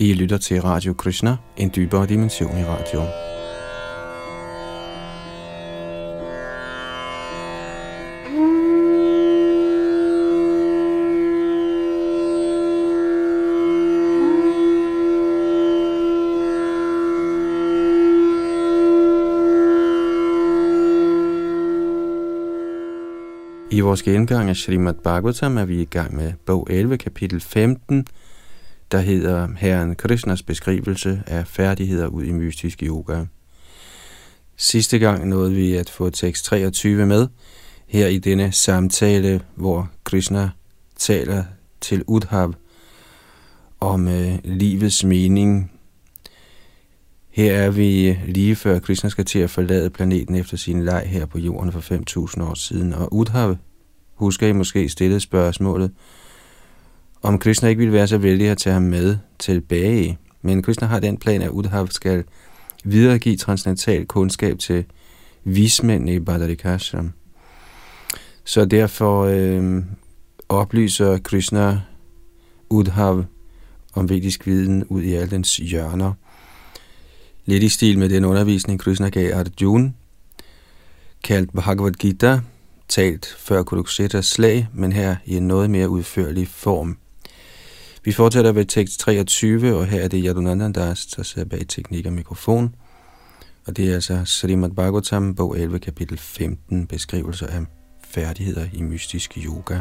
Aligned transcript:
I 0.00 0.12
lytter 0.12 0.38
til 0.38 0.62
Radio 0.62 0.92
Krishna, 0.92 1.36
en 1.56 1.72
dybere 1.76 2.06
dimension 2.06 2.58
i 2.58 2.64
radio. 2.64 3.00
I 23.70 23.80
vores 23.80 24.02
gennemgang 24.02 24.48
af 24.48 24.56
Srimad 24.56 24.94
Bhagavatam 24.94 25.58
er 25.58 25.64
vi 25.64 25.82
i 25.82 25.84
gang 25.84 26.16
med 26.16 26.32
bog 26.46 26.66
11, 26.70 26.98
kapitel 26.98 27.40
15, 27.40 28.06
der 28.92 29.00
hedder 29.00 29.48
Herren 29.56 29.94
Krishnas 29.94 30.42
beskrivelse 30.42 31.22
af 31.26 31.46
færdigheder 31.46 32.06
ud 32.06 32.24
i 32.24 32.32
mystisk 32.32 32.82
yoga. 32.82 33.24
Sidste 34.56 34.98
gang 34.98 35.28
nåede 35.28 35.52
vi 35.52 35.74
at 35.74 35.90
få 35.90 36.10
tekst 36.10 36.44
23 36.44 37.06
med, 37.06 37.28
her 37.86 38.06
i 38.06 38.18
denne 38.18 38.52
samtale, 38.52 39.40
hvor 39.54 39.90
Krishna 40.04 40.50
taler 40.96 41.44
til 41.80 42.04
Udhav 42.06 42.54
om 43.80 44.08
øh, 44.08 44.38
livets 44.44 45.04
mening. 45.04 45.72
Her 47.30 47.52
er 47.54 47.70
vi 47.70 48.08
øh, 48.08 48.16
lige 48.26 48.56
før 48.56 48.78
Krishna 48.78 49.10
skal 49.10 49.24
til 49.24 49.38
at 49.38 49.50
forlade 49.50 49.90
planeten 49.90 50.34
efter 50.34 50.56
sin 50.56 50.84
leg 50.84 51.04
her 51.06 51.26
på 51.26 51.38
jorden 51.38 51.72
for 51.72 51.80
5.000 52.38 52.42
år 52.42 52.54
siden, 52.54 52.92
og 52.92 53.12
Udhav 53.12 53.56
husker 54.14 54.46
I 54.46 54.52
måske 54.52 54.88
stillede 54.88 55.20
spørgsmålet, 55.20 55.90
om 57.22 57.38
Krishna 57.38 57.68
ikke 57.68 57.78
ville 57.78 57.92
være 57.92 58.08
så 58.08 58.18
vældig 58.18 58.48
at 58.48 58.58
tage 58.58 58.74
ham 58.74 58.82
med 58.82 59.18
tilbage. 59.38 60.18
Men 60.42 60.62
Krishna 60.62 60.86
har 60.86 61.00
den 61.00 61.16
plan, 61.16 61.42
at 61.42 61.50
Udhav 61.50 61.88
skal 61.90 62.24
videregive 62.84 63.36
transcendental 63.36 64.06
kundskab 64.06 64.58
til 64.58 64.84
vismændene 65.44 66.14
i 66.14 66.20
Badarikashram. 66.20 67.12
Så 68.44 68.64
derfor 68.64 69.24
øh, 69.24 69.82
oplyser 70.48 71.18
Krishna 71.18 71.80
Udhav 72.70 73.24
om 73.94 74.08
vedisk 74.08 74.46
viden 74.46 74.84
ud 74.84 75.02
i 75.02 75.14
alle 75.14 75.30
dens 75.30 75.56
hjørner. 75.56 76.12
Lidt 77.46 77.62
i 77.62 77.68
stil 77.68 77.98
med 77.98 78.08
den 78.08 78.24
undervisning, 78.24 78.80
Krishna 78.80 79.08
gav 79.08 79.34
Arjuna, 79.34 79.92
kaldt 81.24 81.52
Bhagavad 81.52 81.92
Gita, 81.92 82.40
talt 82.88 83.36
før 83.38 83.62
Kuruksetas 83.62 84.26
slag, 84.26 84.68
men 84.74 84.92
her 84.92 85.16
i 85.24 85.36
en 85.36 85.46
noget 85.48 85.70
mere 85.70 85.88
udførlig 85.88 86.48
form. 86.48 86.96
Vi 88.08 88.12
fortsætter 88.12 88.52
ved 88.52 88.64
tekst 88.64 89.00
23, 89.00 89.76
og 89.76 89.86
her 89.86 90.02
er 90.02 90.08
det 90.08 90.22
Yadunanda 90.26 90.80
Das, 90.80 91.06
der 91.06 91.22
sidder 91.22 91.48
bag 91.48 91.68
teknik 91.68 92.06
og 92.06 92.12
mikrofon. 92.12 92.74
Og 93.66 93.76
det 93.76 93.90
er 93.90 93.94
altså 93.94 94.22
Srimad 94.24 94.70
Bhagavatam, 94.70 95.34
bog 95.34 95.58
11, 95.58 95.78
kapitel 95.78 96.18
15, 96.18 96.86
beskrivelse 96.86 97.46
af 97.46 97.60
færdigheder 98.04 98.66
i 98.72 98.82
mystisk 98.82 99.38
yoga. 99.46 99.80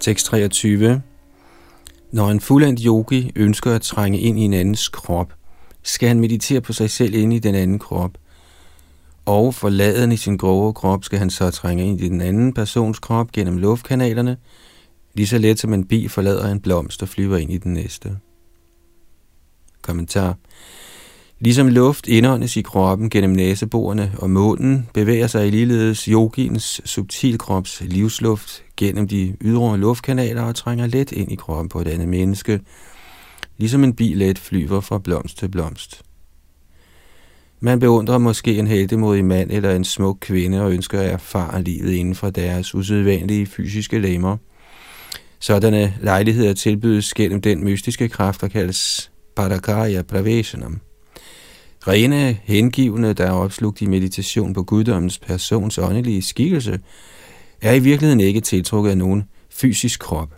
Tekst 0.00 0.26
23 0.26 1.02
Når 2.12 2.30
en 2.30 2.40
fuldendt 2.40 2.80
yogi 2.84 3.32
ønsker 3.36 3.74
at 3.74 3.82
trænge 3.82 4.20
ind 4.20 4.38
i 4.38 4.42
en 4.42 4.54
andens 4.54 4.88
krop, 4.88 5.37
skal 5.88 6.08
han 6.08 6.20
meditere 6.20 6.60
på 6.60 6.72
sig 6.72 6.90
selv 6.90 7.14
inde 7.14 7.36
i 7.36 7.38
den 7.38 7.54
anden 7.54 7.78
krop. 7.78 8.10
Og 9.24 9.54
forladen 9.54 10.12
i 10.12 10.16
sin 10.16 10.36
grove 10.36 10.74
krop 10.74 11.04
skal 11.04 11.18
han 11.18 11.30
så 11.30 11.50
trænge 11.50 11.86
ind 11.86 12.00
i 12.00 12.08
den 12.08 12.20
anden 12.20 12.52
persons 12.52 12.98
krop 12.98 13.32
gennem 13.32 13.58
luftkanalerne, 13.58 14.36
lige 15.14 15.26
så 15.26 15.38
let 15.38 15.58
som 15.58 15.72
en 15.72 15.84
bi 15.84 16.08
forlader 16.08 16.52
en 16.52 16.60
blomst 16.60 17.02
og 17.02 17.08
flyver 17.08 17.36
ind 17.36 17.52
i 17.52 17.58
den 17.58 17.72
næste. 17.72 18.16
Kommentar. 19.82 20.36
Ligesom 21.40 21.68
luft 21.68 22.08
indåndes 22.08 22.56
i 22.56 22.62
kroppen 22.62 23.10
gennem 23.10 23.30
næseborene 23.30 24.12
og 24.18 24.30
munden, 24.30 24.88
bevæger 24.94 25.26
sig 25.26 25.46
i 25.46 25.50
ligeledes 25.50 26.04
yogins 26.04 26.80
subtilkrops 26.84 27.80
livsluft 27.80 28.62
gennem 28.76 29.08
de 29.08 29.36
ydre 29.40 29.78
luftkanaler 29.78 30.42
og 30.42 30.54
trænger 30.54 30.86
let 30.86 31.12
ind 31.12 31.32
i 31.32 31.34
kroppen 31.34 31.68
på 31.68 31.80
et 31.80 31.88
andet 31.88 32.08
menneske, 32.08 32.60
ligesom 33.58 33.84
en 33.84 33.94
bil 33.94 34.16
let 34.16 34.38
flyver 34.38 34.80
fra 34.80 34.98
blomst 34.98 35.38
til 35.38 35.48
blomst. 35.48 36.02
Man 37.60 37.80
beundrer 37.80 38.18
måske 38.18 38.58
en 38.58 38.66
heldemodig 38.66 39.24
mand 39.24 39.50
eller 39.50 39.76
en 39.76 39.84
smuk 39.84 40.18
kvinde 40.20 40.62
og 40.62 40.72
ønsker 40.72 41.00
at 41.00 41.10
erfare 41.10 41.62
livet 41.62 41.92
inden 41.92 42.14
for 42.14 42.30
deres 42.30 42.74
usædvanlige 42.74 43.46
fysiske 43.46 43.98
lemmer. 43.98 44.36
Sådanne 45.40 45.94
lejligheder 46.02 46.54
tilbydes 46.54 47.14
gennem 47.14 47.40
den 47.40 47.64
mystiske 47.64 48.08
kraft, 48.08 48.40
der 48.40 48.48
kaldes 48.48 49.10
Parakaya 49.36 50.02
Praveshanam. 50.02 50.80
Rene 51.88 52.38
hengivne, 52.44 53.12
der 53.12 53.26
er 53.26 53.32
opslugt 53.32 53.82
i 53.82 53.86
meditation 53.86 54.54
på 54.54 54.62
guddommens 54.62 55.18
persons 55.18 55.78
åndelige 55.78 56.22
skikkelse, 56.22 56.80
er 57.62 57.72
i 57.72 57.78
virkeligheden 57.78 58.20
ikke 58.20 58.40
tiltrukket 58.40 58.90
af 58.90 58.98
nogen 58.98 59.24
fysisk 59.50 60.00
krop. 60.00 60.37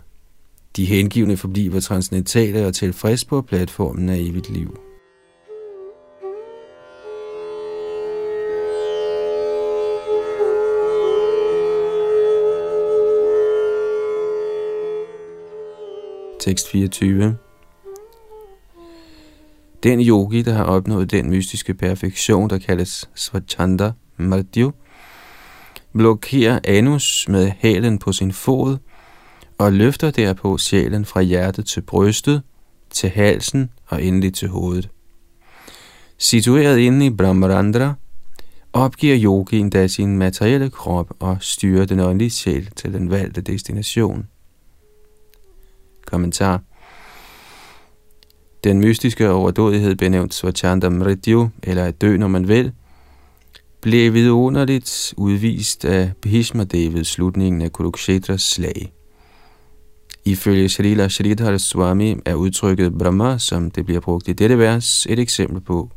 De 0.75 0.85
hengivne 0.85 1.37
forbliver 1.37 1.79
transcendentale 1.79 2.67
og 2.67 2.73
tilfreds 2.73 3.25
på 3.25 3.41
platformen 3.41 4.09
af 4.09 4.17
evigt 4.17 4.49
liv. 4.49 4.79
Tekst 16.39 16.71
24 16.71 17.37
Den 19.83 20.01
yogi, 20.01 20.41
der 20.41 20.53
har 20.53 20.63
opnået 20.63 21.11
den 21.11 21.29
mystiske 21.29 21.73
perfektion, 21.73 22.49
der 22.49 22.57
kaldes 22.57 23.09
Svachanda 23.15 23.91
Mardyu, 24.17 24.71
blokerer 25.93 26.59
anus 26.63 27.25
med 27.29 27.51
halen 27.59 27.99
på 27.99 28.11
sin 28.11 28.31
fod– 28.31 28.77
og 29.61 29.73
løfter 29.73 30.11
derpå 30.11 30.57
sjælen 30.57 31.05
fra 31.05 31.21
hjertet 31.21 31.65
til 31.65 31.81
brystet, 31.81 32.41
til 32.89 33.09
halsen 33.09 33.69
og 33.87 34.03
endelig 34.03 34.33
til 34.33 34.47
hovedet. 34.47 34.89
Situeret 36.17 36.77
inde 36.77 37.05
i 37.05 37.09
Brahmarandra, 37.09 37.93
opgiver 38.73 39.17
yogien 39.23 39.69
da 39.69 39.87
sin 39.87 40.17
materielle 40.17 40.69
krop 40.69 41.13
og 41.19 41.37
styrer 41.41 41.85
den 41.85 41.99
åndelige 41.99 42.29
sjæl 42.29 42.69
til 42.75 42.93
den 42.93 43.09
valgte 43.09 43.41
destination. 43.41 44.27
Kommentar 46.05 46.61
Den 48.63 48.79
mystiske 48.79 49.29
overdådighed 49.29 49.95
benævnt 49.95 50.33
Svachanda 50.33 50.89
Mridyu, 50.89 51.49
eller 51.63 51.85
at 51.85 52.01
dø, 52.01 52.17
når 52.17 52.27
man 52.27 52.47
vil, 52.47 52.71
blev 53.81 54.13
vidunderligt 54.13 55.13
udvist 55.17 55.85
af 55.85 56.11
Bhishma 56.21 56.63
Devet 56.63 57.07
slutningen 57.07 57.61
af 57.61 57.71
Kurukshetras 57.71 58.41
slag. 58.41 58.91
Ifølge 60.25 60.69
Srila 60.69 61.07
Sharidhar 61.07 61.57
Swami 61.57 62.15
er 62.25 62.33
udtrykket 62.33 62.97
Brahma, 62.97 63.37
som 63.37 63.71
det 63.71 63.85
bliver 63.85 64.01
brugt 64.01 64.27
i 64.27 64.33
dette 64.33 64.57
vers, 64.57 65.05
et 65.09 65.19
eksempel 65.19 65.61
på 65.61 65.89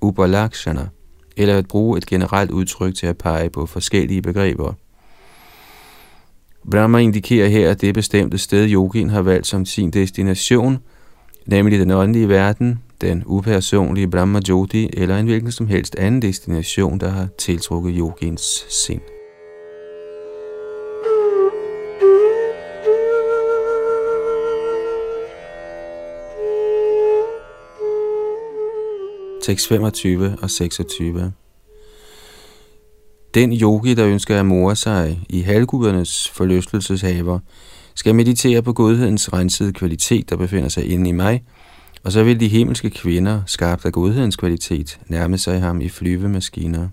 Upalakshana, 0.00 0.88
eller 1.36 1.58
at 1.58 1.68
bruge 1.68 1.98
et 1.98 2.06
generelt 2.06 2.50
udtryk 2.50 2.94
til 2.94 3.06
at 3.06 3.18
pege 3.18 3.50
på 3.50 3.66
forskellige 3.66 4.22
begreber. 4.22 4.72
Brahma 6.70 6.98
indikerer 6.98 7.48
her, 7.48 7.70
at 7.70 7.80
det 7.80 7.94
bestemte 7.94 8.38
sted, 8.38 8.70
yogien 8.70 9.10
har 9.10 9.22
valgt 9.22 9.46
som 9.46 9.66
sin 9.66 9.90
destination, 9.90 10.78
nemlig 11.46 11.78
den 11.78 11.90
åndelige 11.90 12.28
verden, 12.28 12.78
den 13.00 13.22
upersonlige 13.26 14.10
Brahma 14.10 14.40
Jyoti 14.48 14.90
eller 14.92 15.18
en 15.18 15.26
hvilken 15.26 15.52
som 15.52 15.66
helst 15.66 15.96
anden 15.98 16.22
destination, 16.22 17.00
der 17.00 17.08
har 17.08 17.28
tiltrukket 17.38 17.94
yogiens 17.96 18.66
sind. 18.86 19.00
Tekst 29.50 29.68
25 29.68 30.36
og 30.42 30.50
26. 30.50 31.32
Den 33.34 33.52
yogi, 33.52 33.94
der 33.94 34.06
ønsker 34.06 34.40
at 34.40 34.46
more 34.46 34.76
sig 34.76 35.20
i 35.28 35.40
halvgudernes 35.40 36.28
forlystelseshaver, 36.28 37.38
skal 37.94 38.14
meditere 38.14 38.62
på 38.62 38.72
godhedens 38.72 39.32
rensede 39.32 39.72
kvalitet, 39.72 40.30
der 40.30 40.36
befinder 40.36 40.68
sig 40.68 40.90
inde 40.90 41.08
i 41.08 41.12
mig, 41.12 41.42
og 42.04 42.12
så 42.12 42.24
vil 42.24 42.40
de 42.40 42.48
himmelske 42.48 42.90
kvinder, 42.90 43.42
skabt 43.46 43.84
af 43.84 43.92
godhedens 43.92 44.36
kvalitet, 44.36 45.00
nærme 45.06 45.38
sig 45.38 45.60
ham 45.60 45.80
i 45.80 45.88
flyvemaskiner. 45.88 46.88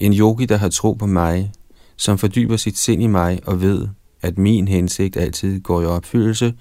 En 0.00 0.12
yogi, 0.12 0.46
der 0.46 0.56
har 0.56 0.68
tro 0.68 0.92
på 0.92 1.06
mig, 1.06 1.52
som 1.96 2.18
fordyber 2.18 2.56
sit 2.56 2.78
sind 2.78 3.02
i 3.02 3.06
mig 3.06 3.40
og 3.46 3.62
ved, 3.62 3.88
at 4.22 4.38
min 4.38 4.68
hensigt 4.68 5.16
altid 5.16 5.60
går 5.60 5.82
i 5.82 5.86
opfyldelse, 5.86 6.54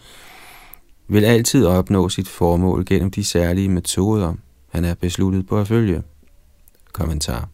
vil 1.08 1.26
altid 1.26 1.66
opnå 1.66 2.10
sit 2.10 2.28
formål 2.28 2.86
gennem 2.86 3.12
de 3.12 3.24
særlige 3.24 3.70
metoder, 3.70 4.34
han 4.72 4.86
er 4.86 4.94
besluttet 4.94 5.48
på 5.48 5.60
at 5.60 5.68
følge. 5.68 6.04
Kommentar. 6.94 7.50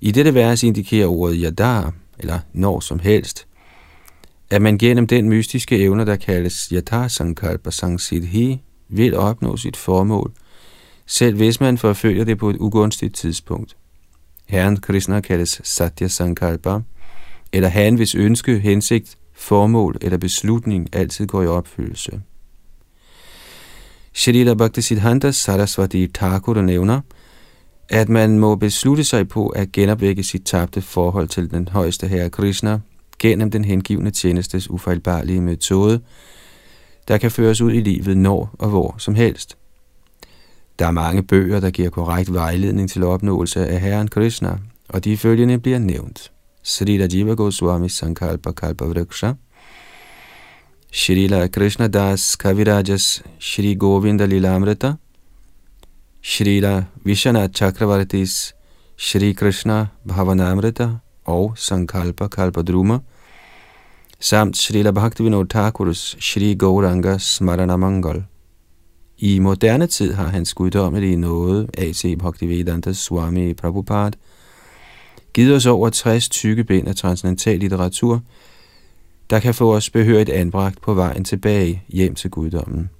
I 0.00 0.10
dette 0.10 0.34
vers 0.34 0.62
indikerer 0.62 1.06
ordet 1.06 1.36
yadar, 1.42 1.92
eller 2.18 2.38
når 2.52 2.80
som 2.80 2.98
helst, 2.98 3.46
at 4.50 4.62
man 4.62 4.78
gennem 4.78 5.06
den 5.06 5.28
mystiske 5.28 5.78
evne, 5.78 6.06
der 6.06 6.16
kaldes 6.16 6.68
yadar 6.72 7.08
sankalpa 7.08 7.70
sangsidhi, 7.70 8.62
vil 8.88 9.16
opnå 9.16 9.56
sit 9.56 9.76
formål, 9.76 10.32
selv 11.06 11.36
hvis 11.36 11.60
man 11.60 11.78
forfølger 11.78 12.24
det 12.24 12.38
på 12.38 12.50
et 12.50 12.56
ugunstigt 12.56 13.14
tidspunkt. 13.14 13.76
Herren 14.46 14.76
Krishna 14.76 15.20
kaldes 15.20 15.60
Satya 15.64 16.08
Sankalpa, 16.08 16.80
eller 17.52 17.68
han 17.68 17.94
hvis 17.94 18.14
ønske, 18.14 18.58
hensigt, 18.58 19.18
formål 19.32 19.96
eller 20.00 20.18
beslutning 20.18 20.88
altid 20.92 21.26
går 21.26 21.42
i 21.42 21.46
opfyldelse. 21.46 22.20
Shrita 24.16 24.54
Bhaktisiddhanta 24.54 25.30
Sarasvati 25.30 26.06
Thakur 26.06 26.60
nævner, 26.62 27.00
at 27.88 28.08
man 28.08 28.38
må 28.38 28.56
beslutte 28.56 29.04
sig 29.04 29.28
på 29.28 29.48
at 29.48 29.72
genopvække 29.72 30.22
sit 30.22 30.42
tabte 30.44 30.82
forhold 30.82 31.28
til 31.28 31.50
den 31.50 31.68
højeste 31.68 32.08
herre 32.08 32.30
Krishna 32.30 32.80
gennem 33.18 33.50
den 33.50 33.64
hengivne 33.64 34.10
tjenestes 34.10 34.70
ufejlbarlige 34.70 35.40
metode, 35.40 36.00
der 37.08 37.18
kan 37.18 37.30
føres 37.30 37.60
ud 37.60 37.72
i 37.72 37.80
livet 37.80 38.16
når 38.16 38.54
og 38.58 38.68
hvor 38.68 38.94
som 38.98 39.14
helst. 39.14 39.56
Der 40.78 40.86
er 40.86 40.90
mange 40.90 41.22
bøger, 41.22 41.60
der 41.60 41.70
giver 41.70 41.90
korrekt 41.90 42.32
vejledning 42.32 42.90
til 42.90 43.02
opnåelse 43.02 43.66
af 43.66 43.80
Herren 43.80 44.08
Krishna, 44.08 44.58
og 44.88 45.04
de 45.04 45.16
følgende 45.16 45.58
bliver 45.58 45.78
nævnt. 45.78 46.32
Srila 46.62 47.08
Jiva 47.12 47.34
Goswami 47.34 47.88
Sankalpa 47.88 48.52
Kalpa 48.52 48.84
Vriksha, 48.84 49.32
Srila 50.94 51.48
Krishna 51.48 51.88
Das 51.88 52.36
Kavirajas 52.36 53.20
Shri 53.40 53.74
Govinda 53.74 54.28
Lilamrita, 54.28 54.96
Srila 56.22 56.86
Vishana 57.04 57.48
Chakravartis 57.48 58.52
Shri 58.96 59.34
Krishna 59.34 59.88
Bhavanamrita 60.06 61.00
og 61.24 61.58
Sankalpa 61.58 62.28
Kalpadruma, 62.28 63.00
samt 64.20 64.56
Srila 64.56 64.92
Bhaktivinoda 64.92 65.48
Thakurs 65.48 66.16
Shri 66.20 66.54
Gauranga 66.54 67.18
Smaranamangal. 67.18 68.24
I 69.18 69.38
moderne 69.38 69.86
tid 69.86 70.12
har 70.12 70.28
hans 70.28 70.54
guddommelige 70.54 71.16
nåde, 71.16 71.68
A.C. 71.78 72.16
Bhaktivedanta 72.18 72.92
Swami 72.92 73.54
Prabhupada, 73.54 74.16
givet 75.32 75.56
os 75.56 75.66
over 75.66 75.90
60 75.90 76.28
tykke 76.28 76.64
bind 76.64 76.88
af 76.88 76.96
transcendental 76.96 77.58
litteratur, 77.58 78.20
der 79.30 79.40
kan 79.40 79.54
få 79.54 79.74
os 79.74 79.90
behørigt 79.90 80.30
anbragt 80.30 80.80
på 80.80 80.94
vejen 80.94 81.24
tilbage 81.24 81.82
hjem 81.88 82.14
til 82.14 82.30
guddommen. 82.30 82.90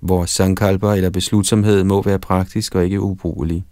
Vores 0.00 0.30
sankalpa 0.30 0.94
eller 0.94 1.10
beslutsomhed 1.10 1.84
må 1.84 2.02
være 2.02 2.18
praktisk 2.18 2.74
og 2.74 2.84
ikke 2.84 3.00
ubrugelig. 3.00 3.64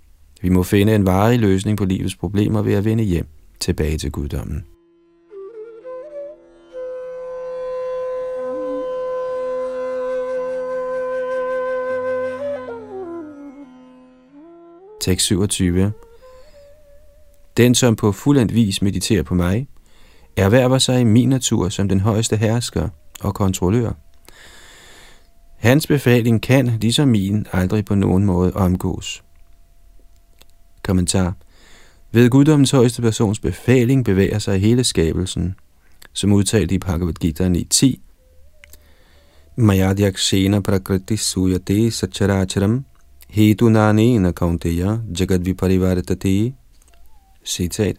Vi 0.43 0.49
må 0.49 0.63
finde 0.63 0.95
en 0.95 1.07
varig 1.07 1.39
løsning 1.39 1.79
på 1.79 1.85
livets 1.85 2.17
problemer 2.17 2.63
ved 2.63 2.75
at 2.75 2.85
vende 2.85 3.05
hjem 3.05 3.27
tilbage 3.61 3.99
til 3.99 4.11
guddommen. 4.11 4.65
Tekst 15.01 15.27
27. 15.27 15.93
Den, 17.57 17.75
som 17.75 17.97
på 17.97 18.13
fuldendt 18.13 18.55
vis 18.55 18.83
mediterer 18.83 19.23
på 19.23 19.35
mig, 19.35 19.69
erhverver 20.39 20.79
sig 20.79 21.07
min 21.07 21.29
natur 21.29 21.69
som 21.69 21.89
den 21.89 22.01
højeste 22.01 22.37
hersker 22.37 22.89
og 23.21 23.35
kontrollør. 23.35 23.93
Hans 25.57 25.87
befaling 25.87 26.43
kan, 26.43 26.67
ligesom 26.81 27.09
min, 27.09 27.47
aldrig 27.53 27.85
på 27.85 27.95
nogen 27.95 28.25
måde 28.25 28.53
omgås. 28.53 29.23
Kommentar. 30.83 31.35
Ved 32.13 32.31
guddommens 32.31 32.71
højeste 32.71 33.03
persons 33.03 33.39
befaling 33.39 34.05
bevæger 34.05 34.39
sig 34.39 34.61
hele 34.61 34.85
skabelsen, 34.85 35.55
som 36.13 36.33
udtalt 36.33 36.73
i 36.73 36.79
Bhagavad 36.79 37.15
Gita 37.15 37.49
9.10. 37.49 37.99
Mayadhyakshena 39.57 40.61
prakriti 40.61 41.17
suyate 41.17 41.91
sacharacharam 41.91 42.85
hedunanena 43.29 44.33
kaunteya 44.33 44.99
jagadviparivartate. 45.21 46.55
Citat. 47.45 47.97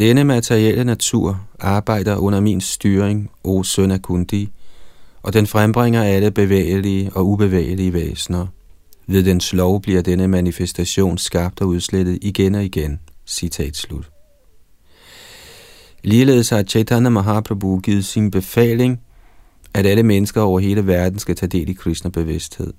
Denne 0.00 0.24
materielle 0.24 0.84
natur 0.84 1.46
arbejder 1.58 2.16
under 2.16 2.40
min 2.40 2.60
styring, 2.60 3.30
o 3.44 3.62
søn 3.62 3.90
af 3.90 4.02
Kundi, 4.02 4.48
og 5.22 5.32
den 5.32 5.46
frembringer 5.46 6.02
alle 6.02 6.30
bevægelige 6.30 7.10
og 7.14 7.26
ubevægelige 7.26 7.92
væsener. 7.92 8.46
Ved 9.06 9.24
dens 9.24 9.52
lov 9.52 9.82
bliver 9.82 10.02
denne 10.02 10.28
manifestation 10.28 11.18
skabt 11.18 11.60
og 11.60 11.68
udslettet 11.68 12.18
igen 12.22 12.54
og 12.54 12.64
igen. 12.64 13.00
Citat 13.26 13.76
slut. 13.76 14.10
Ligeledes 16.04 16.48
har 16.48 16.62
Chaitanya 16.62 17.08
Mahaprabhu 17.08 17.80
givet 17.80 18.04
sin 18.04 18.30
befaling, 18.30 19.00
at 19.74 19.86
alle 19.86 20.02
mennesker 20.02 20.40
over 20.40 20.60
hele 20.60 20.86
verden 20.86 21.18
skal 21.18 21.36
tage 21.36 21.50
del 21.50 21.68
i 21.68 21.72
Krishna 21.72 22.10
bevidsthed. 22.10 22.72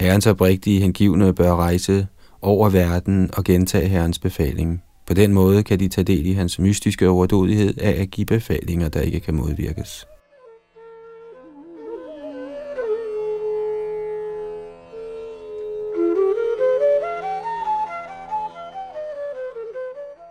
Herrens 0.00 0.26
oprigtige 0.26 0.80
hengivne 0.80 1.34
bør 1.34 1.56
rejse 1.56 2.06
over 2.42 2.68
verden 2.68 3.30
og 3.32 3.44
gentage 3.44 3.88
Herrens 3.88 4.18
befaling. 4.18 4.82
På 5.08 5.14
den 5.14 5.32
måde 5.32 5.62
kan 5.62 5.80
de 5.80 5.88
tage 5.88 6.04
del 6.04 6.26
i 6.26 6.32
hans 6.32 6.58
mystiske 6.58 7.08
overdådighed 7.08 7.78
af 7.78 8.02
at 8.02 8.10
give 8.10 8.26
befalinger, 8.26 8.88
der 8.88 9.00
ikke 9.00 9.20
kan 9.20 9.34
modvirkes. 9.34 10.06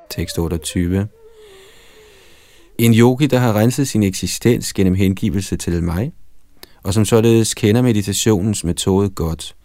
Tekst 0.10 0.40
28 0.40 1.08
En 2.78 2.94
yogi, 2.94 3.28
der 3.28 3.38
har 3.38 3.54
renset 3.54 3.88
sin 3.88 4.04
eksistens 4.04 4.74
gennem 4.74 4.96
hengivelse 4.96 5.58
til 5.58 5.84
mig, 5.84 6.12
og 6.84 6.94
som 6.94 7.06
således 7.06 7.54
kender 7.54 7.82
meditationens 7.82 8.64
metode 8.64 9.10
godt, 9.10 9.56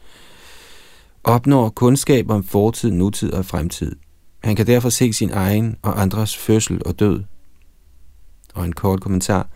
opnår 1.24 1.68
kundskab 1.68 2.30
om 2.30 2.44
fortid, 2.44 2.90
nutid 2.90 3.32
og 3.32 3.46
fremtid. 3.46 3.96
Han 4.44 4.56
kan 4.56 4.66
derfor 4.66 4.88
se 4.88 5.12
sin 5.12 5.30
egen 5.32 5.76
og 5.82 6.02
andres 6.02 6.36
fødsel 6.36 6.82
og 6.86 7.00
død. 7.00 7.22
Og 8.54 8.64
en 8.64 8.72
kort 8.72 9.00
kommentar. 9.00 9.48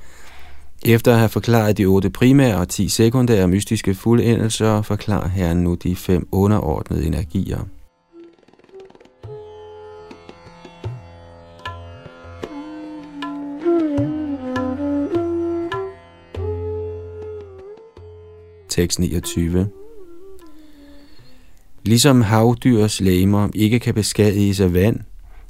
Efter 0.85 1.13
at 1.13 1.19
have 1.19 1.29
forklaret 1.29 1.79
de 1.79 1.85
otte 1.85 2.11
primære 2.11 2.57
og 2.57 2.69
ti 2.69 2.89
sekundære 2.89 3.49
mystiske 3.49 3.95
fuldendelser, 3.95 4.83
forklarer 4.83 5.29
herren 5.29 5.65
nu 5.65 5.75
de 5.75 5.97
fem 5.97 6.29
underordnede 6.33 7.07
energier. 7.07 7.61
Tekst 18.69 18.99
29 18.99 19.69
Ligesom 21.87 22.23
havdyrs 22.23 23.01
læmer 23.01 23.49
ikke 23.55 23.79
kan 23.79 23.95
beskadiges 23.95 24.61
af 24.61 24.75
vand, 24.75 25.01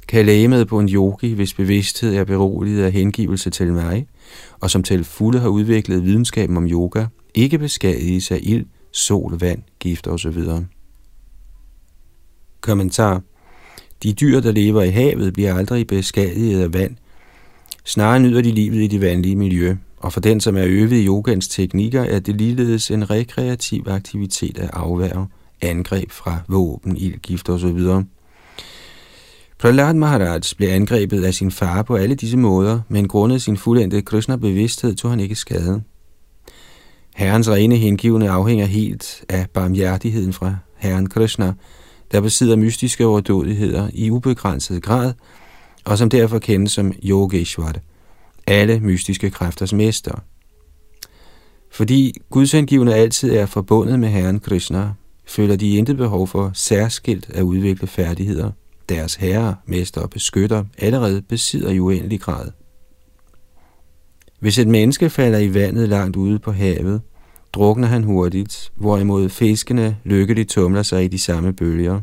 kan 0.07 0.25
lægemet 0.25 0.67
på 0.67 0.79
en 0.79 0.89
yogi, 0.89 1.33
hvis 1.33 1.53
bevidsthed 1.53 2.15
er 2.15 2.23
beroliget 2.23 2.83
af 2.83 2.91
hengivelse 2.91 3.49
til 3.49 3.73
mig, 3.73 4.07
og 4.59 4.69
som 4.69 4.83
til 4.83 5.03
fulde 5.03 5.39
har 5.39 5.47
udviklet 5.47 6.03
videnskaben 6.03 6.57
om 6.57 6.67
yoga, 6.67 7.05
ikke 7.33 7.57
beskadiges 7.57 8.31
af 8.31 8.39
ild, 8.43 8.65
sol, 8.91 9.37
vand, 9.39 9.61
gift 9.79 10.07
osv. 10.07 10.37
Kommentar 12.61 13.21
De 14.03 14.13
dyr, 14.13 14.39
der 14.39 14.51
lever 14.51 14.83
i 14.83 14.89
havet, 14.89 15.33
bliver 15.33 15.55
aldrig 15.55 15.87
beskadiget 15.87 16.61
af 16.61 16.73
vand. 16.73 16.95
Snarere 17.85 18.19
nyder 18.19 18.41
de 18.41 18.51
livet 18.51 18.83
i 18.83 18.87
det 18.87 19.01
vandlige 19.01 19.35
miljø, 19.35 19.75
og 19.97 20.13
for 20.13 20.19
den, 20.19 20.41
som 20.41 20.57
er 20.57 20.65
øvet 20.65 20.91
i 20.91 21.05
yogans 21.05 21.47
teknikker, 21.47 22.03
er 22.03 22.19
det 22.19 22.35
ligeledes 22.35 22.91
en 22.91 23.09
rekreativ 23.09 23.83
aktivitet 23.87 24.59
at 24.59 24.69
afværge 24.73 25.27
angreb 25.61 26.11
fra 26.11 26.37
våben, 26.47 26.97
ildgifter 26.97 27.53
osv. 27.53 28.03
Prahlad 29.59 29.93
Maharaj 29.93 30.39
blev 30.57 30.69
angrebet 30.69 31.23
af 31.23 31.33
sin 31.33 31.51
far 31.51 31.81
på 31.81 31.95
alle 31.95 32.15
disse 32.15 32.37
måder, 32.37 32.79
men 32.89 33.07
grundet 33.07 33.41
sin 33.41 33.57
fuldendte 33.57 34.01
Krishna-bevidsthed 34.01 34.95
tog 34.95 35.11
han 35.11 35.19
ikke 35.19 35.35
skade. 35.35 35.81
Herrens 37.15 37.49
rene 37.49 37.75
hengivende 37.75 38.29
afhænger 38.29 38.65
helt 38.65 39.25
af 39.29 39.49
barmhjertigheden 39.53 40.33
fra 40.33 40.55
Herren 40.75 41.09
Krishna, 41.09 41.53
der 42.11 42.21
besidder 42.21 42.55
mystiske 42.55 43.05
overdådigheder 43.05 43.89
i 43.93 44.11
ubegrænset 44.11 44.83
grad, 44.83 45.13
og 45.85 45.97
som 45.97 46.09
derfor 46.09 46.39
kendes 46.39 46.71
som 46.71 46.93
Yogeshwar, 47.03 47.75
alle 48.47 48.79
mystiske 48.79 49.29
kræfters 49.29 49.73
mester. 49.73 50.23
Fordi 51.71 52.13
Guds 52.29 52.51
hengivende 52.51 52.95
altid 52.95 53.35
er 53.35 53.45
forbundet 53.45 53.99
med 53.99 54.09
Herren 54.09 54.39
Krishna, 54.39 54.89
føler 55.27 55.55
de 55.55 55.77
intet 55.77 55.97
behov 55.97 56.27
for 56.27 56.51
særskilt 56.53 57.29
at 57.29 57.41
udvikle 57.41 57.87
færdigheder. 57.87 58.51
Deres 58.89 59.15
herre, 59.15 59.55
mester 59.65 60.01
og 60.01 60.09
beskytter 60.09 60.63
allerede 60.77 61.21
besidder 61.21 61.71
i 61.71 61.79
uendelig 61.79 62.21
grad. 62.21 62.51
Hvis 64.39 64.57
et 64.57 64.67
menneske 64.67 65.09
falder 65.09 65.39
i 65.39 65.53
vandet 65.53 65.89
langt 65.89 66.15
ude 66.15 66.39
på 66.39 66.51
havet, 66.51 67.01
drukner 67.53 67.87
han 67.87 68.03
hurtigt, 68.03 68.71
hvorimod 68.75 69.29
fiskene 69.29 69.97
lykkeligt 70.03 70.49
tumler 70.49 70.83
sig 70.83 71.03
i 71.03 71.07
de 71.07 71.19
samme 71.19 71.53
bølger. 71.53 72.01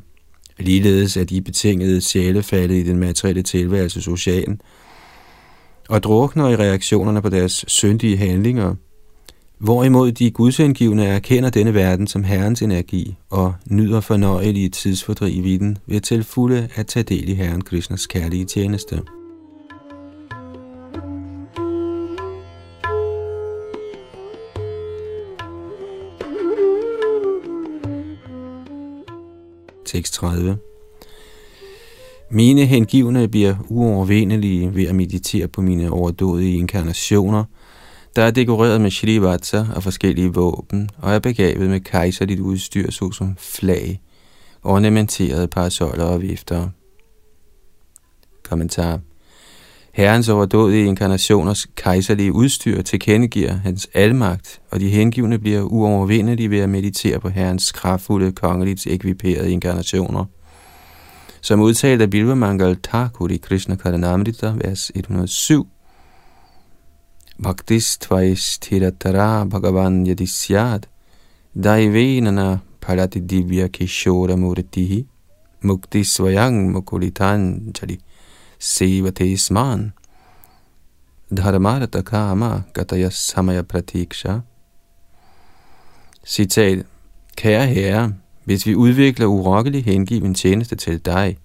Ligeledes 0.59 1.17
er 1.17 1.25
de 1.25 1.43
betingede 1.43 2.01
sjæle 2.01 2.43
faldet 2.43 2.75
i 2.75 2.83
den 2.83 2.99
materielle 2.99 3.43
tilværelses 3.43 4.09
ocean 4.09 4.61
og 5.89 6.03
drukner 6.03 6.49
i 6.49 6.57
reaktionerne 6.57 7.23
på 7.23 7.29
deres 7.29 7.65
syndige 7.69 8.17
handlinger, 8.17 8.75
hvorimod 9.65 10.13
de 10.13 10.31
gudsindgivende 10.31 11.05
erkender 11.05 11.51
denne 11.51 11.75
verden 11.75 12.07
som 12.07 12.25
Herrens 12.25 12.63
energi 12.63 13.17
og 13.31 13.55
nyder 13.71 14.01
fornøjelige 14.01 14.69
tidsfordriv 14.69 15.47
i 15.47 15.57
den 15.57 15.79
ved 15.87 16.01
til 16.01 16.25
fulde 16.25 16.69
at 16.75 16.87
tage 16.87 17.03
del 17.03 17.29
i 17.29 17.35
Herren 17.35 17.61
Krishnas 17.61 18.07
kærlige 18.07 18.45
tjeneste. 18.45 19.03
Tekst 29.85 30.15
30 30.15 30.59
Mine 32.31 32.65
hengivne 32.65 33.29
bliver 33.29 33.55
uovervindelige 33.69 34.75
ved 34.75 34.87
at 34.87 34.95
meditere 34.95 35.49
på 35.49 35.61
mine 35.61 35.91
overdådige 35.91 36.59
inkarnationer, 36.59 37.45
der 38.17 38.23
er 38.23 38.31
dekoreret 38.31 38.81
med 38.81 38.91
shrivatsa 38.91 39.65
og 39.77 39.83
forskellige 39.83 40.35
våben, 40.35 40.91
og 40.99 41.15
er 41.15 41.19
begavet 41.19 41.71
med 41.71 41.81
kejserligt 41.81 42.41
udstyr, 42.41 42.91
såsom 42.91 43.37
flag, 43.39 44.01
ornamenterede 44.63 45.49
parasoller 45.49 46.05
og 46.05 46.23
vifter. 46.23 46.69
Kommentar 48.43 49.01
Herrens 49.95 50.29
overdådige 50.29 50.87
inkarnationers 50.87 51.67
kejserlige 51.77 52.33
udstyr 52.33 52.83
tilkendegiver 52.83 53.53
hans 53.53 53.89
almagt, 53.95 54.61
og 54.71 54.81
de 54.81 54.89
hengivne 54.89 55.39
bliver 55.39 55.63
uovervindelige 55.63 56.51
ved 56.51 56.59
at 56.59 56.69
meditere 56.69 57.21
på 57.21 57.29
Herrens 57.29 57.73
kraftfulde, 57.73 58.33
kongeligt 58.33 58.87
ekviperede 58.87 59.53
inkarnationer. 59.53 60.25
Som 61.41 61.61
udtalt 61.61 62.03
af 62.03 62.11
Bilvamangal 62.11 62.77
Thakur 62.83 63.29
i 63.29 63.37
Krishna 63.37 63.75
Karanamrita, 63.75 64.53
vers 64.57 64.91
107, 64.95 65.67
Bhaktis 67.41 67.99
tvais 67.99 68.59
tiratara 68.61 69.45
bhagavan 69.45 70.07
yadisyad, 70.07 70.85
daivenana 71.57 72.61
palati 72.81 73.21
divya 73.21 73.69
kishora 73.69 74.37
murtihi, 74.37 75.05
mukti 75.65 76.05
svayang 76.05 76.71
mukulitanjali 76.73 77.99
sevate 78.59 79.37
sman, 79.37 79.93
dharmarata 81.33 82.05
kama 82.05 82.65
gataya 82.73 83.11
samaya 83.11 83.63
pratiksha. 83.63 84.43
Citat, 86.25 86.87
Kære 87.37 87.67
herre, 87.67 88.15
hvis 88.45 88.67
vi 88.67 88.75
udvikler 88.75 89.27
urokkelig 89.27 89.85
hengiven 89.85 90.35
tjeneste 90.35 90.77
til 90.77 90.99
dig, 90.99 91.37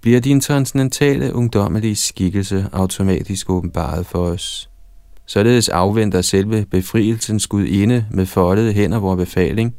bliver 0.00 0.20
din 0.20 0.40
transcendentale 0.40 1.34
ungdommelige 1.34 1.96
skikkelse 1.96 2.66
automatisk 2.72 3.50
åbenbaret 3.50 4.06
for 4.06 4.18
os. 4.18 4.70
Således 5.26 5.68
afventer 5.68 6.22
selve 6.22 6.66
befrielsens 6.70 7.46
gudinde 7.46 8.06
med 8.10 8.26
foldede 8.26 8.72
hænder 8.72 8.98
vores 8.98 9.18
befaling, 9.18 9.74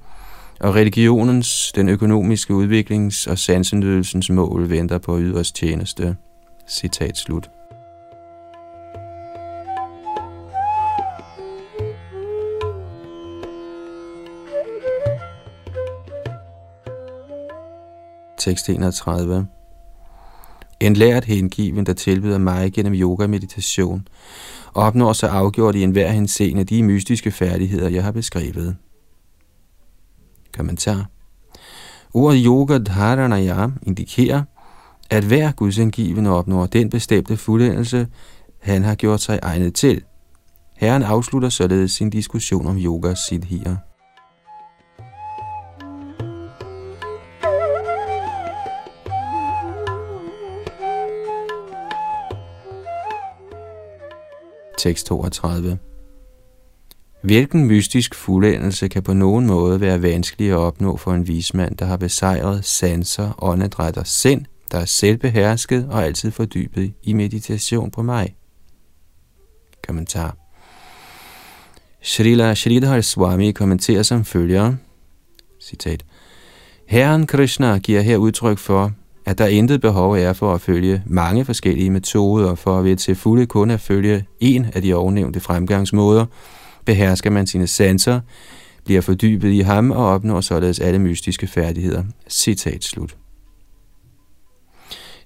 og 0.60 0.76
religionens, 0.76 1.72
den 1.76 1.90
økonomiske 1.90 2.54
udviklings- 2.54 3.30
og 3.32 3.38
sansenydelsens 3.38 4.30
mål 4.30 4.70
venter 4.70 4.98
på 4.98 5.20
yders 5.20 5.52
tjeneste. 5.52 6.16
Citat 6.70 7.18
slut. 7.18 7.50
Tekst 18.38 18.70
31 18.70 19.48
en 20.82 20.94
lært 20.94 21.26
hengiven, 21.26 21.86
der 21.86 21.94
tilbyder 21.94 22.38
mig 22.38 22.74
gennem 22.74 22.94
yoga 22.94 23.28
meditation, 23.28 24.08
opnår 24.74 25.14
så 25.14 25.28
afgjort 25.28 25.76
i 25.76 25.84
enhver 25.84 26.10
henseende 26.12 26.64
de 26.64 26.84
mystiske 26.84 27.32
færdigheder, 27.32 27.90
jeg 27.90 28.04
har 28.04 28.12
beskrevet. 28.12 28.76
Kommentar. 30.58 31.10
Ordet 32.14 32.44
yoga 32.46 32.78
dharanaya 32.78 33.68
indikerer, 33.84 34.44
at 35.10 35.24
hver 35.24 35.52
gudsindgivende 35.52 36.30
opnår 36.30 36.66
den 36.66 36.90
bestemte 36.90 37.38
fuldendelse, 37.38 38.08
han 38.60 38.84
har 38.84 38.96
gjort 38.96 39.22
sig 39.22 39.40
egnet 39.42 39.76
til. 39.76 40.02
Herren 40.78 41.04
afslutter 41.04 41.50
således 41.50 41.92
sin 41.92 42.10
diskussion 42.10 42.68
om 42.68 42.78
yoga 42.78 43.14
siddhier. 43.30 43.76
Tekst 54.82 55.06
32 55.06 55.78
Hvilken 57.24 57.66
mystisk 57.66 58.16
fuldendelse 58.16 58.88
kan 58.88 59.04
på 59.04 59.14
nogen 59.14 59.46
måde 59.46 59.82
være 59.82 60.02
vanskelig 60.02 60.50
at 60.50 60.58
opnå 60.58 60.98
for 60.98 61.14
en 61.14 61.28
vismand, 61.28 61.78
der 61.78 61.86
har 61.86 61.98
besejret 61.98 62.66
sanser, 62.66 63.44
åndedræt 63.44 63.98
og 63.98 64.08
sind, 64.08 64.46
der 64.72 64.78
er 64.78 64.86
selvbehersket 64.86 65.88
og 65.90 66.06
altid 66.06 66.32
fordybet 66.32 66.94
i 67.04 67.14
meditation 67.14 67.92
på 67.92 68.02
mig? 68.02 68.36
Kommentar. 69.88 70.38
Srila 72.02 72.56
Sridhar 72.56 73.02
Swami 73.02 73.52
kommenterer 73.52 74.04
som 74.04 74.26
følger, 74.26 74.76
citat, 75.62 76.06
Herren 76.88 77.28
Krishna 77.28 77.78
giver 77.78 78.02
her 78.02 78.18
udtryk 78.18 78.58
for, 78.58 78.92
at 79.26 79.38
der 79.38 79.48
intet 79.48 79.82
behov 79.82 80.14
er 80.14 80.34
for 80.34 80.54
at 80.54 80.62
følge 80.62 81.04
mange 81.06 81.46
forskellige 81.46 81.90
metoder, 81.90 82.56
for 82.56 82.78
at 82.80 82.86
ved 82.86 82.96
til 82.96 83.16
fulde 83.16 83.46
kun 83.46 83.72
at 83.72 83.80
følge 83.80 84.26
en 84.40 84.66
af 84.74 84.82
de 84.82 84.94
ovennævnte 84.94 85.40
fremgangsmåder, 85.40 86.26
behersker 86.86 87.30
man 87.30 87.48
sine 87.48 87.68
sanser, 87.68 88.20
bliver 88.86 89.02
fordybet 89.02 89.52
i 89.52 89.60
ham 89.60 89.92
og 89.92 90.06
opnår 90.06 90.42
således 90.42 90.80
alle 90.80 91.00
mystiske 91.00 91.48
færdigheder. 91.48 92.04
Citat 92.30 92.84
slut. 92.84 93.18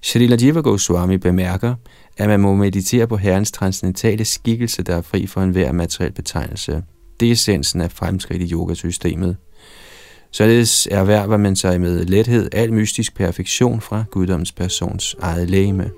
Shrila 0.02 0.36
Jiva 0.40 0.60
Goswami 0.60 1.16
bemærker, 1.16 1.74
at 2.16 2.28
man 2.28 2.40
må 2.40 2.54
meditere 2.54 3.06
på 3.06 3.16
Herrens 3.16 3.52
transcendentale 3.52 4.24
skikkelse, 4.24 4.82
der 4.82 4.96
er 4.96 5.00
fri 5.00 5.26
for 5.26 5.40
enhver 5.40 5.72
materiel 5.72 6.12
betegnelse. 6.12 6.82
Det 7.20 7.28
er 7.28 7.32
essensen 7.32 7.80
af 7.80 7.92
fremskridt 7.92 8.42
i 8.42 8.52
yogasystemet. 8.52 9.36
Således 10.36 10.88
erhverver 10.90 11.36
man 11.36 11.56
sig 11.56 11.80
med 11.80 12.04
lethed 12.04 12.48
al 12.52 12.72
mystisk 12.72 13.14
perfektion 13.14 13.80
fra 13.80 14.04
guddoms 14.10 14.52
persons 14.52 15.16
eget 15.20 15.50
lægeme. 15.50 15.90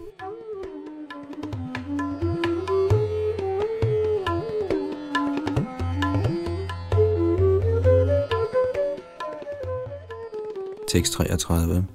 Tekst 10.89 11.13
33 11.13 11.87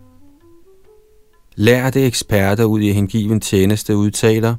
Lærte 1.55 2.01
eksperter 2.01 2.63
ud 2.63 2.79
i 2.79 2.91
hengiven 2.91 3.41
tjeneste 3.41 3.97
udtaler, 3.97 4.55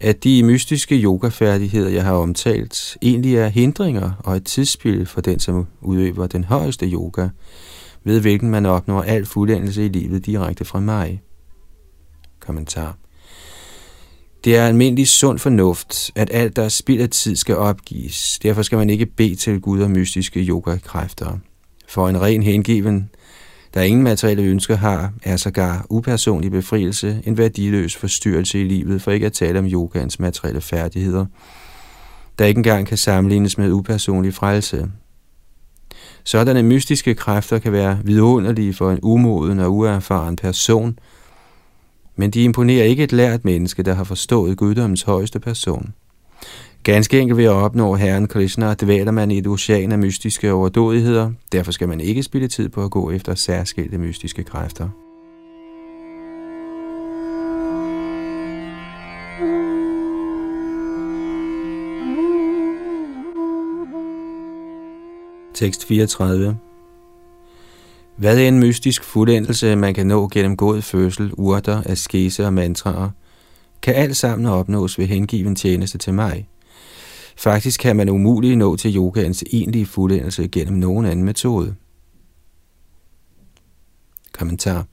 at 0.00 0.24
de 0.24 0.42
mystiske 0.42 0.94
yogafærdigheder, 1.02 1.88
jeg 1.88 2.04
har 2.04 2.12
omtalt, 2.12 2.96
egentlig 3.02 3.36
er 3.36 3.48
hindringer 3.48 4.12
og 4.18 4.36
et 4.36 4.44
tidsspil 4.44 5.06
for 5.06 5.20
den, 5.20 5.38
som 5.38 5.66
udøver 5.80 6.26
den 6.26 6.44
højeste 6.44 6.86
yoga, 6.86 7.28
ved 8.04 8.20
hvilken 8.20 8.50
man 8.50 8.66
opnår 8.66 9.02
al 9.02 9.26
fuldendelse 9.26 9.84
i 9.84 9.88
livet 9.88 10.26
direkte 10.26 10.64
fra 10.64 10.80
mig. 10.80 11.22
Kommentar. 12.40 12.96
Det 14.44 14.56
er 14.56 14.66
almindelig 14.66 15.08
sund 15.08 15.38
fornuft, 15.38 16.10
at 16.14 16.30
alt, 16.32 16.56
der 16.56 16.62
er 16.62 16.68
spild 16.68 17.00
af 17.00 17.10
tid, 17.10 17.36
skal 17.36 17.56
opgives. 17.56 18.38
Derfor 18.42 18.62
skal 18.62 18.78
man 18.78 18.90
ikke 18.90 19.06
bede 19.06 19.34
til 19.34 19.60
Gud 19.60 19.80
og 19.80 19.90
mystiske 19.90 20.40
yogakræfter. 20.40 21.38
For 21.88 22.08
en 22.08 22.20
ren 22.20 22.42
hengiven 22.42 23.10
der 23.74 23.82
ingen 23.82 24.02
materielle 24.02 24.42
ønsker 24.42 24.76
har, 24.76 25.12
er 25.22 25.36
sågar 25.36 25.86
upersonlig 25.90 26.50
befrielse 26.50 27.22
en 27.26 27.38
værdiløs 27.38 27.96
forstyrrelse 27.96 28.60
i 28.60 28.64
livet, 28.64 29.02
for 29.02 29.10
ikke 29.10 29.26
at 29.26 29.32
tale 29.32 29.58
om 29.58 29.66
yogans 29.66 30.20
materielle 30.20 30.60
færdigheder, 30.60 31.26
der 32.38 32.44
ikke 32.44 32.58
engang 32.58 32.86
kan 32.86 32.98
sammenlignes 32.98 33.58
med 33.58 33.72
upersonlig 33.72 34.34
frelse. 34.34 34.90
Sådanne 36.24 36.62
mystiske 36.62 37.14
kræfter 37.14 37.58
kan 37.58 37.72
være 37.72 37.98
vidunderlige 38.04 38.74
for 38.74 38.90
en 38.90 38.98
umoden 39.02 39.58
og 39.58 39.74
uerfaren 39.74 40.36
person, 40.36 40.98
men 42.16 42.30
de 42.30 42.44
imponerer 42.44 42.84
ikke 42.84 43.04
et 43.04 43.12
lært 43.12 43.44
menneske, 43.44 43.82
der 43.82 43.94
har 43.94 44.04
forstået 44.04 44.56
guddommens 44.56 45.02
højeste 45.02 45.40
person. 45.40 45.94
Ganske 46.84 47.20
enkelt 47.20 47.36
ved 47.36 47.44
at 47.44 47.50
opnå 47.50 47.94
Herren 47.94 48.28
Krishna, 48.28 48.74
dvæler 48.74 49.12
man 49.12 49.30
i 49.30 49.38
et 49.38 49.46
ocean 49.46 49.92
af 49.92 49.98
mystiske 49.98 50.52
overdådigheder. 50.52 51.32
Derfor 51.52 51.72
skal 51.72 51.88
man 51.88 52.00
ikke 52.00 52.22
spille 52.22 52.48
tid 52.48 52.68
på 52.68 52.84
at 52.84 52.90
gå 52.90 53.10
efter 53.10 53.34
særskilte 53.34 53.98
mystiske 53.98 54.44
kræfter. 54.44 54.88
Tekst 65.54 65.86
34 65.86 66.58
Hvad 68.16 68.38
er 68.38 68.48
en 68.48 68.58
mystisk 68.58 69.04
fuldendelse, 69.04 69.76
man 69.76 69.94
kan 69.94 70.06
nå 70.06 70.28
gennem 70.32 70.56
god 70.56 70.82
fødsel, 70.82 71.30
urter, 71.32 71.82
askese 71.86 72.46
og 72.46 72.54
mantraer, 72.54 73.10
kan 73.82 73.94
alt 73.94 74.16
sammen 74.16 74.46
opnås 74.46 74.98
ved 74.98 75.06
hengiven 75.06 75.56
tjeneste 75.56 75.98
til 75.98 76.14
mig. 76.14 76.48
Faktisk 77.36 77.80
kan 77.80 77.96
man 77.96 78.08
umuligt 78.08 78.58
nå 78.58 78.76
til 78.76 78.96
yogaens 78.96 79.44
egentlige 79.52 79.86
fuldendelse 79.86 80.48
gennem 80.48 80.78
nogen 80.78 81.06
anden 81.06 81.24
metode. 81.24 81.74
Kommentar. 84.32 84.86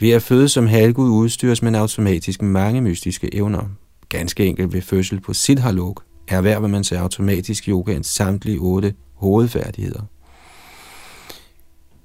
Ved 0.00 0.10
at 0.10 0.22
føde 0.22 0.48
som 0.48 0.66
halvgud 0.66 1.10
udstyres 1.10 1.62
man 1.62 1.74
automatisk 1.74 2.42
med 2.42 2.50
mange 2.50 2.80
mystiske 2.80 3.34
evner. 3.34 3.68
Ganske 4.08 4.46
enkelt 4.46 4.72
ved 4.72 4.82
fødsel 4.82 5.20
på 5.20 5.32
Siddhalok 5.32 6.04
erhverver 6.28 6.68
man 6.68 6.84
sig 6.84 6.98
automatisk 6.98 7.68
yogaens 7.68 8.06
samtlige 8.06 8.58
otte 8.58 8.94
hovedfærdigheder. 9.14 10.02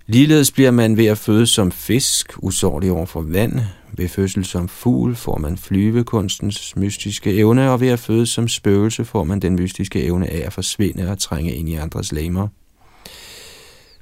Ligeledes 0.09 0.51
bliver 0.51 0.71
man 0.71 0.97
ved 0.97 1.05
at 1.05 1.17
føde 1.17 1.47
som 1.47 1.71
fisk, 1.71 2.33
usårlig 2.37 2.91
over 2.91 3.05
for 3.05 3.21
vand. 3.21 3.59
Ved 3.93 4.07
fødsel 4.07 4.45
som 4.45 4.67
fugl 4.67 5.15
får 5.15 5.37
man 5.37 5.57
flyvekunstens 5.57 6.75
mystiske 6.75 7.33
evne, 7.33 7.71
og 7.71 7.81
ved 7.81 7.87
at 7.87 7.99
føde 7.99 8.25
som 8.25 8.47
spøgelse 8.47 9.05
får 9.05 9.23
man 9.23 9.39
den 9.39 9.55
mystiske 9.55 10.03
evne 10.03 10.29
af 10.29 10.45
at 10.45 10.53
forsvinde 10.53 11.11
og 11.11 11.19
trænge 11.19 11.53
ind 11.53 11.69
i 11.69 11.73
andres 11.73 12.11
lemmer. 12.11 12.47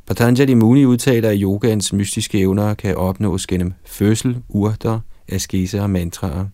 Patanjali 0.08 0.54
Muni 0.54 0.86
udtaler, 0.86 1.30
at 1.30 1.38
yogaens 1.42 1.94
mystiske 1.94 2.40
evner 2.40 2.74
kan 2.74 2.96
opnås 2.96 3.48
gennem 3.48 3.74
fødsel, 3.86 4.38
urter, 4.50 5.00
askese 5.28 5.82
og 5.82 5.90
mantraer. 5.90 6.46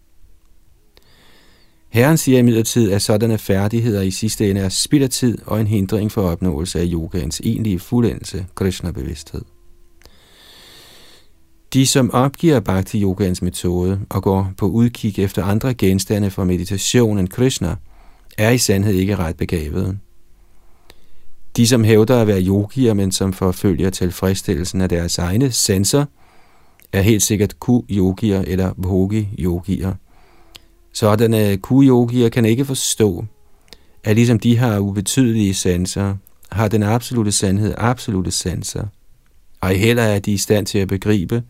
Herren 1.91 2.17
siger 2.17 2.39
imidlertid, 2.39 2.91
at 2.91 3.01
sådanne 3.01 3.37
færdigheder 3.37 4.01
i 4.01 4.11
sidste 4.11 4.49
ende 4.49 4.61
er 4.61 4.69
spild 4.69 5.03
af 5.03 5.09
tid 5.09 5.37
og 5.45 5.61
en 5.61 5.67
hindring 5.67 6.11
for 6.11 6.21
opnåelse 6.21 6.79
af 6.79 6.87
yogaens 6.91 7.41
egentlige 7.43 7.79
fuldendelse, 7.79 8.45
Krishna-bevidsthed. 8.55 9.41
De, 11.73 11.87
som 11.87 12.11
opgiver 12.11 12.59
bhakti 12.59 13.01
yogans 13.01 13.41
metode 13.41 13.99
og 14.09 14.23
går 14.23 14.51
på 14.57 14.67
udkig 14.67 15.19
efter 15.19 15.43
andre 15.43 15.73
genstande 15.73 16.29
for 16.29 16.43
meditation 16.43 17.19
end 17.19 17.27
Krishna, 17.27 17.75
er 18.37 18.49
i 18.49 18.57
sandhed 18.57 18.93
ikke 18.93 19.15
ret 19.15 19.37
begavede. 19.37 19.97
De, 21.57 21.67
som 21.67 21.83
hævder 21.83 22.21
at 22.21 22.27
være 22.27 22.41
yogier, 22.41 22.93
men 22.93 23.11
som 23.11 23.33
forfølger 23.33 23.89
tilfredsstillelsen 23.89 24.81
af 24.81 24.89
deres 24.89 25.17
egne 25.17 25.51
sanser, 25.51 26.05
er 26.93 27.01
helt 27.01 27.23
sikkert 27.23 27.59
ku-yogier 27.59 28.41
eller 28.47 28.73
bhogi-yogier. 28.73 29.93
Sådanne 30.93 31.49
øh, 31.51 31.57
kuyogier 31.57 32.29
kan 32.29 32.45
ikke 32.45 32.65
forstå, 32.65 33.25
at 34.03 34.15
ligesom 34.15 34.39
de 34.39 34.57
har 34.57 34.79
ubetydelige 34.79 35.53
sanser, 35.53 36.15
har 36.51 36.67
den 36.67 36.83
absolute 36.83 37.31
sandhed 37.31 37.73
absolute 37.77 38.31
sanser. 38.31 38.83
Og 39.61 39.69
heller 39.69 40.03
er 40.03 40.19
de 40.19 40.31
i 40.31 40.37
stand 40.37 40.65
til 40.65 40.77
at 40.77 40.87
begribe, 40.87 41.43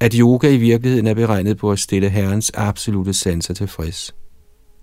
at 0.00 0.14
yoga 0.14 0.50
i 0.50 0.56
virkeligheden 0.56 1.06
er 1.06 1.14
beregnet 1.14 1.56
på 1.56 1.72
at 1.72 1.78
stille 1.78 2.08
Herrens 2.08 2.50
absolute 2.54 3.14
sanser 3.14 3.54
tilfreds. 3.54 4.14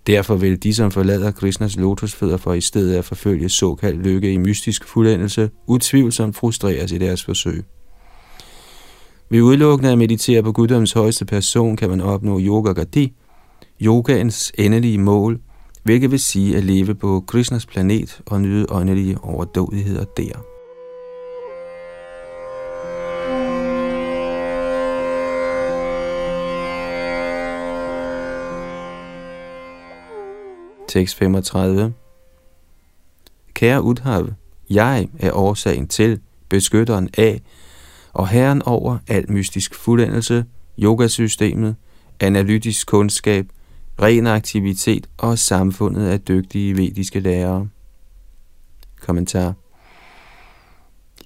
Derfor 0.08 0.36
vil 0.36 0.64
de, 0.64 0.74
som 0.74 0.92
forlader 0.92 1.32
Krishnas 1.32 1.78
lotusfødder 1.78 2.38
for 2.38 2.54
i 2.54 2.62
stedet 2.62 2.96
at 2.96 3.06
forfølge 3.06 3.50
såkaldt 3.50 4.04
lykke 4.04 4.34
i 4.34 4.38
mystisk 4.38 4.88
fuldendelse, 4.88 5.50
utvivlsomt 5.68 6.36
frustreres 6.36 6.92
i 6.92 6.98
deres 6.98 7.24
forsøg. 7.24 7.64
Ved 9.30 9.42
udelukkende 9.42 9.92
at 9.92 9.98
meditere 9.98 10.44
på 10.44 10.52
guddoms 10.52 10.92
højeste 10.92 11.26
person 11.26 11.78
kan 11.78 11.90
man 11.90 12.02
opnå 12.02 12.40
yoga 12.40 12.72
gadi, 12.72 13.14
yogaens 13.82 14.52
endelige 14.58 14.98
mål, 14.98 15.40
hvilket 15.84 16.12
vil 16.12 16.20
sige 16.20 16.58
at 16.58 16.64
leve 16.64 16.96
på 16.96 17.24
Krishnas 17.28 17.66
planet 17.66 18.22
og 18.26 18.42
nyde 18.42 18.66
åndelige 18.70 19.18
overdådigheder 19.22 20.06
der. 20.18 20.46
Tekst 30.88 31.16
35 31.16 31.94
Kære 33.54 33.82
Udhav, 33.82 34.28
jeg 34.70 35.08
er 35.20 35.32
årsagen 35.32 35.88
til, 35.88 36.20
beskytteren 36.50 37.10
af 37.18 37.42
og 38.14 38.28
herren 38.28 38.62
over 38.62 38.98
al 39.08 39.32
mystisk 39.32 39.76
fuldendelse, 39.76 40.46
yogasystemet, 40.80 41.76
analytisk 42.20 42.88
kundskab, 42.88 43.46
ren 44.02 44.28
aktivitet 44.28 45.08
og 45.18 45.40
samfundet 45.40 46.08
af 46.08 46.22
dygtige 46.22 46.78
vediske 46.78 47.20
lærere. 47.20 47.68
Kommentar 49.02 49.54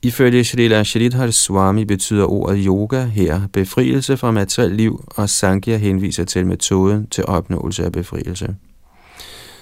Ifølge 0.01 0.43
Srila 0.43 0.83
Shridhar 0.83 1.31
Swami 1.31 1.85
betyder 1.85 2.25
ordet 2.25 2.63
yoga 2.65 3.05
her 3.05 3.41
befrielse 3.53 4.17
fra 4.17 4.31
materiel 4.31 4.71
liv, 4.71 5.03
og 5.07 5.29
Sankhya 5.29 5.77
henviser 5.77 6.23
til 6.23 6.47
metoden 6.47 7.07
til 7.07 7.25
opnåelse 7.25 7.85
af 7.85 7.91
befrielse. 7.91 8.55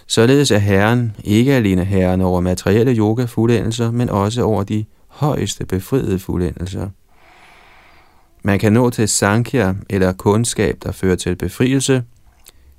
Således 0.08 0.52
er 0.52 0.58
Herren 0.58 1.16
ikke 1.24 1.54
alene 1.54 1.86
Herren 1.86 2.22
over 2.22 2.42
materielle 2.42 2.96
yoga-fuldendelser, 2.96 3.92
men 3.92 4.10
også 4.10 4.44
over 4.44 4.64
de 4.64 4.86
højeste 5.08 5.66
befriede 5.66 6.20
fuldendelser. 6.20 6.90
Man 8.44 8.60
kan 8.60 8.74
nå 8.74 8.90
til 8.90 9.08
Sankhya 9.08 9.74
eller 9.90 10.14
kundskab, 10.14 10.78
der 10.84 10.92
fører 10.92 11.16
til 11.16 11.36
befrielse, 11.36 12.04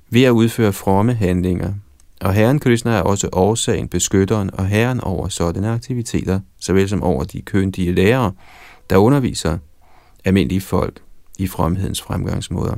ved 0.09 0.23
at 0.23 0.31
udføre 0.31 0.73
fromme 0.73 1.13
handlinger. 1.13 1.73
Og 2.21 2.33
Herren 2.33 2.59
Krishna 2.59 2.91
er 2.91 3.01
også 3.01 3.29
årsagen, 3.31 3.87
beskytteren 3.87 4.49
og 4.53 4.67
Herren 4.67 5.01
over 5.01 5.27
sådanne 5.27 5.69
aktiviteter, 5.69 6.39
såvel 6.59 6.89
som 6.89 7.03
over 7.03 7.23
de 7.23 7.41
køndige 7.41 7.91
lærere, 7.91 8.31
der 8.89 8.97
underviser 8.97 9.57
almindelige 10.25 10.61
folk 10.61 11.01
i 11.37 11.47
fromhedens 11.47 12.01
fremgangsmåder. 12.01 12.75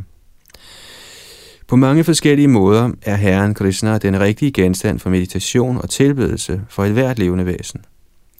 På 1.67 1.75
mange 1.75 2.03
forskellige 2.03 2.47
måder 2.47 2.91
er 3.01 3.15
Herren 3.15 3.53
Krishna 3.53 3.97
den 3.97 4.19
rigtige 4.19 4.51
genstand 4.51 4.99
for 4.99 5.09
meditation 5.09 5.77
og 5.77 5.89
tilbedelse 5.89 6.61
for 6.69 6.85
et 6.85 6.91
hvert 6.91 7.19
levende 7.19 7.45
væsen. 7.45 7.85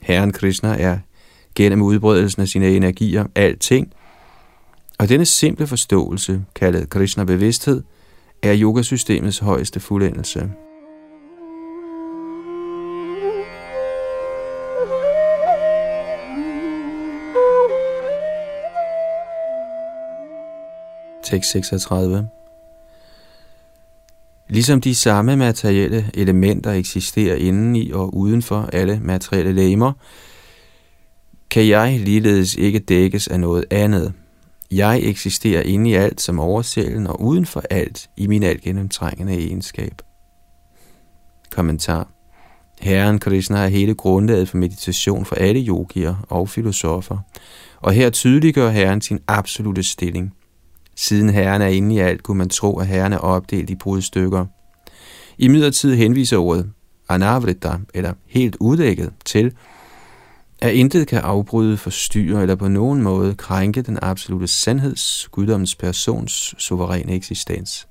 Herren 0.01 0.31
Krishna 0.31 0.81
er 0.81 0.97
gennem 1.55 1.81
udbredelsen 1.81 2.41
af 2.41 2.47
sine 2.47 2.69
energier 2.69 3.25
alting, 3.35 3.93
og 4.99 5.09
denne 5.09 5.25
simple 5.25 5.67
forståelse, 5.67 6.41
kaldet 6.55 6.89
Krishna-bevidsthed, 6.89 7.83
er 8.43 8.55
yogasystemets 8.59 9.39
højeste 9.39 9.79
fuldendelse. 9.79 10.51
Tekst 21.23 21.51
36 21.51 22.27
Ligesom 24.49 24.81
de 24.81 24.95
samme 24.95 25.35
materielle 25.37 26.05
elementer 26.13 26.71
eksisterer 26.71 27.35
inden 27.35 27.75
i 27.75 27.91
og 27.91 28.15
uden 28.15 28.41
for 28.41 28.69
alle 28.73 28.99
materielle 29.03 29.53
legemer, 29.53 29.93
kan 31.49 31.67
jeg 31.67 31.99
ligeledes 31.99 32.55
ikke 32.55 32.79
dækkes 32.79 33.27
af 33.27 33.39
noget 33.39 33.65
andet. 33.71 34.13
Jeg 34.71 34.99
eksisterer 35.03 35.61
inde 35.61 35.89
i 35.89 35.93
alt 35.93 36.21
som 36.21 36.39
oversælen 36.39 37.07
og 37.07 37.21
uden 37.21 37.45
for 37.45 37.63
alt 37.69 38.09
i 38.17 38.27
min 38.27 38.43
alt 38.43 38.61
gennemtrængende 38.61 39.33
egenskab. 39.33 40.01
Kommentar 41.51 42.07
Herren 42.79 43.19
Krishna 43.19 43.63
er 43.63 43.67
hele 43.67 43.93
grundlaget 43.93 44.49
for 44.49 44.57
meditation 44.57 45.25
for 45.25 45.35
alle 45.35 45.61
yogier 45.67 46.25
og 46.29 46.49
filosofer, 46.49 47.17
og 47.79 47.93
her 47.93 48.09
tydeliggør 48.09 48.69
Herren 48.69 49.01
sin 49.01 49.19
absolute 49.27 49.83
stilling– 49.83 50.33
Siden 50.95 51.29
herren 51.29 51.61
er 51.61 51.67
inde 51.67 51.95
i 51.95 51.99
alt, 51.99 52.23
kunne 52.23 52.37
man 52.37 52.49
tro, 52.49 52.79
at 52.79 52.87
herren 52.87 53.13
er 53.13 53.17
opdelt 53.17 53.69
i 53.69 53.75
brudstykker. 53.75 54.45
I 55.37 55.47
midlertid 55.47 55.95
henviser 55.95 56.37
ordet 56.37 56.71
anavrita, 57.09 57.71
eller 57.93 58.13
helt 58.27 58.57
uddækket, 58.59 59.11
til, 59.25 59.53
at 60.61 60.73
intet 60.73 61.07
kan 61.07 61.19
afbryde, 61.19 61.77
forstyrre 61.77 62.41
eller 62.41 62.55
på 62.55 62.67
nogen 62.67 63.01
måde 63.01 63.35
krænke 63.35 63.81
den 63.81 63.99
absolute 64.01 64.47
sandheds, 64.47 65.27
guddommens 65.31 65.75
persons 65.75 66.55
suveræne 66.57 67.13
eksistens. 67.13 67.87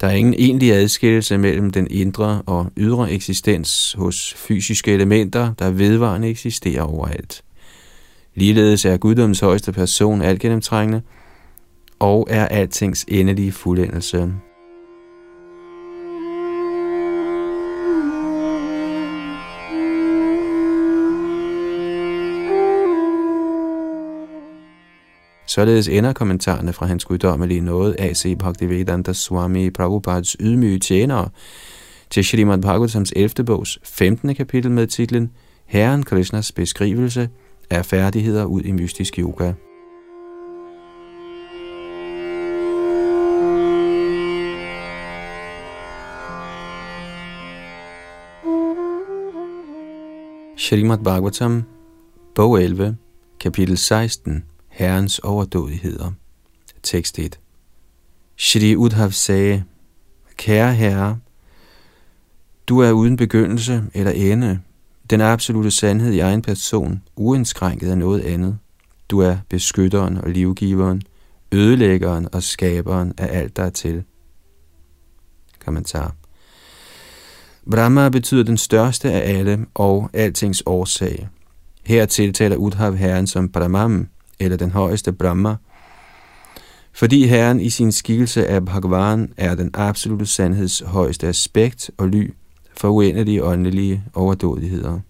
Der 0.00 0.06
er 0.06 0.12
ingen 0.12 0.34
egentlig 0.34 0.72
adskillelse 0.72 1.38
mellem 1.38 1.70
den 1.70 1.86
indre 1.90 2.42
og 2.46 2.70
ydre 2.76 3.10
eksistens 3.12 3.92
hos 3.92 4.34
fysiske 4.36 4.92
elementer, 4.94 5.54
der 5.54 5.70
vedvarende 5.70 6.28
eksisterer 6.28 6.82
overalt. 6.82 7.42
Ligeledes 8.34 8.84
er 8.84 8.96
guddommens 8.96 9.40
højeste 9.40 9.72
person 9.72 10.22
altgennemtrængende 10.22 11.02
og 11.98 12.26
er 12.30 12.46
altings 12.46 13.04
endelige 13.08 13.52
fuldendelse. 13.52 14.32
Således 25.50 25.88
ender 25.88 26.12
kommentarerne 26.12 26.72
fra 26.72 26.86
hans 26.86 27.04
guddommelige 27.04 27.60
nåde 27.60 28.00
A.C. 28.00 28.36
Bhaktivedanta 28.38 29.12
Swami 29.12 29.70
Prabhupads 29.70 30.36
ydmyge 30.40 30.78
tjenere 30.78 31.28
til 32.10 32.24
Srimad 32.24 32.62
Bhagavatams 32.62 33.12
11. 33.16 33.44
bogs 33.46 33.78
15. 33.84 34.34
kapitel 34.34 34.70
med 34.70 34.86
titlen 34.86 35.30
Herren 35.66 36.02
Krishnas 36.02 36.52
beskrivelse 36.52 37.28
af 37.70 37.86
færdigheder 37.86 38.44
ud 38.44 38.62
i 38.62 38.72
mystisk 38.72 39.18
yoga. 39.18 39.52
Srimad 50.56 50.98
Bhagavatam, 50.98 51.62
bog 52.34 52.62
11, 52.62 52.96
kapitel 53.40 53.76
16, 53.78 54.44
Herrens 54.70 55.18
overdådigheder. 55.18 56.12
Tekst 56.82 57.18
1. 57.18 57.38
Shri 58.36 58.76
Udhav 58.76 59.10
sagde, 59.10 59.64
Kære 60.36 60.74
Herre, 60.74 61.18
du 62.66 62.78
er 62.78 62.92
uden 62.92 63.16
begyndelse 63.16 63.84
eller 63.94 64.12
ende, 64.12 64.60
den 65.10 65.20
absolute 65.20 65.70
sandhed 65.70 66.12
i 66.12 66.18
egen 66.18 66.42
person, 66.42 67.02
uindskrænket 67.16 67.90
af 67.90 67.98
noget 67.98 68.20
andet. 68.20 68.58
Du 69.08 69.18
er 69.18 69.36
beskytteren 69.48 70.18
og 70.18 70.30
livgiveren, 70.30 71.02
ødelæggeren 71.52 72.28
og 72.32 72.42
skaberen 72.42 73.12
af 73.18 73.38
alt, 73.38 73.56
der 73.56 73.62
er 73.62 73.70
til. 73.70 74.04
Kommentar. 75.64 76.14
Brahma 77.70 78.08
betyder 78.08 78.42
den 78.42 78.56
største 78.56 79.12
af 79.12 79.38
alle 79.38 79.66
og 79.74 80.10
altings 80.12 80.62
årsag. 80.66 81.28
Her 81.84 82.06
tiltaler 82.06 82.56
Udhav 82.56 82.94
herren 82.94 83.26
som 83.26 83.48
Brahman, 83.48 84.08
eller 84.40 84.56
den 84.56 84.70
højeste 84.70 85.12
Brahma, 85.12 85.56
fordi 86.92 87.26
herren 87.26 87.60
i 87.60 87.70
sin 87.70 87.92
skikkelse 87.92 88.46
af 88.46 88.64
Bhagavan 88.64 89.32
er 89.36 89.54
den 89.54 89.70
absolute 89.74 90.26
sandheds 90.26 90.80
højeste 90.80 91.26
aspekt 91.26 91.90
og 91.98 92.08
ly 92.08 92.30
for 92.76 92.88
uendelige 92.88 93.44
åndelige 93.44 94.04
overdådigheder. 94.14 95.00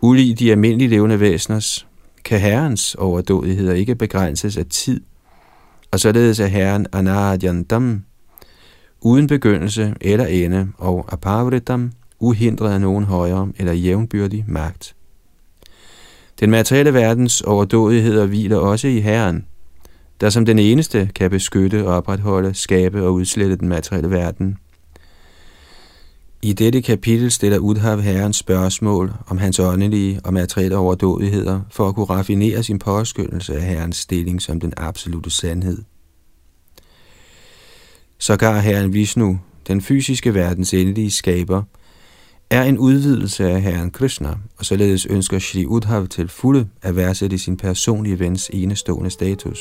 Ulig 0.00 0.38
de 0.38 0.50
almindelige 0.50 0.88
levende 0.88 1.20
væseners, 1.20 1.86
kan 2.24 2.40
herrens 2.40 2.94
overdådigheder 2.94 3.72
ikke 3.72 3.94
begrænses 3.94 4.56
af 4.56 4.66
tid, 4.66 5.00
og 5.90 6.00
således 6.00 6.40
er 6.40 6.46
herren 6.46 6.86
Anadjandam, 6.92 8.04
uden 9.00 9.26
begyndelse 9.26 9.94
eller 10.00 10.26
ende, 10.26 10.68
og 10.78 11.12
Apavritam, 11.12 11.92
uhindret 12.18 12.72
af 12.72 12.80
nogen 12.80 13.04
højere 13.04 13.52
eller 13.58 13.72
jævnbyrdig 13.72 14.44
magt. 14.48 14.95
Den 16.40 16.50
materielle 16.50 16.94
verdens 16.94 17.40
overdådigheder 17.40 18.26
hviler 18.26 18.56
også 18.56 18.88
i 18.88 19.00
Herren, 19.00 19.46
der 20.20 20.30
som 20.30 20.44
den 20.44 20.58
eneste 20.58 21.10
kan 21.14 21.30
beskytte 21.30 21.86
og 21.86 21.96
opretholde, 21.96 22.54
skabe 22.54 23.06
og 23.06 23.14
udslette 23.14 23.56
den 23.56 23.68
materielle 23.68 24.10
verden. 24.10 24.58
I 26.42 26.52
dette 26.52 26.82
kapitel 26.82 27.30
stiller 27.30 27.58
Udhav 27.58 28.00
Herren 28.00 28.32
spørgsmål 28.32 29.12
om 29.26 29.38
hans 29.38 29.60
åndelige 29.60 30.20
og 30.24 30.34
materielle 30.34 30.76
overdådigheder 30.76 31.60
for 31.70 31.88
at 31.88 31.94
kunne 31.94 32.06
raffinere 32.06 32.62
sin 32.62 32.78
påskyndelse 32.78 33.56
af 33.56 33.62
Herrens 33.62 33.96
stilling 33.96 34.42
som 34.42 34.60
den 34.60 34.72
absolute 34.76 35.30
sandhed. 35.30 35.78
Sågar 38.18 38.60
Herren 38.60 38.92
Vishnu, 38.92 39.40
den 39.66 39.80
fysiske 39.80 40.34
verdens 40.34 40.74
endelige 40.74 41.10
skaber, 41.10 41.62
er 42.50 42.62
en 42.62 42.78
udvidelse 42.78 43.50
af 43.50 43.62
Herren 43.62 43.90
Krishna, 43.90 44.34
og 44.58 44.64
således 44.64 45.06
ønsker 45.06 45.38
Shri 45.38 45.66
Udhav 45.66 46.06
til 46.06 46.28
fulde 46.28 46.68
at 46.82 46.96
værdsætte 46.96 47.38
sin 47.38 47.56
personlige 47.56 48.18
vens 48.18 48.50
enestående 48.52 49.10
status. 49.10 49.58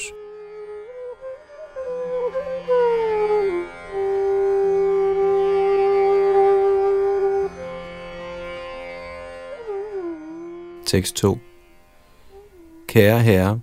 Tekst 10.86 11.16
2 11.16 11.38
Kære 12.88 13.22
Herre, 13.22 13.60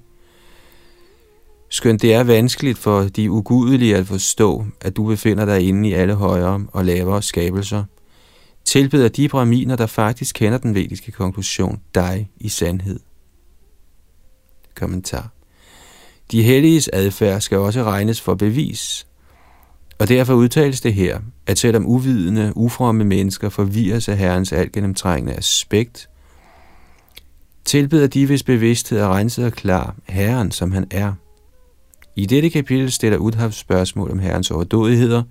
skønt 1.69 2.03
det 2.03 2.15
er 2.15 2.25
vanskeligt 2.25 2.79
for 2.79 3.03
de 3.03 3.31
ugudelige 3.31 3.97
at 3.97 4.07
forstå, 4.07 4.65
at 4.81 4.97
du 4.97 5.07
befinder 5.07 5.45
dig 5.45 5.69
inde 5.69 5.89
i 5.89 5.93
alle 5.93 6.15
højere 6.15 6.67
og 6.73 6.85
lavere 6.85 7.23
skabelser, 7.23 7.85
tilbeder 8.65 9.09
de 9.09 9.29
braminer, 9.29 9.77
der 9.77 9.87
faktisk 9.87 10.35
kender 10.35 10.59
den 10.59 10.75
vediske 10.75 11.13
konklusion, 11.13 11.81
dig 11.95 12.31
i 12.37 12.49
sandhed. 12.49 13.01
Kommentar. 14.75 15.31
De 16.31 16.43
helliges 16.43 16.91
adfærd 16.93 17.41
skal 17.41 17.59
også 17.59 17.83
regnes 17.83 18.21
for 18.21 18.35
bevis, 18.35 19.07
og 19.99 20.09
derfor 20.09 20.35
udtales 20.35 20.81
det 20.81 20.95
her, 20.95 21.21
at 21.47 21.59
selvom 21.59 21.87
uvidende, 21.87 22.53
ufromme 22.57 23.05
mennesker 23.05 23.49
forvirres 23.49 24.09
af 24.09 24.17
Herrens 24.17 24.53
altgennemtrængende 24.53 25.35
aspekt, 25.35 26.09
tilbeder 27.65 28.07
de, 28.07 28.27
hvis 28.27 28.43
bevidsthed 28.43 28.99
er 28.99 29.17
renset 29.17 29.45
og 29.45 29.53
klar, 29.53 29.97
Herren, 30.09 30.51
som 30.51 30.73
han 30.73 30.87
er. 30.91 31.13
I 32.17 32.27
dette 32.27 32.51
kapitel 32.51 32.93
stiller 32.93 33.19
Udhav 33.19 33.51
spørgsmål 33.51 34.11
om 34.11 34.19
Herrens 34.19 34.51
overdådigheder, 34.51 35.23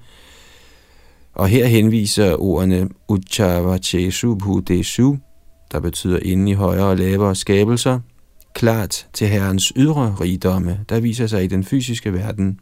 og 1.33 1.47
her 1.47 1.65
henviser 1.67 2.41
ordene 2.41 2.89
Uchavachesu 3.07 4.35
Bhudesu, 4.35 5.15
der 5.71 5.79
betyder 5.79 6.19
inden 6.21 6.47
i 6.47 6.53
højere 6.53 6.85
og 6.85 6.97
lavere 6.97 7.35
skabelser, 7.35 7.99
klart 8.53 9.07
til 9.13 9.27
Herrens 9.27 9.73
ydre 9.75 10.15
rigdomme, 10.21 10.79
der 10.89 10.99
viser 10.99 11.27
sig 11.27 11.43
i 11.43 11.47
den 11.47 11.63
fysiske 11.63 12.13
verden. 12.13 12.59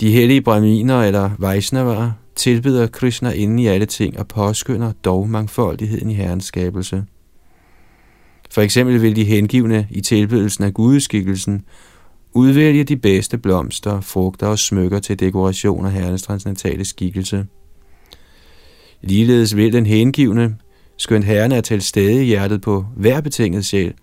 De 0.00 0.12
hellige 0.12 0.42
brahminer 0.42 1.02
eller 1.02 1.30
Vaisnavaer 1.38 2.12
tilbeder 2.36 2.86
Krishna 2.86 3.30
inden 3.30 3.58
i 3.58 3.66
alle 3.66 3.86
ting 3.86 4.18
og 4.18 4.28
påskynder 4.28 4.92
dog 5.04 5.28
mangfoldigheden 5.28 6.10
i 6.10 6.14
Herrens 6.14 6.44
skabelse. 6.44 7.04
For 8.50 8.60
eksempel 8.60 9.02
vil 9.02 9.16
de 9.16 9.24
hengivne 9.24 9.86
i 9.90 10.00
tilbedelsen 10.00 10.64
af 10.64 10.74
gudeskikkelsen 10.74 11.64
udvælge 12.36 12.84
de 12.84 12.96
bedste 12.96 13.38
blomster, 13.38 14.00
frugter 14.00 14.46
og 14.46 14.58
smykker 14.58 14.98
til 14.98 15.20
dekoration 15.20 15.86
af 15.86 15.92
herrens 15.92 16.22
transcendentale 16.22 16.84
skikkelse. 16.84 17.46
Ligeledes 19.02 19.56
vil 19.56 19.72
den 19.72 19.86
hengivne, 19.86 20.56
skønt 20.96 21.24
herren 21.24 21.52
er 21.52 21.60
til 21.60 21.82
stede 21.82 22.22
i 22.22 22.26
hjertet 22.26 22.60
på 22.60 22.86
hver 22.96 23.20
betinget 23.20 23.66
sjæl, 23.66 23.94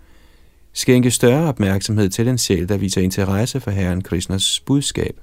skænke 0.74 1.12
større 1.12 1.48
opmærksomhed 1.48 2.10
til 2.10 2.28
en 2.28 2.38
sjæl, 2.38 2.70
der 2.70 2.78
viser 2.78 3.02
interesse 3.02 3.60
for 3.60 3.72
herren 3.72 4.02
Krishnas 4.02 4.60
budskab. 4.66 5.20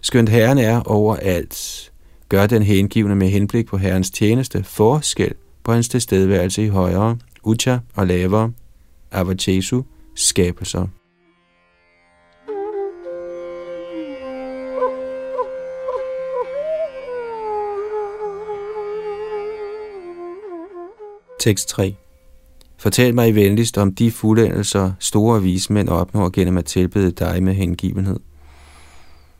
Skønt 0.00 0.28
herren 0.28 0.58
er 0.58 0.80
overalt, 0.80 1.92
gør 2.28 2.46
den 2.46 2.62
hengivne 2.62 3.14
med 3.14 3.28
henblik 3.28 3.66
på 3.66 3.76
herrens 3.76 4.10
tjeneste 4.10 4.64
forskel 4.64 5.34
på 5.64 5.72
hans 5.72 5.88
tilstedeværelse 5.88 6.64
i 6.64 6.68
højere 6.68 7.18
ucha 7.42 7.78
og 7.94 8.06
lavere, 8.06 8.52
avachesu, 9.12 9.82
skabelser. 10.14 11.03
Tekst 21.44 21.68
3 21.68 21.94
Fortæl 22.78 23.14
mig 23.14 23.34
venligst 23.34 23.78
om 23.78 23.94
de 23.94 24.10
fuldendelser, 24.10 24.92
store 24.98 25.42
vismænd 25.42 25.88
opnår 25.88 26.30
gennem 26.30 26.58
at 26.58 26.64
tilbede 26.64 27.10
dig 27.10 27.42
med 27.42 27.54
hengivenhed. 27.54 28.20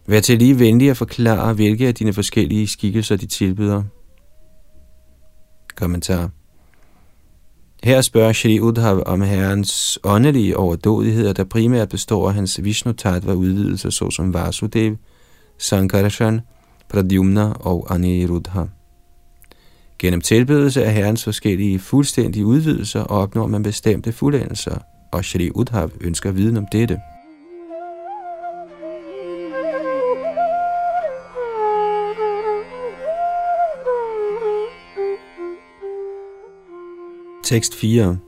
Vær 0.07 0.21
til 0.21 0.39
lige 0.39 0.59
venlig 0.59 0.91
at 0.91 0.97
forklare, 0.97 1.55
hvilke 1.55 1.89
af 1.89 1.95
dine 1.95 2.13
forskellige 2.13 2.67
skikkelser 2.67 3.17
de 3.17 3.27
tilbyder. 3.27 3.83
Kommentar 5.77 6.31
her 7.85 8.01
spørger 8.01 8.33
Shri 8.33 8.61
Udhav 8.61 9.03
om 9.07 9.21
herrens 9.21 9.99
åndelige 10.05 10.57
overdådigheder, 10.57 11.33
der 11.33 11.45
primært 11.45 11.89
består 11.89 12.29
af 12.29 12.35
hans 12.35 12.65
Vishnu 12.65 12.93
Tattva 12.93 13.33
udvidelser, 13.33 13.91
såsom 13.91 14.35
Vasudev, 14.35 14.97
Sankarshan, 15.59 16.41
Pradyumna 16.89 17.53
og 17.53 17.95
Aniruddha. 17.95 18.65
Gennem 20.05 20.21
tilbedelse 20.21 20.85
af 20.85 20.95
herrens 20.95 21.25
forskellige 21.25 21.79
fuldstændige 21.79 22.47
udvidelser 22.47 23.05
opnår 23.05 23.47
man 23.47 23.63
bestemte 23.63 24.13
fuldendelser, 24.13 24.79
og 25.13 25.25
Shri 25.25 25.51
Udhav 25.51 25.91
ønsker 26.01 26.33
viden 26.33 26.57
om 26.57 26.67
dette. 26.73 27.01
Tekst 37.45 37.75
4 37.75 38.19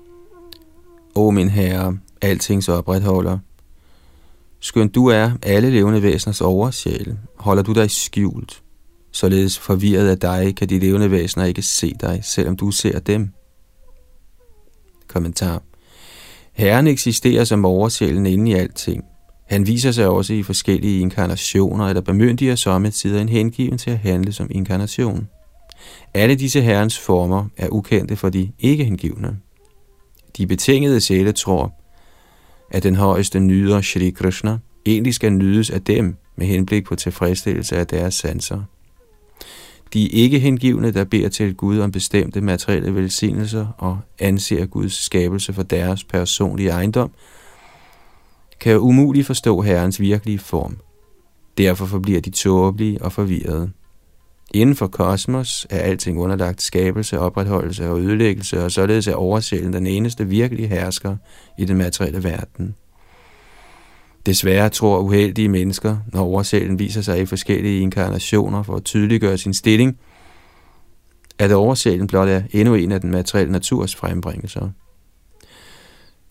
O 1.15 1.31
min 1.31 1.49
herre, 1.49 1.99
altings 2.23 2.69
opretholder, 2.69 3.39
skønt 4.61 4.95
du 4.95 5.07
er 5.07 5.31
alle 5.43 5.71
levende 5.71 6.03
væseners 6.03 6.41
oversjæl, 6.41 7.19
holder 7.37 7.63
du 7.63 7.73
dig 7.73 7.91
skjult. 7.91 8.66
Således 9.17 9.59
forvirret 9.59 10.09
af 10.09 10.19
dig, 10.19 10.57
kan 10.57 10.69
de 10.69 10.79
levende 10.79 11.11
væsener 11.11 11.45
ikke 11.45 11.63
se 11.63 11.93
dig, 12.01 12.21
selvom 12.23 12.57
du 12.57 12.71
ser 12.71 12.99
dem. 12.99 13.29
Kommentar. 15.09 15.63
Herren 16.53 16.87
eksisterer 16.87 17.45
som 17.45 17.65
oversjælen 17.65 18.27
inde 18.27 18.51
i 18.51 18.55
alting. 18.55 19.05
Han 19.49 19.67
viser 19.67 19.93
sig 19.93 20.09
også 20.09 20.33
i 20.33 20.43
forskellige 20.43 21.01
inkarnationer, 21.01 21.89
eller 21.89 22.01
bemyndiger 22.01 22.57
somme 22.57 22.91
tider 22.91 23.21
en 23.21 23.29
hengiven 23.29 23.79
til 23.79 23.91
at 23.91 23.99
handle 23.99 24.33
som 24.33 24.49
inkarnation. 24.51 25.29
Alle 26.15 26.35
disse 26.35 26.61
herrens 26.61 26.99
former 26.99 27.49
er 27.57 27.69
ukendte 27.69 28.17
for 28.17 28.29
de 28.29 28.53
ikke 28.59 28.85
hengivne. 28.85 29.37
De 30.37 30.47
betingede 30.47 31.01
sjæle 31.01 31.33
tror, 31.33 31.75
at 32.71 32.83
den 32.83 32.97
højeste 32.97 33.41
nyder 33.41 33.81
Shri 33.81 34.11
Krishna 34.11 34.59
egentlig 34.87 35.15
skal 35.15 35.33
nydes 35.33 35.71
af 35.71 35.83
dem 35.83 36.17
med 36.37 36.47
henblik 36.47 36.85
på 36.85 36.95
tilfredsstillelse 36.95 37.77
af 37.77 37.87
deres 37.87 38.15
sanser. 38.15 38.63
De 39.93 40.09
ikke 40.09 40.39
hengivne, 40.39 40.91
der 40.93 41.05
beder 41.05 41.29
til 41.29 41.55
Gud 41.55 41.79
om 41.79 41.93
bestemte 41.93 42.41
materielle 42.41 42.95
velsignelser 42.95 43.67
og 43.79 43.99
anser 44.19 44.67
Guds 44.67 45.05
skabelse 45.05 45.53
for 45.53 45.63
deres 45.63 46.05
personlige 46.05 46.71
ejendom, 46.71 47.11
kan 48.61 48.79
umuligt 48.79 49.27
forstå 49.27 49.61
Herrens 49.61 50.01
virkelige 50.01 50.39
form. 50.39 50.77
Derfor 51.59 51.87
forbliver 51.87 52.21
de 52.21 52.31
tåbelige 52.31 53.03
og 53.03 53.13
forvirrede. 53.13 53.71
Inden 54.55 54.77
for 54.77 54.87
kosmos 54.87 55.67
er 55.71 55.79
alting 55.79 56.19
underlagt 56.19 56.63
skabelse, 56.63 57.21
opretholdelse 57.21 57.91
og 57.91 58.01
ødelæggelse, 58.01 58.65
og 58.65 58.73
således 58.73 59.07
er 59.07 59.15
oversjælen 59.15 59.73
den 59.73 59.87
eneste 59.87 60.27
virkelige 60.27 60.69
hersker 60.69 61.17
i 61.59 61.65
den 61.65 61.77
materielle 61.77 62.25
verden. 62.25 62.75
Desværre 64.27 64.69
tror 64.69 64.99
uheldige 64.99 65.49
mennesker, 65.49 65.97
når 66.13 66.21
oversjælen 66.21 66.79
viser 66.79 67.01
sig 67.01 67.21
i 67.21 67.27
forskellige 67.27 67.81
inkarnationer 67.81 68.63
for 68.63 68.77
at 68.77 68.85
tydeliggøre 68.85 69.39
sin 69.39 69.55
stilling, 69.55 69.99
at 71.39 71.53
oversjælen 71.53 72.07
blot 72.07 72.29
er 72.29 72.43
endnu 72.51 72.75
en 72.75 72.93
af 72.93 73.01
den 73.01 73.11
materielle 73.11 73.53
naturs 73.53 73.97
frembringelser. 73.97 74.71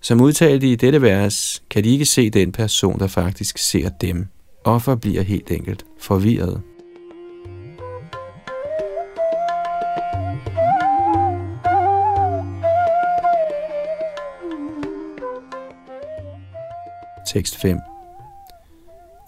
Som 0.01 0.21
udtalt 0.21 0.63
i 0.63 0.75
dette 0.75 1.01
vers, 1.01 1.63
kan 1.69 1.83
de 1.83 1.89
ikke 1.89 2.05
se 2.05 2.29
den 2.29 2.51
person, 2.51 2.99
der 2.99 3.07
faktisk 3.07 3.57
ser 3.57 3.89
dem, 3.89 4.27
og 4.63 4.81
forbliver 4.81 5.21
helt 5.21 5.51
enkelt 5.51 5.85
forvirret. 5.99 6.61
Tekst 17.35 17.57
5 17.57 17.79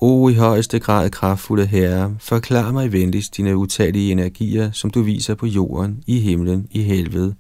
O 0.02 0.30
i 0.30 0.34
højeste 0.34 0.80
grad 0.80 1.10
kraftfulde 1.10 1.66
Herre, 1.66 2.16
forklar 2.20 2.72
mig 2.72 2.92
venligst 2.92 3.38
dine 3.38 3.58
utallige 3.58 4.12
energier, 4.12 4.72
som 4.72 4.90
du 4.90 5.02
viser 5.02 5.36
på 5.36 5.46
jorden, 5.46 6.04
i 6.08 6.20
himlen, 6.20 6.68
i 6.72 6.82
helvede, 6.82 7.36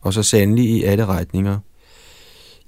og 0.00 0.14
så 0.14 0.22
sandelig 0.22 0.64
i 0.64 0.82
alle 0.82 1.06
retninger. 1.06 1.58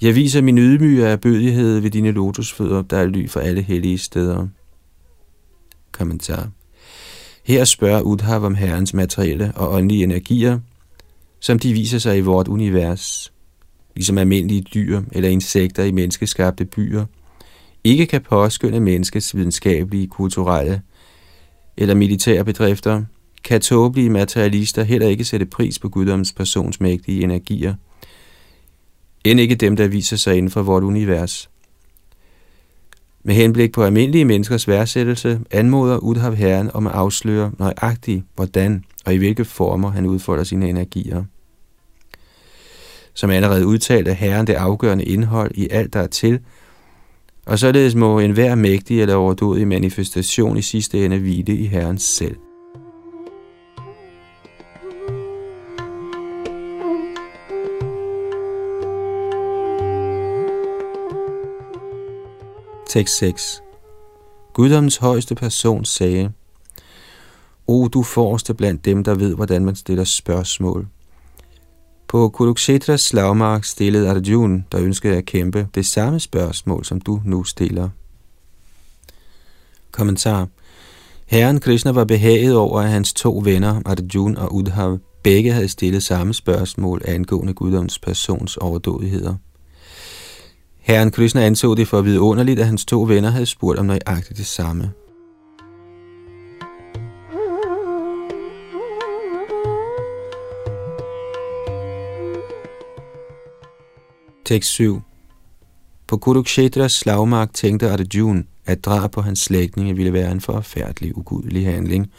Jeg 0.03 0.15
viser 0.15 0.41
min 0.41 0.59
ydmyge 0.59 1.05
erbødighed 1.05 1.81
ved 1.81 1.91
dine 1.91 2.11
lotusfødder, 2.11 2.83
der 2.83 2.97
er 2.97 3.07
ly 3.07 3.29
for 3.29 3.41
alle 3.41 3.63
hellige 3.63 3.99
steder. 3.99 4.47
Kommentar. 5.93 6.51
Her 7.45 7.65
spørger 7.65 8.01
Udhav 8.01 8.45
om 8.45 8.55
Herrens 8.55 8.95
materielle 8.95 9.53
og 9.57 9.73
åndelige 9.73 10.03
energier, 10.03 10.59
som 11.41 11.59
de 11.59 11.73
viser 11.73 11.99
sig 11.99 12.19
i 12.19 12.21
vort 12.21 12.49
univers, 12.49 13.33
ligesom 13.95 14.19
almindelige 14.19 14.67
dyr 14.75 15.03
eller 15.13 15.29
insekter 15.29 15.85
i 15.85 15.93
menneskeskabte 15.93 16.65
byer– 16.65 17.05
ikke 17.85 18.07
kan 18.07 18.21
påskynde 18.21 18.81
menneskets 18.81 19.37
videnskabelige, 19.37 20.07
kulturelle 20.07 20.83
eller 21.77 21.95
militære 21.95 22.45
bedrifter, 22.45 23.05
kan 23.45 23.61
tåbelige 23.61 24.11
materialister 24.11 24.83
heller 24.83 25.09
ikke 25.09 25.25
sætte 25.25 25.47
pris 25.47 25.79
på 25.79 25.89
guddoms 25.89 26.33
personsmægtige 26.33 27.23
energier, 27.23 27.75
end 29.25 29.41
ikke 29.41 29.55
dem, 29.55 29.77
der 29.77 29.89
viser 29.89 30.17
sig 30.17 30.37
inden 30.37 30.51
for 30.51 30.63
vort 30.63 30.83
univers. 30.83 31.51
Med 33.25 33.35
henblik 33.35 33.73
på 33.73 33.83
almindelige 33.83 34.25
menneskers 34.25 34.69
værdsættelse 34.69 35.41
anmoder 35.51 35.99
Udhav 35.99 36.35
Herren 36.35 36.71
om 36.75 36.87
at 36.87 36.93
afsløre 36.93 37.53
nøjagtigt, 37.59 38.25
hvordan 38.35 38.85
og 39.07 39.15
i 39.15 39.17
hvilke 39.17 39.45
former 39.45 39.91
han 39.91 40.07
udfolder 40.07 40.45
sine 40.45 40.69
energier. 40.69 41.25
Som 43.15 43.31
allerede 43.31 43.67
udtalt 43.67 44.09
er 44.09 44.13
Herren 44.13 44.47
det 44.47 44.55
afgørende 44.55 45.05
indhold 45.05 45.51
i 45.55 45.69
alt, 45.71 45.93
der 45.93 46.01
er 46.01 46.07
til, 46.07 46.41
og 47.49 47.59
således 47.59 47.95
må 47.95 48.19
enhver 48.19 48.55
mægtig 48.55 49.03
eller 49.03 49.15
overdådig 49.15 49.69
manifestation 49.69 50.57
i 50.57 50.63
sidste 50.63 51.05
ende 51.05 51.19
hvile 51.19 51.57
i 51.57 51.67
Herrens 51.67 52.03
selv. 52.03 52.37
Tekst 62.89 63.19
6 63.19 63.63
Guddoms 64.55 64.97
højeste 64.97 65.35
person 65.35 65.85
sagde, 65.85 66.33
O 67.67 67.89
du 67.89 68.03
forreste 68.03 68.55
blandt 68.55 68.85
dem, 68.85 69.05
der 69.05 69.15
ved, 69.15 69.35
hvordan 69.35 69.65
man 69.65 69.77
stiller 69.77 70.05
spørgsmål. 70.05 70.87
På 72.09 72.29
Kuruksetras 72.29 73.01
slagmark 73.01 73.65
stillede 73.65 74.11
Arjuna, 74.11 74.63
der 74.73 74.81
ønskede 74.81 75.17
at 75.17 75.25
kæmpe, 75.25 75.69
det 75.75 75.87
samme 75.87 76.21
spørgsmål, 76.21 76.85
som 76.85 77.01
du 77.01 77.21
nu 77.25 77.45
stiller. 77.45 77.89
Kommentar. 79.93 80.49
Herren 81.27 81.61
Krishna 81.61 81.91
var 81.93 82.05
behaget 82.05 82.57
over, 82.57 82.81
at 82.81 82.89
hans 82.89 83.13
to 83.13 83.43
venner, 83.45 83.83
Arjuna 83.87 84.41
og 84.41 84.55
Udhav, 84.55 84.99
begge 85.23 85.53
havde 85.53 85.69
stillet 85.69 86.03
samme 86.03 86.35
spørgsmål 86.35 87.03
angående 87.05 87.55
guddoms 87.55 87.99
persons 87.99 88.57
overdådigheder. 88.57 89.35
Herren 90.79 91.11
Krishna 91.11 91.47
anså 91.47 91.75
det 91.75 91.89
for 91.89 92.01
vidunderligt, 92.01 92.61
at 92.61 92.67
hans 92.67 92.85
to 92.85 93.03
venner 93.03 93.31
havde 93.31 93.47
spurgt 93.47 93.79
om 93.79 93.87
nøjagtigt 93.87 94.39
det 94.39 94.47
samme. 94.47 94.93
Tekst 104.49 104.71
7 104.71 105.01
På 106.07 106.17
Kurukshetras 106.17 106.93
slagmark 106.93 107.55
tænkte 107.55 107.91
Arjuna, 107.91 108.43
at 108.67 108.85
drab 108.85 109.11
på 109.11 109.21
hans 109.21 109.39
slægtninge 109.39 109.97
ville 109.97 110.13
være 110.13 110.33
en 110.33 110.41
forfærdelig, 110.41 111.19
ugudelig 111.19 111.67
handling, 111.67 112.13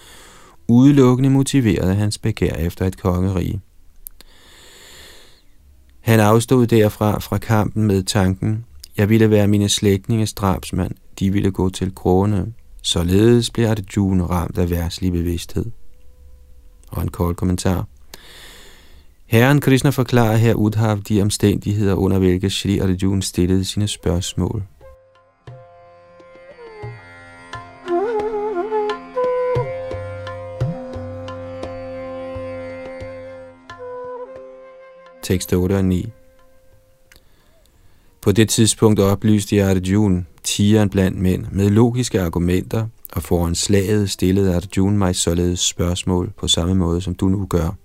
udelukkende 0.67 1.29
motiveret 1.29 1.89
af 1.89 1.95
hans 1.95 2.17
begær 2.17 2.53
efter 2.53 2.85
et 2.85 3.01
kongerige. 3.01 3.61
Han 5.99 6.19
afstod 6.19 6.67
derfra 6.67 7.19
fra 7.19 7.37
kampen 7.37 7.83
med 7.83 8.03
tanken, 8.03 8.65
jeg 8.97 9.09
ville 9.09 9.29
være 9.29 9.47
mine 9.47 9.69
slægtninges 9.69 10.33
drabsmand, 10.33 10.95
de 11.19 11.33
ville 11.33 11.51
gå 11.51 11.69
til 11.69 11.95
krone. 11.95 12.53
Således 12.83 13.49
blev 13.49 13.67
Arjuna 13.67 14.23
ramt 14.23 14.57
af 14.57 14.69
værtslig 14.69 15.11
bevidsthed. 15.11 15.65
Og 16.87 17.03
en 17.03 17.09
kort 17.11 17.35
kommentar. 17.35 17.87
Herren 19.29 19.61
Krishna 19.61 19.89
forklarer 19.89 20.35
her 20.37 20.53
Udhav 20.53 20.97
de 21.09 21.21
omstændigheder, 21.21 21.95
under 21.95 22.19
hvilke 22.19 22.49
Shri 22.49 22.79
Arjuna 22.79 23.21
stillede 23.21 23.65
sine 23.65 23.87
spørgsmål. 23.87 24.63
Tekst 35.23 35.53
8 35.53 35.73
og 35.73 35.85
9 35.85 36.09
På 38.21 38.31
det 38.31 38.49
tidspunkt 38.49 38.99
oplyste 38.99 39.63
Arjuna, 39.63 40.23
tigeren 40.43 40.89
blandt 40.89 41.17
mænd, 41.17 41.45
med 41.51 41.69
logiske 41.69 42.21
argumenter, 42.21 42.87
og 43.13 43.23
foran 43.23 43.55
slaget 43.55 44.09
stillede 44.09 44.55
Arjuna 44.55 44.97
mig 44.97 45.15
således 45.15 45.59
spørgsmål 45.59 46.31
på 46.37 46.47
samme 46.47 46.75
måde, 46.75 47.01
som 47.01 47.15
du 47.15 47.27
nu 47.27 47.45
gør. 47.45 47.75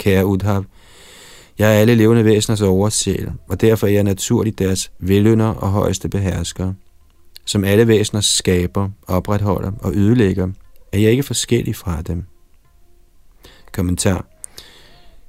Kære 0.00 0.26
Udhav, 0.26 0.64
jeg 1.58 1.74
er 1.76 1.80
alle 1.80 1.94
levende 1.94 2.24
væseners 2.24 2.60
oversjæl, 2.60 3.32
og 3.48 3.60
derfor 3.60 3.86
er 3.86 3.90
jeg 3.90 4.02
naturligt 4.02 4.58
deres 4.58 4.92
velønder 4.98 5.46
og 5.46 5.70
højeste 5.70 6.08
behersker. 6.08 6.72
Som 7.44 7.64
alle 7.64 7.88
væsener 7.88 8.20
skaber, 8.20 8.88
opretholder 9.06 9.72
og 9.80 9.94
ødelægger, 9.94 10.48
er 10.92 10.98
jeg 10.98 11.10
ikke 11.10 11.22
forskellig 11.22 11.76
fra 11.76 12.02
dem. 12.02 12.24
Kommentar 13.72 14.26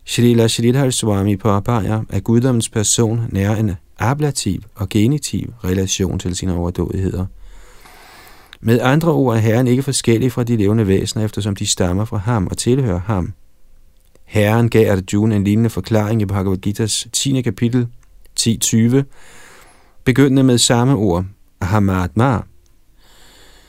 Shrila 0.06 0.48
Shridhar 0.48 0.90
Swami 0.90 1.36
påpeger, 1.36 2.04
at 2.10 2.24
guddommens 2.24 2.70
person 2.70 3.22
nærer 3.30 3.56
en 3.56 3.72
ablativ 4.00 4.62
og 4.76 4.90
genitiv 4.90 5.54
relation 5.64 6.20
til 6.20 6.36
sine 6.36 6.56
overdådigheder. 6.56 7.26
Med 8.62 8.80
andre 8.82 9.12
ord 9.12 9.36
er 9.36 9.40
Herren 9.40 9.68
ikke 9.68 9.84
forskellig 9.84 10.32
fra 10.32 10.44
de 10.44 10.58
levende 10.58 10.88
væsener, 10.88 11.26
eftersom 11.26 11.56
de 11.56 11.66
stammer 11.66 12.06
fra 12.06 12.18
ham 12.18 12.48
og 12.48 12.58
tilhører 12.58 13.00
ham. 13.00 13.34
Herren 14.32 14.70
gav 14.70 14.92
Arjuna 14.92 15.36
en 15.36 15.44
lignende 15.44 15.70
forklaring 15.70 16.22
i 16.22 16.26
Bhagavad 16.26 16.58
Gita's 16.68 17.10
10. 17.12 17.42
kapitel 17.42 17.88
10.20, 18.40 19.04
begyndende 20.04 20.44
med 20.44 20.58
samme 20.58 20.96
ord, 20.96 21.26
Ahamatma. 21.62 22.40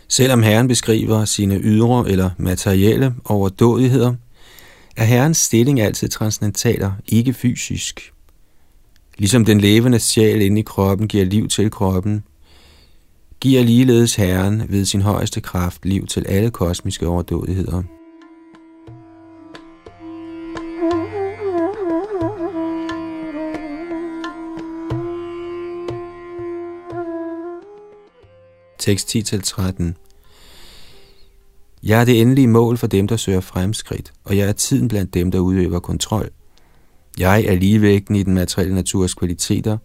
Selvom 0.09 0.43
Herren 0.43 0.69
beskriver 0.69 1.25
sine 1.25 1.59
ydre 1.59 2.11
eller 2.11 2.31
materielle 2.39 3.15
overdådigheder, 3.25 4.15
er 4.97 5.05
Herrens 5.05 5.39
stilling 5.39 5.81
altid 5.81 6.09
transcendentaler, 6.09 6.93
ikke 7.09 7.33
fysisk. 7.33 8.13
Ligesom 9.19 9.45
den 9.45 9.61
levende 9.61 9.99
sjæl 9.99 10.41
inde 10.41 10.61
i 10.61 10.65
kroppen 10.65 11.09
giver 11.09 11.25
liv 11.25 11.49
til 11.49 11.71
kroppen, 11.71 12.25
giver 13.41 13.63
ligeledes 13.63 14.15
Herren 14.15 14.63
ved 14.69 14.85
sin 14.85 15.03
højeste 15.03 15.41
kraft 15.41 15.85
liv 15.85 16.07
til 16.07 16.27
alle 16.29 16.51
kosmiske 16.51 17.07
overdådigheder. 17.07 17.83
Tekst 28.83 29.17
10-13 29.17 29.83
Jeg 31.83 32.01
er 32.01 32.05
det 32.05 32.21
endelige 32.21 32.49
mål 32.49 32.79
for 32.79 32.87
dem, 32.87 33.09
der 33.09 33.17
søger 33.17 33.41
fremskridt, 33.41 34.13
og 34.25 34.37
jeg 34.37 34.49
er 34.49 34.53
tiden 34.53 34.89
blandt 34.89 35.15
dem, 35.15 35.31
der 35.31 35.39
udøver 35.39 35.81
kontrol. 35.81 36.31
Jeg 37.19 37.45
er 37.45 37.55
ligevægten 37.55 38.17
i 38.17 38.23
den 38.23 38.35
materielle 38.35 38.75
naturs 38.75 39.15
kvaliteter, 39.15 39.79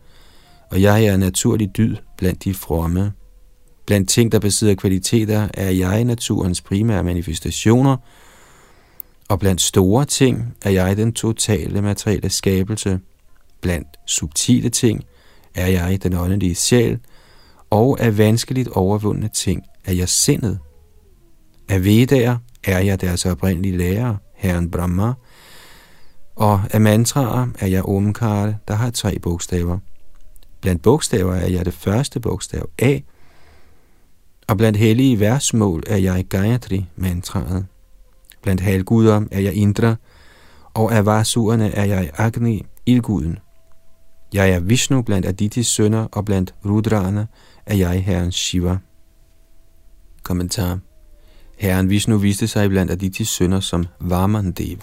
og 0.72 0.82
jeg 0.82 1.06
er 1.06 1.18
naturlig 1.18 1.78
dyd 1.78 1.96
blandt 2.18 2.44
de 2.44 2.54
fromme. 2.54 3.12
Blandt 3.86 4.10
ting, 4.10 4.32
der 4.32 4.40
besidder 4.40 4.76
kvaliteter, 4.76 5.48
er 5.54 5.70
jeg 5.70 6.04
naturens 6.04 6.62
primære 6.62 7.04
manifestationer, 7.04 7.98
og 9.30 9.40
blandt 9.40 9.62
store 9.62 10.06
ting 10.06 10.56
er 10.62 10.70
jeg 10.70 10.98
den 10.98 11.14
totale 11.14 11.82
materielle 11.82 12.30
skabelse. 12.30 13.00
Blandt 13.62 13.88
subtile 14.08 14.70
ting 14.70 15.04
er 15.56 15.68
jeg 15.68 16.04
den 16.04 16.14
åndelige 16.14 16.56
sjæl, 16.56 17.00
og 17.70 18.00
af 18.00 18.18
vanskeligt 18.18 18.68
overvundne 18.68 19.30
ting 19.34 19.64
er 19.86 19.94
jeg 19.94 20.10
sindet. 20.10 20.60
Af 21.70 21.84
vedager 21.84 22.38
er 22.64 22.80
jeg 22.80 23.02
deres 23.02 23.26
oprindelige 23.26 23.78
lærer, 23.78 24.16
Herren 24.36 24.72
Brahma, 24.72 25.14
og 26.36 26.62
af 26.72 26.82
mantraer 26.82 27.48
er 27.60 27.68
jeg 27.68 27.86
Omkara, 27.86 28.54
der 28.68 28.74
har 28.74 28.90
tre 28.90 29.20
bogstaver. 29.20 29.78
Blandt 30.62 30.82
bogstaver 30.82 31.36
er 31.36 31.48
jeg 31.48 31.66
det 31.66 31.74
første 31.74 32.20
bogstav 32.20 32.70
A, 32.80 33.00
og 34.48 34.58
blandt 34.58 34.78
hellige 34.78 35.20
versmål 35.20 35.84
er 35.88 35.98
jeg 35.98 36.26
Gayatri 36.30 36.86
mantraet. 36.96 37.66
Blandt 38.42 38.62
halvguder 38.62 39.22
er 39.32 39.40
jeg 39.40 39.54
Indra, 39.54 39.96
og 40.74 40.96
af 40.96 41.06
varsurerne 41.06 41.72
er 41.72 41.86
jeg 41.86 42.12
Agni, 42.18 42.66
ildguden. 42.86 43.40
Jeg 44.34 44.50
er 44.50 44.60
Vishnu 44.60 45.02
blandt 45.02 45.28
Aditis 45.28 45.68
sønner, 45.68 46.08
og 46.12 46.26
blandt 46.26 46.54
Rudrane 46.66 47.28
er 47.68 47.76
jeg 47.76 48.04
Herren 48.04 48.32
Shiva. 48.32 48.78
Kommentar. 50.24 50.80
Herren 51.58 51.90
Vishnu 51.90 52.18
viste 52.18 52.48
sig 52.48 52.70
blandt 52.70 52.92
Aditis 52.92 53.28
sønner 53.28 53.60
som 53.60 53.86
Varmandev. 54.00 54.78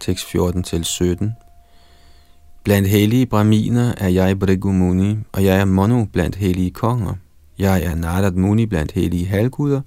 Tekst 0.00 0.24
14 0.24 0.62
til 0.62 0.84
17. 0.84 1.32
Blandt 2.64 2.88
hellige 2.88 3.26
braminer 3.26 3.94
er 3.96 4.08
jeg 4.08 4.38
Brigu 4.38 4.72
Muni, 4.72 5.16
og 5.32 5.44
jeg 5.44 5.60
er 5.60 5.64
Monu 5.64 6.04
blandt 6.04 6.36
hellige 6.36 6.70
konger. 6.70 7.14
Jeg 7.58 7.82
er 7.82 7.94
Narad 7.94 8.32
Muni 8.32 8.66
blandt 8.66 8.92
hellige 8.92 9.26
halvguder, 9.26 9.80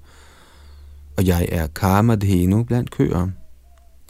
og 1.16 1.26
jeg 1.26 1.48
er 1.52 1.66
Kamadhenu 1.66 2.64
blandt 2.64 2.90
køer. 2.90 3.28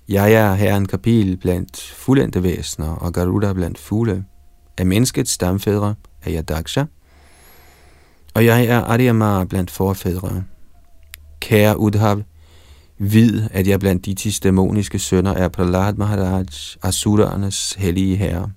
Jeg 0.09 0.33
er 0.33 0.55
herren 0.55 0.87
Kapil 0.87 1.37
blandt 1.37 1.81
fuldendte 1.81 2.43
væsener 2.43 2.91
og 2.91 3.12
Garuda 3.12 3.53
blandt 3.53 3.79
fugle. 3.79 4.25
Af 4.79 4.87
menneskets 4.87 5.31
stamfædre 5.31 5.95
er 6.23 6.31
jeg 6.31 6.49
Daksha, 6.49 6.85
og 8.35 8.45
jeg 8.45 8.65
er 8.65 8.81
Aryama 8.81 9.45
blandt 9.45 9.71
forfædre. 9.71 10.43
Kære 11.41 11.79
Udhav, 11.79 12.23
vid, 12.99 13.43
at 13.51 13.67
jeg 13.67 13.81
blandt 13.81 14.07
de 14.07 14.15
tis 14.15 14.41
dæmoniske 14.41 14.99
sønner 14.99 15.33
er 15.33 15.49
Prahlad 15.49 15.95
Maharaj, 15.95 16.45
Asuraernes 16.83 17.75
hellige 17.79 18.17
herre. 18.17 18.51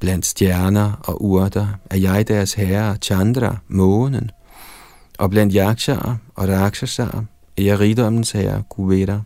Blandt 0.00 0.26
stjerner 0.26 0.92
og 1.04 1.24
urter 1.24 1.66
er 1.90 1.96
jeg 1.96 2.28
deres 2.28 2.54
herre, 2.54 2.96
Chandra, 3.02 3.56
månen, 3.68 4.30
og 5.18 5.30
blandt 5.30 5.54
yaksha'er 5.54 6.10
og 6.34 6.48
jeg 7.58 7.64
er 7.64 7.70
jeg 7.70 7.80
rigdommens 7.80 8.30
herre, 8.30 8.62
Kuvera. 8.70 9.20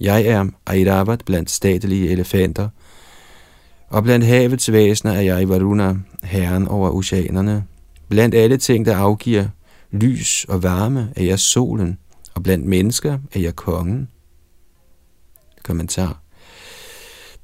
Jeg 0.00 0.26
er 0.26 0.46
Airavat 0.66 1.22
blandt 1.24 1.50
statelige 1.50 2.10
elefanter, 2.10 2.68
og 3.88 4.02
blandt 4.02 4.26
havets 4.26 4.72
væsener 4.72 5.12
er 5.12 5.20
jeg 5.20 5.48
Varuna, 5.48 5.94
herren 6.22 6.68
over 6.68 6.90
oceanerne. 6.90 7.64
Blandt 8.08 8.34
alle 8.34 8.56
ting, 8.56 8.86
der 8.86 8.96
afgiver 8.96 9.46
lys 9.90 10.46
og 10.48 10.62
varme, 10.62 11.12
er 11.16 11.24
jeg 11.24 11.38
solen, 11.38 11.98
og 12.34 12.42
blandt 12.42 12.66
mennesker 12.66 13.18
er 13.32 13.40
jeg 13.40 13.56
kongen. 13.56 14.08
Kommentar. 15.62 16.22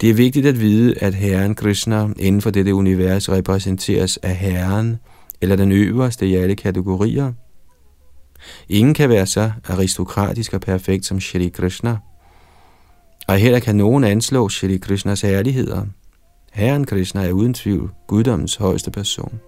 Det 0.01 0.11
er 0.11 0.15
vigtigt 0.15 0.47
at 0.47 0.61
vide, 0.61 0.95
at 0.99 1.15
Herren 1.15 1.55
Krishna 1.55 2.09
inden 2.19 2.43
for 2.43 2.51
dette 2.51 2.75
univers 2.75 3.31
repræsenteres 3.31 4.17
af 4.17 4.37
Herren, 4.37 4.97
eller 5.41 5.57
den 5.57 5.73
øverste 5.73 6.27
i 6.27 6.35
alle 6.35 6.57
kategorier. 6.57 7.33
Ingen 8.69 8.95
kan 8.95 9.09
være 9.09 9.27
så 9.27 9.51
aristokratisk 9.69 10.55
og 10.55 10.61
perfekt 10.61 11.07
som 11.07 11.21
Shri 11.21 11.49
Krishna. 11.49 11.97
Og 13.29 13.39
heller 13.39 13.61
kan 13.61 13.77
nogen 13.77 14.05
anslå 14.05 14.49
Shri 14.49 14.77
Krishnas 14.77 15.21
herligheder. 15.21 15.87
Herren 16.53 16.85
Krishna 16.85 17.27
er 17.27 17.33
uden 17.33 17.55
tvivl 17.55 17.91
guddommens 18.07 18.57
højeste 18.57 18.91
person. 18.91 19.41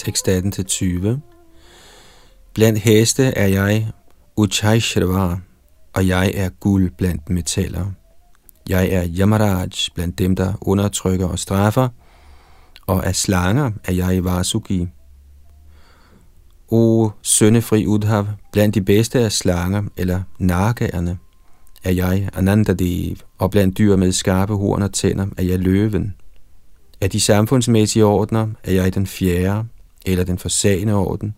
tekst 0.00 0.28
18-20. 0.28 1.18
Blandt 2.54 2.78
heste 2.78 3.24
er 3.24 3.46
jeg 3.46 3.86
Uchaishravar, 4.36 5.40
og 5.92 6.06
jeg 6.06 6.32
er 6.34 6.48
guld 6.48 6.90
blandt 6.90 7.30
metaller. 7.30 7.86
Jeg 8.70 8.88
er 8.88 9.08
Yamaraj 9.18 9.68
blandt 9.94 10.18
dem, 10.18 10.36
der 10.36 10.52
undertrykker 10.60 11.26
og 11.26 11.38
straffer, 11.38 11.88
og 12.86 13.06
af 13.06 13.16
slanger 13.16 13.70
er 13.84 13.92
jeg 13.92 14.24
Vasuki. 14.24 14.86
O 16.68 17.10
søndefri 17.22 17.86
Udhav, 17.86 18.26
blandt 18.52 18.74
de 18.74 18.82
bedste 18.82 19.18
af 19.18 19.32
slanger, 19.32 19.82
eller 19.96 20.22
narkagerne, 20.38 21.18
er 21.84 21.90
jeg 21.90 22.28
Anandadev, 22.34 23.16
og 23.38 23.50
blandt 23.50 23.78
dyr 23.78 23.96
med 23.96 24.12
skarpe 24.12 24.54
horn 24.54 24.82
og 24.82 24.92
tænder 24.92 25.26
er 25.36 25.42
jeg 25.42 25.58
løven. 25.58 26.14
Af 27.00 27.10
de 27.10 27.20
samfundsmæssige 27.20 28.04
ordner 28.04 28.48
er 28.64 28.72
jeg 28.72 28.94
den 28.94 29.06
fjerde, 29.06 29.64
eller 30.06 30.24
den 30.24 30.38
forsagende 30.38 30.94
orden, 30.94 31.34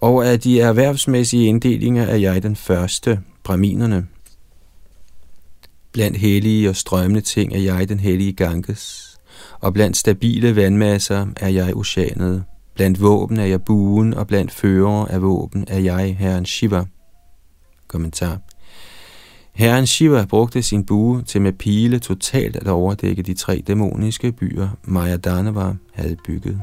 og 0.00 0.26
af 0.26 0.40
de 0.40 0.60
erhvervsmæssige 0.60 1.46
inddelinger 1.46 2.04
er 2.04 2.16
jeg 2.16 2.42
den 2.42 2.56
første, 2.56 3.20
braminerne. 3.44 4.06
Blandt 5.92 6.16
hellige 6.16 6.68
og 6.68 6.76
strømmende 6.76 7.20
ting 7.20 7.54
er 7.54 7.58
jeg 7.58 7.88
den 7.88 8.00
hellige 8.00 8.32
Ganges, 8.32 9.16
og 9.60 9.74
blandt 9.74 9.96
stabile 9.96 10.56
vandmasser 10.56 11.26
er 11.36 11.48
jeg 11.48 11.76
oceanet. 11.76 12.44
Blandt 12.74 13.02
våben 13.02 13.36
er 13.36 13.44
jeg 13.44 13.62
buen, 13.62 14.14
og 14.14 14.26
blandt 14.26 14.52
fører 14.52 15.04
af 15.06 15.22
våben 15.22 15.64
er 15.68 15.78
jeg 15.78 16.16
herren 16.18 16.46
Shiva. 16.46 16.84
Kommentar. 17.88 18.38
Herren 19.52 19.86
Shiva 19.86 20.24
brugte 20.24 20.62
sin 20.62 20.86
bue 20.86 21.22
til 21.22 21.42
med 21.42 21.52
pile 21.52 21.98
totalt 21.98 22.56
at 22.56 22.68
overdække 22.68 23.22
de 23.22 23.34
tre 23.34 23.62
dæmoniske 23.66 24.32
byer, 24.32 24.68
Maya 24.84 25.16
Danava 25.16 25.74
havde 25.94 26.16
bygget. 26.26 26.60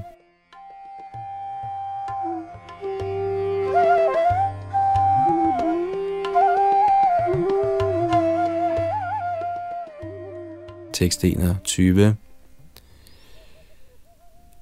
Tekst 10.97 11.23
21. 11.23 12.15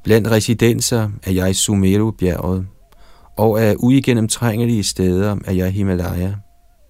Blandt 0.03 0.31
residenser 0.31 1.09
er 1.23 1.31
jeg 1.31 1.55
Sumeru-bjerget, 1.55 2.67
og 3.37 3.61
af 3.61 3.75
uigennemtrængelige 3.79 4.83
steder 4.83 5.35
er 5.45 5.53
jeg 5.53 5.71
Himalaya. 5.71 6.33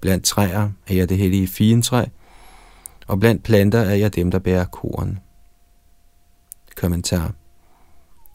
Blandt 0.02 0.26
træer 0.26 0.70
er 0.88 0.96
jeg 0.96 1.10
det 1.10 1.18
hellige 1.18 1.48
fientræ, 1.48 2.06
og 3.08 3.20
blandt 3.20 3.44
planter 3.44 3.80
er 3.80 3.96
jeg 3.96 4.16
dem, 4.16 4.32
der 4.32 4.40
bærer 4.40 4.66
korn. 4.66 5.20
Kommentar. 6.76 7.34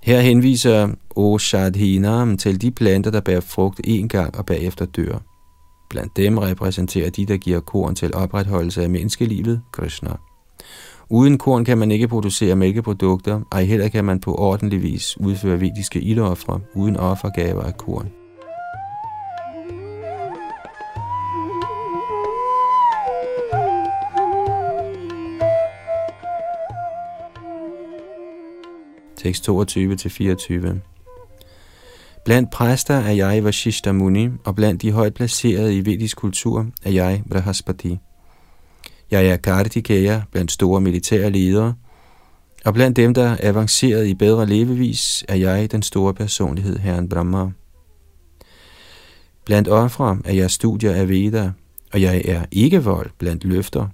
Her 0.03 0.21
henviser 0.21 0.89
Oshadhinam 1.17 2.39
til 2.39 2.61
de 2.61 2.71
planter, 2.71 3.11
der 3.11 3.21
bærer 3.21 3.41
frugt 3.41 3.81
en 3.85 4.09
gang 4.09 4.37
og 4.37 4.47
bagefter 4.47 4.85
dør. 4.85 5.19
Blandt 5.91 6.17
dem 6.17 6.39
repræsenterer 6.39 7.11
de, 7.11 7.27
der 7.27 7.37
giver 7.37 7.61
korn 7.61 7.95
til 7.95 8.15
opretholdelse 8.15 8.83
af 8.83 8.91
menneskelivet, 8.91 9.63
Krishna. 9.73 10.17
Uden 11.13 11.39
korn 11.39 11.65
kan 11.65 11.79
man 11.79 11.91
ikke 11.91 12.09
producere 12.09 12.57
mælkeprodukter, 12.57 13.41
ej 13.53 13.65
heller 13.65 13.89
kan 13.89 14.05
man 14.05 14.21
på 14.21 14.35
ordentlig 14.35 14.83
vis 14.83 15.21
udføre 15.21 15.61
vediske 15.61 16.01
ildoffre 16.01 16.61
uden 16.75 16.97
offergaver 16.97 17.63
af 17.63 17.77
korn. 17.77 18.11
Tekst 29.17 29.49
22-24 29.49 30.79
Blandt 32.25 32.51
præster 32.51 32.95
er 32.95 33.13
jeg 33.13 33.45
Vashishta 33.45 33.93
Muni, 33.93 34.29
og 34.45 34.55
blandt 34.57 34.83
de 34.83 34.93
højt 34.93 35.15
placerede 35.15 35.77
i 35.77 35.85
vedisk 35.87 36.17
kultur 36.17 36.67
er 36.85 36.91
jeg 36.91 37.23
Brahaspati. 37.31 37.99
Jeg 39.11 39.27
er 39.27 39.37
Kartikeya 39.37 40.23
blandt 40.33 40.53
store 40.53 40.81
militære 40.81 41.31
ledere, 41.31 41.75
Og 42.65 42.75
blandt 42.75 42.97
dem, 42.97 43.15
der 43.15 43.29
er 43.29 43.37
avanceret 43.49 44.07
i 44.07 44.15
bedre 44.15 44.47
levevis, 44.47 45.25
er 45.29 45.35
jeg 45.35 45.73
den 45.73 45.83
store 45.83 46.15
personlighed, 46.15 46.79
Herren 46.79 47.09
Brahma. 47.09 47.51
Blandt 49.45 49.69
ofre 49.69 50.19
er 50.25 50.33
jeg 50.33 50.51
studier 50.51 50.95
af 50.95 51.09
Veda, 51.09 51.53
og 51.93 52.03
jeg 52.03 52.23
er 52.25 52.45
ikke 52.51 52.85
vold 52.85 53.11
blandt 53.19 53.45
løfter. 53.45 53.89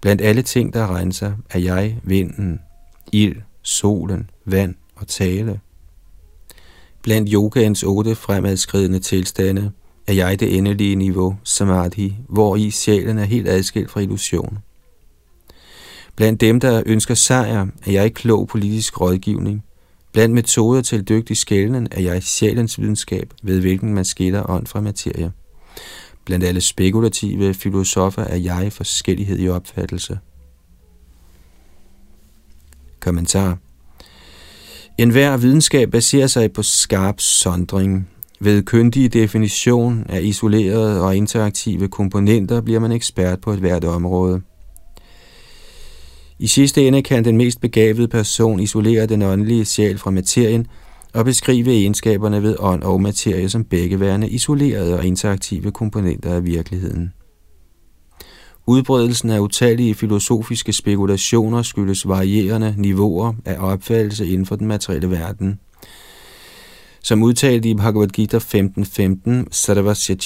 Blandt 0.00 0.22
alle 0.22 0.42
ting, 0.42 0.74
der 0.74 0.96
renser, 0.96 1.32
er 1.50 1.58
jeg 1.58 1.98
vinden, 2.02 2.60
ild, 3.12 3.36
solen, 3.62 4.30
vand 4.44 4.74
og 4.94 5.06
tale. 5.06 5.60
Blandt 7.02 7.30
yogaens 7.32 7.82
otte 7.82 8.14
fremadskridende 8.14 8.98
tilstande 8.98 9.72
er 10.06 10.12
jeg 10.12 10.40
det 10.40 10.56
endelige 10.56 10.96
niveau, 10.96 11.36
samadhi, 11.44 12.16
hvor 12.28 12.56
i 12.56 12.70
sjælen 12.70 13.18
er 13.18 13.24
helt 13.24 13.48
adskilt 13.48 13.90
fra 13.90 14.00
illusion. 14.00 14.58
Blandt 16.16 16.40
dem, 16.40 16.60
der 16.60 16.82
ønsker 16.86 17.14
sejr, 17.14 17.66
er 17.86 17.92
jeg 17.92 18.14
klog 18.14 18.48
politisk 18.48 19.00
rådgivning. 19.00 19.64
Blandt 20.12 20.34
metoder 20.34 20.82
til 20.82 21.08
dygtig 21.08 21.36
skælden 21.36 21.88
er 21.90 22.00
jeg 22.00 22.22
sjælens 22.22 22.80
videnskab, 22.80 23.32
ved 23.42 23.60
hvilken 23.60 23.94
man 23.94 24.04
skiller 24.04 24.50
ånd 24.50 24.66
fra 24.66 24.80
materie. 24.80 25.32
Blandt 26.24 26.44
alle 26.44 26.60
spekulative 26.60 27.54
filosofer 27.54 28.22
er 28.22 28.36
jeg 28.36 28.72
forskellighed 28.72 29.38
i 29.38 29.48
opfattelse. 29.48 30.18
Kommentar 33.00 33.58
En 34.98 35.10
hver 35.10 35.36
videnskab 35.36 35.90
baserer 35.90 36.26
sig 36.26 36.52
på 36.52 36.62
skarp 36.62 37.20
sondring. 37.20 38.08
Ved 38.44 38.62
kyndig 38.62 39.12
definition 39.12 40.04
af 40.08 40.22
isolerede 40.22 41.02
og 41.02 41.16
interaktive 41.16 41.88
komponenter 41.88 42.60
bliver 42.60 42.80
man 42.80 42.92
ekspert 42.92 43.40
på 43.40 43.52
et 43.52 43.58
hvert 43.58 43.84
område. 43.84 44.40
I 46.38 46.46
sidste 46.46 46.86
ende 46.86 47.02
kan 47.02 47.24
den 47.24 47.36
mest 47.36 47.60
begavede 47.60 48.08
person 48.08 48.60
isolere 48.60 49.06
den 49.06 49.22
åndelige 49.22 49.64
sjæl 49.64 49.98
fra 49.98 50.10
materien 50.10 50.66
og 51.14 51.24
beskrive 51.24 51.70
egenskaberne 51.72 52.42
ved 52.42 52.56
ånd 52.58 52.82
og 52.82 53.00
materie 53.00 53.48
som 53.48 53.64
begge 53.64 54.00
værende 54.00 54.28
isolerede 54.28 54.98
og 54.98 55.04
interaktive 55.04 55.72
komponenter 55.72 56.34
af 56.34 56.44
virkeligheden. 56.44 57.12
Udbredelsen 58.66 59.30
af 59.30 59.38
utallige 59.38 59.94
filosofiske 59.94 60.72
spekulationer 60.72 61.62
skyldes 61.62 62.08
varierende 62.08 62.74
niveauer 62.78 63.32
af 63.44 63.56
opfattelse 63.58 64.26
inden 64.26 64.46
for 64.46 64.56
den 64.56 64.66
materielle 64.66 65.10
verden. 65.10 65.58
Som 67.04 67.22
udtalt 67.22 67.64
i 67.64 67.74
Bhagavad 67.74 68.08
Gita 68.08 68.38
15.15, 68.38 69.44
Sarvasya 69.50 70.16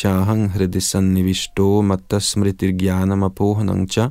Hridisan 0.46 1.04
Nivishto 1.04 1.80
matta 1.82 2.18
smritirgyanam 2.18 3.22
apohanangcha, 3.22 4.08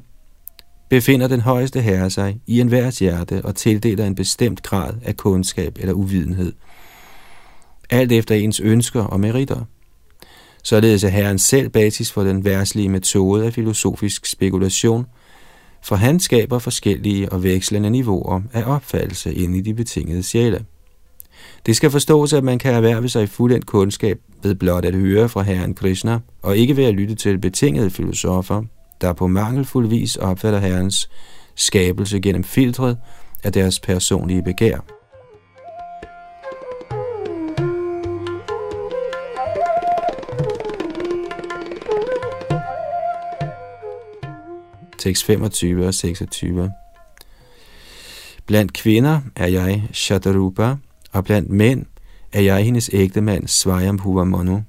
befinder 0.90 1.28
den 1.28 1.42
højeste 1.42 1.82
herre 1.82 2.10
sig 2.10 2.40
i 2.48 2.60
enhvers 2.62 3.00
hjerte 3.00 3.46
og 3.46 3.56
tildeler 3.56 4.06
en 4.06 4.16
bestemt 4.16 4.64
grad 4.64 4.94
af 5.04 5.18
kundskab 5.18 5.78
eller 5.80 5.94
uvidenhed. 5.94 6.54
Alt 7.90 8.12
efter 8.12 8.36
ens 8.36 8.60
ønsker 8.60 9.04
og 9.04 9.20
meritter. 9.20 9.66
Således 10.64 11.04
er 11.04 11.10
Herren 11.10 11.40
selv 11.40 11.70
basis 11.70 12.12
for 12.12 12.24
den 12.24 12.46
værslige 12.46 12.90
metode 12.90 13.46
af 13.46 13.54
filosofisk 13.54 14.26
spekulation, 14.26 15.06
for 15.84 15.96
han 15.96 16.20
skaber 16.20 16.60
forskellige 16.60 17.32
og 17.32 17.44
vekslende 17.44 17.90
niveauer 17.90 18.42
af 18.54 18.64
opfattelse 18.66 19.34
ind 19.34 19.56
i 19.56 19.62
de 19.62 19.74
betingede 19.74 20.24
sjæle. 20.24 20.66
Det 21.68 21.76
skal 21.76 21.92
forstås, 21.92 22.34
at 22.34 22.44
man 22.44 22.60
kan 22.60 22.74
erhverve 22.74 23.10
sig 23.10 23.30
fuldendt 23.30 23.66
kundskab 23.66 24.20
ved 24.44 24.56
blot 24.56 24.86
at 24.86 24.96
høre 24.96 25.30
fra 25.30 25.42
Herren 25.42 25.74
Krishna, 25.74 26.20
og 26.42 26.58
ikke 26.58 26.78
ved 26.78 26.84
at 26.84 26.94
lytte 26.94 27.16
til 27.16 27.38
betingede 27.38 27.90
filosofer, 27.90 28.64
der 29.02 29.14
på 29.14 29.28
mangelfuld 29.28 29.88
vis 29.88 30.16
opfatter 30.16 30.60
Herrens 30.60 31.10
skabelse 31.56 32.20
gennem 32.20 32.44
filtret 32.44 32.98
af 33.44 33.54
deres 33.54 33.80
personlige 33.80 34.44
begær. 34.44 34.78
Tekst 44.98 45.26
25 45.26 45.88
og 45.88 45.94
26 45.94 46.72
Blandt 48.46 48.74
kvinder 48.74 49.22
er 49.36 49.48
jeg 49.48 49.84
Shatarupa, 49.94 50.76
og 51.18 51.24
blandt 51.24 51.50
mænd 51.50 51.86
er 52.34 52.42
jeg 52.42 52.66
hendes 52.66 52.90
ægtemand 52.94 53.48
Svayambhuva 53.48 54.24
Manu. 54.24 54.64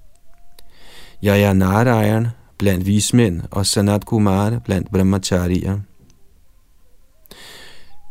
Jeg 1.23 1.43
er 1.43 1.53
Narayan, 1.53 2.27
blandt 2.59 2.87
vismænd 2.87 3.43
og 3.51 3.67
Sanat 3.67 4.07
Kumar 4.07 4.59
blandt 4.65 4.91
brahmacharier. 4.93 5.79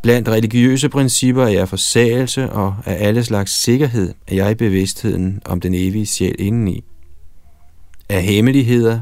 Blandt 0.03 0.29
religiøse 0.29 0.89
principper 0.89 1.43
er 1.43 1.47
jeg 1.47 1.69
forsagelse, 1.69 2.51
og 2.51 2.75
af 2.85 3.07
alle 3.07 3.23
slags 3.23 3.63
sikkerhed 3.63 4.13
er 4.27 4.35
jeg 4.35 4.57
bevidstheden 4.57 5.41
om 5.45 5.61
den 5.61 5.73
evige 5.73 6.05
sjæl 6.05 6.35
indeni. 6.39 6.83
Af 8.09 8.23
hemmeligheder 8.23 9.01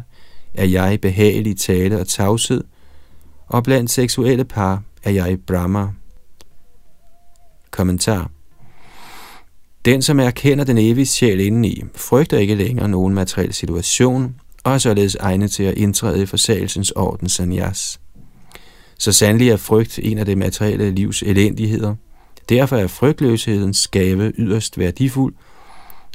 er 0.54 0.66
jeg 0.66 1.02
behagelig 1.02 1.58
tale 1.58 2.00
og 2.00 2.08
tavshed, 2.08 2.64
og 3.48 3.64
blandt 3.64 3.92
seksuelle 3.92 4.46
par 4.46 4.84
er 5.04 5.12
jeg 5.12 5.38
Brahma. 5.48 5.88
Kommentar 7.72 8.35
den, 9.86 10.02
som 10.02 10.20
erkender 10.20 10.64
den 10.64 10.78
evige 10.78 11.06
sjæl 11.06 11.40
indeni, 11.40 11.84
frygter 11.96 12.38
ikke 12.38 12.56
længere 12.56 12.90
nogen 12.90 13.14
materiel 13.14 13.54
situation, 13.54 14.36
og 14.64 14.74
er 14.74 14.78
således 14.78 15.18
egnet 15.20 15.52
til 15.52 15.64
at 15.64 15.78
indtræde 15.78 16.22
i 16.22 16.26
forsagelsens 16.26 16.92
orden 16.92 17.30
sanyas. 17.30 18.00
Så 19.00 19.12
sandelig 19.12 19.50
er 19.50 19.58
frygt 19.58 20.00
en 20.04 20.18
af 20.18 20.26
det 20.26 20.38
materielle 20.38 20.92
livs 20.92 21.24
elendigheder. 21.24 21.96
Derfor 22.50 22.76
er 22.78 22.88
frygtløshedens 22.88 23.88
gave 23.88 24.34
yderst 24.38 24.78
værdifuld 24.78 25.34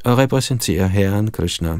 og 0.04 0.18
repræsenterer 0.18 0.86
Herren 0.86 1.30
Krishna. 1.30 1.78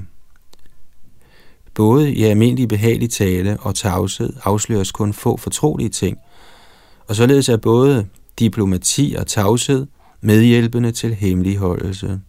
Både 1.75 2.13
i 2.13 2.23
almindelig 2.23 2.69
behagelig 2.69 3.11
tale 3.11 3.57
og 3.61 3.75
tavshed 3.75 4.33
afsløres 4.45 4.93
kun 4.93 5.13
få 5.13 5.37
fortrolige 5.37 5.89
ting, 5.89 6.19
og 7.09 7.17
således 7.17 7.49
er 7.49 7.57
både 7.57 8.07
diplomati 8.39 9.15
og 9.19 9.27
tavshed 9.27 9.87
medhjælpende 10.21 10.93
til 10.93 11.15
hemmeligholdelse. 11.15 12.21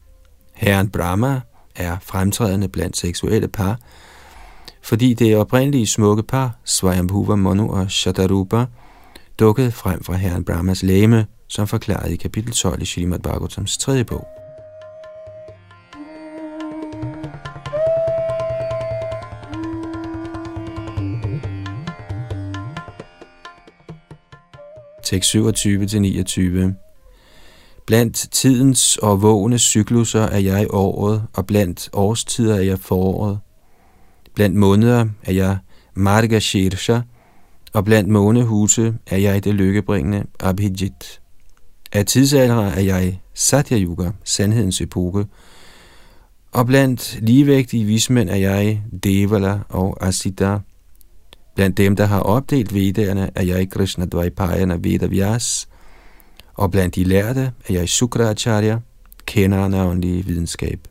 Herren 0.53 0.89
Brahma 0.89 1.41
er 1.75 1.97
fremtrædende 2.01 2.67
blandt 2.67 2.97
seksuelle 2.97 3.47
par, 3.47 3.79
fordi 4.81 5.13
det 5.13 5.37
oprindelige 5.37 5.87
smukke 5.87 6.23
par, 6.23 6.59
Svayambhuva 6.65 7.35
Manu 7.35 7.71
og 7.71 7.91
Shatarupa, 7.91 8.65
dukkede 9.39 9.71
frem 9.71 10.03
fra 10.03 10.13
herren 10.13 10.45
Brahmas 10.45 10.83
læme, 10.83 11.25
som 11.47 11.67
forklaret 11.67 12.11
i 12.11 12.15
kapitel 12.15 12.51
12 12.51 12.81
i 12.81 12.85
Srimad 12.85 13.19
Bhagavatams 13.19 13.77
tredje 13.77 14.03
bog. 14.03 14.27
Tekst 25.03 25.35
27-29 25.35 26.90
Blandt 27.91 28.27
tidens 28.31 28.97
og 28.97 29.21
vågne 29.21 29.59
cykluser 29.59 30.21
er 30.21 30.37
jeg 30.37 30.67
året, 30.69 31.23
og 31.33 31.45
blandt 31.45 31.89
årstider 31.93 32.55
er 32.55 32.61
jeg 32.61 32.79
foråret. 32.79 33.39
Blandt 34.35 34.55
måneder 34.55 35.05
er 35.23 35.31
jeg 35.33 35.57
Marga 35.93 36.39
Shirsha, 36.39 36.99
og 37.73 37.85
blandt 37.85 38.09
månehuse 38.09 38.93
er 39.07 39.17
jeg 39.17 39.43
det 39.43 39.55
lykkebringende 39.55 40.23
Abhijit. 40.39 41.21
Af 41.91 42.05
tidsalder 42.05 42.65
er 42.65 42.81
jeg 42.81 43.21
Satya 43.33 43.77
Yuga, 43.77 44.11
sandhedens 44.23 44.81
epoke, 44.81 45.25
og 46.51 46.65
blandt 46.65 47.19
ligevægtige 47.21 47.85
vismænd 47.85 48.29
er 48.29 48.35
jeg 48.35 48.83
Devala 49.03 49.59
og 49.69 50.07
Asita. 50.07 50.57
Blandt 51.55 51.77
dem, 51.77 51.95
der 51.95 52.05
har 52.05 52.19
opdelt 52.19 52.73
vedderne, 52.73 53.29
er 53.35 53.43
jeg 53.43 53.69
Krishna 53.69 54.05
Dvajpayana 54.05 54.77
Vedavyas, 54.81 55.67
og 56.62 56.72
blandt 56.72 56.95
de 56.95 57.03
lærte 57.03 57.51
er 57.68 57.74
jeg 57.74 57.89
Sukracharya, 57.89 58.80
kenderen 59.26 59.74
af 59.74 59.86
åndelig 59.86 60.28
videnskab. 60.28 60.88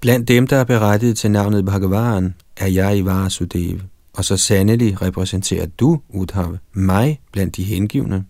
Blandt 0.00 0.28
dem, 0.28 0.46
der 0.46 0.56
er 0.56 0.64
berettiget 0.64 1.18
til 1.18 1.30
navnet 1.30 1.64
Bhagavan, 1.64 2.34
er 2.56 2.66
jeg 2.66 2.98
i 2.98 3.04
Vasudev, 3.04 3.80
og 4.12 4.24
så 4.24 4.36
sandelig 4.36 5.02
repræsenterer 5.02 5.66
du, 5.66 6.00
Udhav, 6.08 6.56
mig 6.72 7.20
blandt 7.32 7.56
de 7.56 7.62
hengivne. 7.62 8.24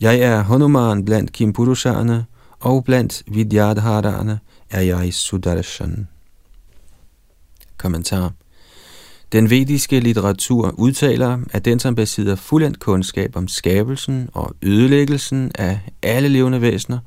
Jeg 0.00 0.18
er 0.18 0.42
Hanuman 0.42 1.04
blandt 1.04 1.32
Kimpurusharne, 1.32 2.24
og 2.60 2.84
blandt 2.84 3.22
Vidyadharane 3.26 4.38
er 4.70 4.80
jeg 4.80 5.14
Sudarshan. 5.14 6.08
Kommentar 7.76 8.32
den 9.34 9.50
vediske 9.50 10.00
litteratur 10.00 10.74
udtaler, 10.78 11.38
at 11.52 11.64
den, 11.64 11.78
som 11.78 11.94
besidder 11.94 12.36
fuldendt 12.36 12.78
kundskab 12.78 13.36
om 13.36 13.48
skabelsen 13.48 14.28
og 14.32 14.54
ødelæggelsen 14.62 15.50
af 15.54 15.80
alle 16.02 16.28
levende 16.28 16.60
væsener, 16.60 16.98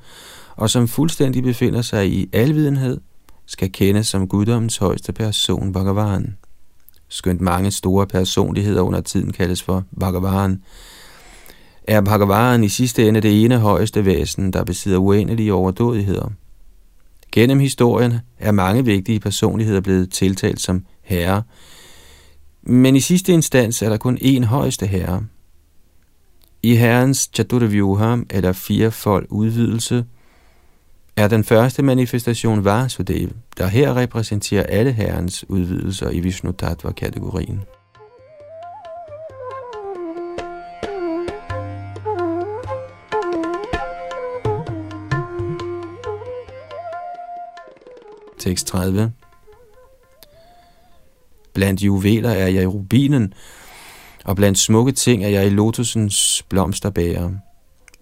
og 0.55 0.69
som 0.69 0.87
fuldstændig 0.87 1.43
befinder 1.43 1.81
sig 1.81 2.09
i 2.09 2.29
alvidenhed, 2.33 2.99
skal 3.45 3.71
kendes 3.71 4.07
som 4.07 4.27
guddommens 4.27 4.77
højeste 4.77 5.13
person, 5.13 5.73
Bhagavan. 5.73 6.37
Skønt 7.09 7.41
mange 7.41 7.71
store 7.71 8.07
personligheder 8.07 8.81
under 8.81 9.01
tiden 9.01 9.33
kaldes 9.33 9.63
for 9.63 9.83
Bhagavan, 9.99 10.61
er 11.83 12.01
Bhagavan 12.01 12.63
i 12.63 12.69
sidste 12.69 13.07
ende 13.07 13.21
det 13.21 13.43
ene 13.43 13.57
højeste 13.57 14.05
væsen, 14.05 14.53
der 14.53 14.63
besidder 14.63 14.97
uendelige 14.97 15.53
overdådigheder. 15.53 16.29
Gennem 17.31 17.59
historien 17.59 18.13
er 18.39 18.51
mange 18.51 18.85
vigtige 18.85 19.19
personligheder 19.19 19.81
blevet 19.81 20.11
tiltalt 20.11 20.61
som 20.61 20.85
herre, 21.01 21.43
men 22.69 22.95
i 22.95 22.99
sidste 22.99 23.33
instans 23.33 23.81
er 23.81 23.89
der 23.89 23.97
kun 23.97 24.17
én 24.17 24.45
højeste 24.45 24.87
herre. 24.87 25.25
I 26.63 26.75
herrens 26.75 27.29
Chaturvyuha, 27.33 28.17
eller 28.29 28.51
firefold 28.51 29.27
udvidelse, 29.29 30.05
er 31.15 31.27
den 31.27 31.43
første 31.43 31.83
manifestation 31.83 32.65
Vasudev, 32.65 33.29
der 33.57 33.67
her 33.67 33.97
repræsenterer 33.97 34.63
alle 34.63 34.91
herrens 34.91 35.49
udvidelser 35.49 36.09
i 36.09 36.19
Vishnu 36.19 36.51
Tattva-kategorien. 36.51 37.61
Tekst 48.39 48.67
30 48.67 49.11
Blandt 51.57 51.81
juveler 51.81 52.29
er 52.29 52.47
jeg 52.47 52.63
i 52.63 52.65
rubinen, 52.65 53.33
og 54.25 54.35
blandt 54.35 54.59
smukke 54.59 54.91
ting 54.91 55.23
er 55.23 55.27
jeg 55.27 55.45
i 55.45 55.49
lotusens 55.49 56.45
blomsterbæger. 56.49 57.29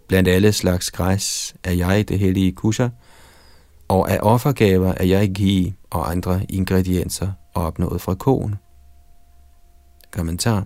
Blandt 0.08 0.30
alle 0.30 0.52
slags 0.52 0.92
græs 0.92 1.56
er 1.64 1.72
jeg 1.72 2.10
det 2.10 2.20
hellige 2.20 2.52
kusha, 2.52 2.88
og 3.88 4.12
af 4.12 4.20
offergaver 4.22 4.94
er 4.98 5.04
jeg 5.04 5.32
ghee 5.36 5.74
og 5.90 6.12
andre 6.12 6.46
ingredienser 6.50 7.32
opnået 7.54 8.02
fra 8.02 8.14
koen. 8.16 8.56
Kommentar 10.12 10.66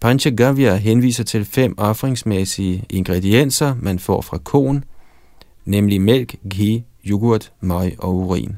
Panchagavya 0.00 0.76
henviser 0.76 1.24
til 1.24 1.44
fem 1.44 1.74
offringsmæssige 1.78 2.84
ingredienser, 2.90 3.74
man 3.74 3.98
får 3.98 4.20
fra 4.20 4.38
koen, 4.38 4.84
nemlig 5.64 6.00
mælk, 6.00 6.36
ghee, 6.50 6.84
yoghurt, 7.06 7.52
møg 7.60 7.96
og 7.98 8.16
urin. 8.16 8.56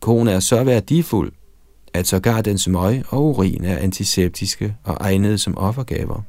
Koen 0.00 0.28
er 0.28 0.40
så 0.40 0.64
værdifuld, 0.64 1.32
at 1.94 2.06
sågar 2.06 2.40
dens 2.40 2.68
møg 2.68 3.02
og 3.08 3.24
urin 3.24 3.64
er 3.64 3.78
antiseptiske 3.78 4.74
og 4.84 4.96
egnede 5.00 5.38
som 5.38 5.58
offergaver. 5.58 6.22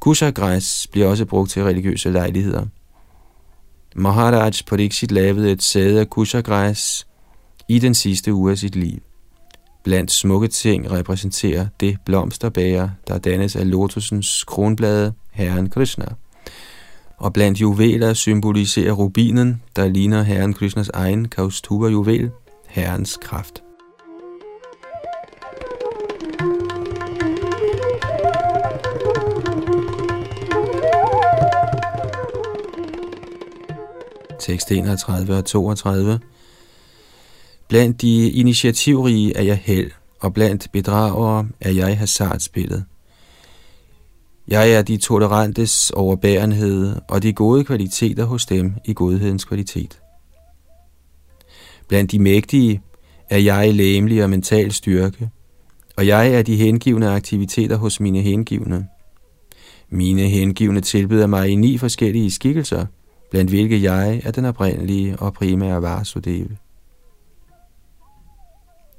Kusagræs 0.00 0.86
bliver 0.92 1.06
også 1.08 1.24
brugt 1.24 1.50
til 1.50 1.64
religiøse 1.64 2.10
lejligheder. 2.10 2.66
Maharaj 3.96 4.52
Pariksit 4.66 5.12
lavede 5.12 5.52
et 5.52 5.62
sæde 5.62 6.00
af 6.00 6.10
kusagræs 6.10 7.06
i 7.68 7.78
den 7.78 7.94
sidste 7.94 8.34
uge 8.34 8.50
af 8.50 8.58
sit 8.58 8.76
liv. 8.76 8.98
Blandt 9.84 10.12
smukke 10.12 10.48
ting 10.48 10.90
repræsenterer 10.90 11.66
det 11.80 11.96
blomsterbæger, 12.04 12.88
der 13.08 13.18
dannes 13.18 13.56
af 13.56 13.70
lotusens 13.70 14.44
kronblade, 14.44 15.12
Herren 15.32 15.70
Krishna. 15.70 16.06
Og 17.16 17.32
blandt 17.32 17.60
juveler 17.60 18.14
symboliserer 18.14 18.92
rubinen, 18.92 19.62
der 19.76 19.88
ligner 19.88 20.22
Herren 20.22 20.54
Krishnas 20.54 20.88
egen 20.88 21.28
kaustuba 21.28 21.86
juvel, 21.86 22.30
Herrens 22.66 23.18
kraft. 23.22 23.65
Tekst 34.46 34.72
31 34.72 35.36
og 35.36 35.44
32. 35.44 36.20
Blandt 37.68 38.02
de 38.02 38.30
initiativrige 38.30 39.36
er 39.36 39.42
jeg 39.42 39.60
held, 39.64 39.90
og 40.20 40.34
blandt 40.34 40.68
bedragere 40.72 41.48
er 41.60 41.70
jeg 41.70 41.98
hasardspillet. 41.98 42.84
Jeg 44.48 44.70
er 44.70 44.82
de 44.82 44.96
tolerantes 44.96 45.90
overbærenhed 45.90 46.96
og 47.08 47.22
de 47.22 47.32
gode 47.32 47.64
kvaliteter 47.64 48.24
hos 48.24 48.46
dem 48.46 48.74
i 48.84 48.94
godhedens 48.94 49.44
kvalitet. 49.44 50.00
Blandt 51.88 52.12
de 52.12 52.18
mægtige 52.18 52.82
er 53.30 53.38
jeg 53.38 53.74
læmelig 53.74 54.22
og 54.22 54.30
mental 54.30 54.72
styrke, 54.72 55.30
og 55.96 56.06
jeg 56.06 56.32
er 56.32 56.42
de 56.42 56.56
hengivne 56.56 57.10
aktiviteter 57.10 57.76
hos 57.76 58.00
mine 58.00 58.20
hengivne. 58.20 58.86
Mine 59.90 60.22
hengivne 60.22 60.80
tilbyder 60.80 61.26
mig 61.26 61.48
i 61.48 61.54
ni 61.54 61.78
forskellige 61.78 62.30
skikkelser– 62.30 62.86
blandt 63.30 63.50
hvilke 63.50 63.82
jeg 63.82 64.22
er 64.24 64.30
den 64.30 64.44
oprindelige 64.44 65.16
og 65.16 65.34
primære 65.34 65.82
Vasudeva. 65.82 66.54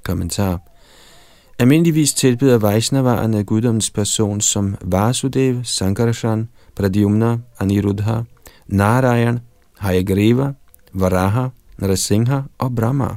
Kommentar 0.02 0.60
Almindeligvis 1.58 2.14
tilbyder 2.14 2.58
Vaishnavarerne 2.58 3.44
guddommens 3.44 3.90
person 3.90 4.40
som 4.40 4.76
Vasudev, 4.82 5.64
Sankarshan, 5.64 6.48
Pradyumna, 6.76 7.36
Aniruddha, 7.60 8.20
Narayan, 8.66 9.40
Hayagriva, 9.78 10.52
Varaha, 10.92 11.48
Narasimha 11.78 12.40
og 12.58 12.76
Brahma. 12.76 13.08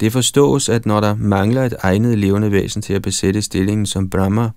Det 0.00 0.12
forstås, 0.12 0.68
at 0.68 0.86
når 0.86 1.00
der 1.00 1.14
mangler 1.14 1.64
et 1.64 1.74
egnet 1.82 2.18
levende 2.18 2.52
væsen 2.52 2.82
til 2.82 2.94
at 2.94 3.02
besætte 3.02 3.42
stillingen 3.42 3.86
som 3.86 4.10
Brahma, 4.10 4.50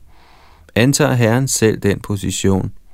antager 0.75 1.13
Herren 1.13 1.47
selv 1.47 1.77
den 1.77 1.99
position– 1.99 2.71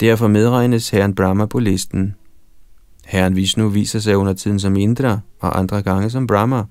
Derfor 0.00 0.26
medregnes 0.26 0.90
herren 0.90 1.14
Brahma 1.14 1.46
på 1.46 1.58
listen. 1.58 2.14
Herren 3.04 3.36
Vishnu 3.36 3.68
viser 3.68 3.98
sig 3.98 4.16
under 4.16 4.32
tiden 4.32 4.60
som 4.60 4.76
Indra 4.76 5.20
og 5.40 5.58
andre 5.58 5.82
gange 5.82 6.10
som 6.10 6.26
Brahma. 6.26 6.64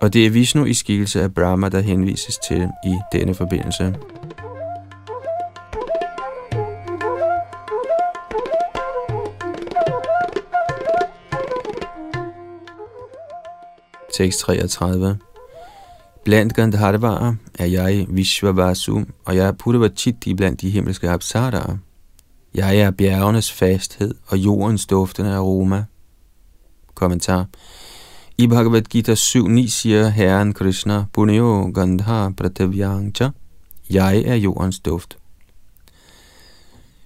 Og 0.00 0.12
det 0.12 0.26
er 0.26 0.30
Vishnu 0.30 0.64
i 0.64 0.74
skikkelse 0.74 1.22
af 1.22 1.34
Brahma, 1.34 1.68
der 1.68 1.80
henvises 1.80 2.38
til 2.48 2.68
i 2.86 2.96
denne 3.12 3.34
forbindelse. 3.34 3.94
Tekst 14.16 14.40
33 14.40 15.18
Blandt 16.26 16.54
Gandharvarer 16.54 17.34
er 17.58 17.66
jeg 17.66 18.06
Vishvavasu, 18.08 19.04
og 19.24 19.36
jeg 19.36 19.46
er 19.46 19.52
Puddavachiti 19.52 20.34
blandt 20.34 20.60
de 20.60 20.70
himmelske 20.70 21.10
apsaraer. 21.10 21.76
Jeg 22.54 22.76
er 22.76 22.90
bjergenes 22.90 23.52
fasthed 23.52 24.14
og 24.26 24.38
jordens 24.38 24.86
duftende 24.86 25.34
aroma. 25.34 25.84
Kommentar. 26.94 27.46
I 28.38 28.46
Bhagavad 28.46 28.82
Gita 28.82 29.12
7.9 29.12 29.68
siger 29.68 30.08
Herren 30.08 30.52
Krishna, 30.54 31.04
Bunyo 31.12 31.70
Gandha 31.74 32.28
Pratavyangcha, 32.30 33.28
jeg 33.90 34.22
er 34.26 34.34
jordens 34.34 34.78
duft. 34.78 35.18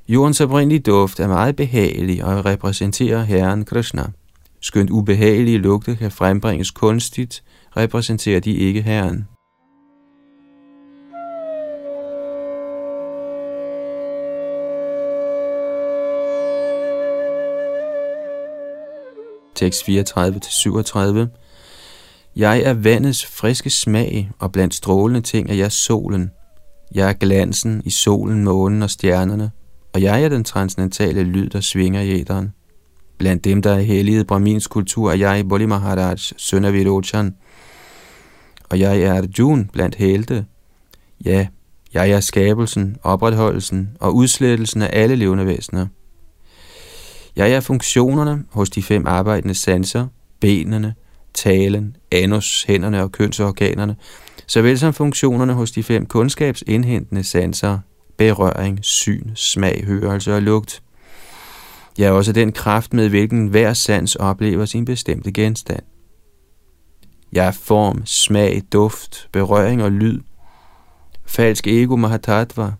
Jordens 0.08 0.40
oprindelige 0.40 0.80
duft 0.80 1.20
er 1.20 1.28
meget 1.28 1.56
behagelig 1.56 2.24
og 2.24 2.44
repræsenterer 2.44 3.22
Herren 3.22 3.64
Krishna. 3.64 4.06
Skønt 4.60 4.90
ubehagelige 4.90 5.58
lugte 5.58 5.96
kan 5.96 6.10
frembringes 6.10 6.70
kunstigt, 6.70 7.42
repræsenterer 7.76 8.40
de 8.40 8.52
ikke 8.52 8.82
Herren. 8.82 9.28
Tekst 19.54 19.82
34-37 19.88 19.88
Jeg 22.36 22.62
er 22.62 22.72
vandets 22.72 23.26
friske 23.26 23.70
smag, 23.70 24.30
og 24.38 24.52
blandt 24.52 24.74
strålende 24.74 25.20
ting 25.20 25.50
er 25.50 25.54
jeg 25.54 25.72
solen. 25.72 26.30
Jeg 26.94 27.08
er 27.08 27.12
glansen 27.12 27.82
i 27.84 27.90
solen, 27.90 28.44
månen 28.44 28.82
og 28.82 28.90
stjernerne, 28.90 29.50
og 29.92 30.02
jeg 30.02 30.24
er 30.24 30.28
den 30.28 30.44
transcendentale 30.44 31.22
lyd, 31.22 31.48
der 31.48 31.60
svinger 31.60 32.00
i 32.00 32.20
æderen. 32.20 32.52
Blandt 33.18 33.44
dem, 33.44 33.62
der 33.62 33.70
er 33.70 33.80
helliget 33.80 34.26
Brahmins 34.26 34.66
kultur, 34.66 35.10
er 35.10 35.16
jeg 35.16 35.48
Boli 35.48 35.66
Maharaj, 35.66 36.16
søn 36.16 36.64
af 36.64 36.72
Virochan, 36.72 37.34
og 38.70 38.80
jeg 38.80 39.00
er 39.00 39.14
Arjun 39.14 39.70
blandt 39.72 39.94
helte. 39.94 40.44
Ja, 41.24 41.46
jeg 41.94 42.10
er 42.10 42.20
skabelsen, 42.20 42.96
opretholdelsen 43.02 43.96
og 44.00 44.14
udslettelsen 44.14 44.82
af 44.82 44.90
alle 44.92 45.16
levende 45.16 45.46
væsener. 45.46 45.86
Jeg 47.36 47.50
er 47.50 47.60
funktionerne 47.60 48.44
hos 48.50 48.70
de 48.70 48.82
fem 48.82 49.06
arbejdende 49.06 49.54
sanser, 49.54 50.06
benene, 50.40 50.94
talen, 51.34 51.96
anus, 52.12 52.64
hænderne 52.68 53.02
og 53.02 53.12
kønsorganerne, 53.12 53.96
såvel 54.46 54.78
som 54.78 54.92
funktionerne 54.92 55.52
hos 55.52 55.70
de 55.70 55.82
fem 55.82 56.06
kundskabsindhentende 56.06 57.24
sanser, 57.24 57.78
berøring, 58.16 58.78
syn, 58.82 59.30
smag, 59.34 59.84
hørelse 59.86 60.34
og 60.34 60.42
lugt. 60.42 60.82
Jeg 61.98 62.06
er 62.06 62.10
også 62.12 62.32
den 62.32 62.52
kraft, 62.52 62.92
med 62.92 63.08
hvilken 63.08 63.46
hver 63.46 63.72
sans 63.72 64.16
oplever 64.16 64.64
sin 64.64 64.84
bestemte 64.84 65.32
genstand. 65.32 65.82
Jeg 67.32 67.46
er 67.46 67.50
form, 67.50 68.02
smag, 68.06 68.62
duft, 68.72 69.28
berøring 69.32 69.82
og 69.82 69.92
lyd. 69.92 70.20
Falsk 71.26 71.66
ego 71.66 71.96
mahatattva. 71.96 72.72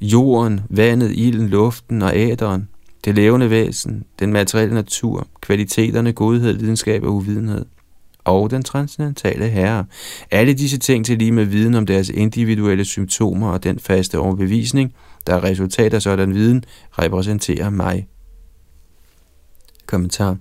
Jorden, 0.00 0.60
vandet, 0.68 1.12
ilden, 1.14 1.48
luften 1.48 2.02
og 2.02 2.12
æderen. 2.14 2.68
Det 3.04 3.14
levende 3.14 3.50
væsen, 3.50 4.04
den 4.18 4.32
materielle 4.32 4.74
natur, 4.74 5.26
kvaliteterne, 5.40 6.12
godhed, 6.12 6.54
lidenskab 6.54 7.02
og 7.02 7.14
uvidenhed. 7.14 7.64
og 8.24 8.50
den 8.50 8.62
transcendentale 8.62 9.48
herre. 9.48 9.84
Alle 10.30 10.54
disse 10.54 10.78
ting 10.78 11.06
til 11.06 11.18
lige 11.18 11.32
med 11.32 11.44
viden 11.44 11.74
om 11.74 11.86
deres 11.86 12.08
individuelle 12.08 12.84
symptomer 12.84 13.50
og 13.50 13.64
den 13.64 13.78
faste 13.78 14.18
overbevisning, 14.18 14.94
der 15.26 15.34
er 15.34 15.44
resultat 15.44 15.94
af 15.94 16.02
sådan 16.02 16.34
viden, 16.34 16.64
repræsenterer 16.90 17.70
mig. 17.70 18.08
Kommentar 19.86 20.36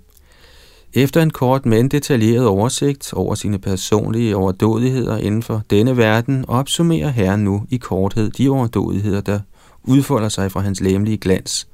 efter 0.93 1.21
en 1.21 1.29
kort, 1.29 1.65
men 1.65 1.87
detaljeret 1.87 2.47
oversigt 2.47 3.13
over 3.13 3.35
sine 3.35 3.59
personlige 3.59 4.35
overdådigheder 4.35 5.17
inden 5.17 5.43
for 5.43 5.61
denne 5.69 5.97
verden, 5.97 6.45
opsummerer 6.47 7.09
Herren 7.09 7.43
nu 7.43 7.65
i 7.69 7.77
korthed 7.77 8.31
de 8.31 8.49
overdådigheder, 8.49 9.21
der 9.21 9.39
udfolder 9.83 10.29
sig 10.29 10.51
fra 10.51 10.59
hans 10.59 10.81
læmelige 10.81 11.17
glans. 11.17 11.67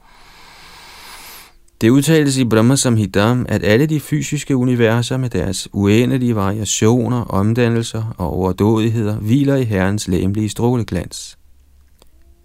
Det 1.81 1.89
udtales 1.89 2.37
i 2.37 2.45
Brahma 2.45 2.75
Samhita, 2.75 3.35
at 3.47 3.63
alle 3.63 3.85
de 3.85 3.99
fysiske 3.99 4.55
universer 4.55 5.17
med 5.17 5.29
deres 5.29 5.67
uendelige 5.73 6.35
variationer, 6.35 7.21
omdannelser 7.21 8.15
og 8.17 8.33
overdådigheder 8.33 9.15
hviler 9.15 9.55
i 9.55 9.63
Herrens 9.63 10.07
læmelige 10.07 10.49
stråleglans. 10.49 11.37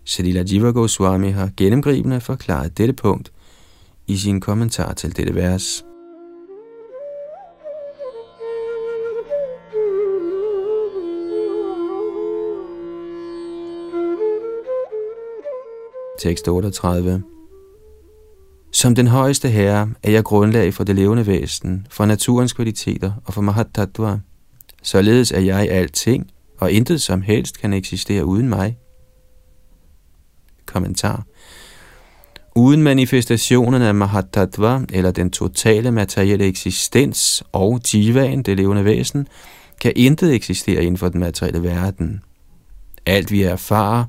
Srila 0.04 0.44
Jiva 0.50 0.70
Goswami 0.70 1.30
har 1.30 1.50
gennemgribende 1.56 2.20
forklaret 2.20 2.78
dette 2.78 2.94
punkt 2.94 3.32
i 4.06 4.16
sin 4.16 4.40
kommentar 4.40 4.92
til 4.92 5.16
dette 5.16 5.34
vers. 5.34 5.84
Tekst 16.20 16.48
38 16.48 17.22
Som 18.72 18.94
den 18.94 19.06
højeste 19.06 19.48
herre 19.48 19.90
er 20.02 20.10
jeg 20.10 20.24
grundlag 20.24 20.74
for 20.74 20.84
det 20.84 20.96
levende 20.96 21.26
væsen, 21.26 21.86
for 21.90 22.06
naturens 22.06 22.52
kvaliteter 22.52 23.12
og 23.24 23.34
for 23.34 23.40
Mahatattva. 23.40 24.18
Således 24.82 25.32
er 25.32 25.40
jeg 25.40 25.70
alting, 25.70 26.30
og 26.58 26.72
intet 26.72 27.02
som 27.02 27.22
helst 27.22 27.60
kan 27.60 27.72
eksistere 27.72 28.24
uden 28.24 28.48
mig. 28.48 28.78
Kommentar 30.66 31.24
Uden 32.56 32.82
manifestationen 32.82 33.82
af 33.82 33.94
Mahatattva, 33.94 34.80
eller 34.92 35.10
den 35.10 35.30
totale 35.30 35.92
materielle 35.92 36.44
eksistens 36.44 37.42
og 37.52 37.80
jivaen, 37.94 38.42
det 38.42 38.56
levende 38.56 38.84
væsen, 38.84 39.28
kan 39.80 39.92
intet 39.96 40.34
eksistere 40.34 40.82
inden 40.82 40.98
for 40.98 41.08
den 41.08 41.20
materielle 41.20 41.62
verden. 41.62 42.22
Alt 43.06 43.30
vi 43.30 43.42
erfarer, 43.42 44.04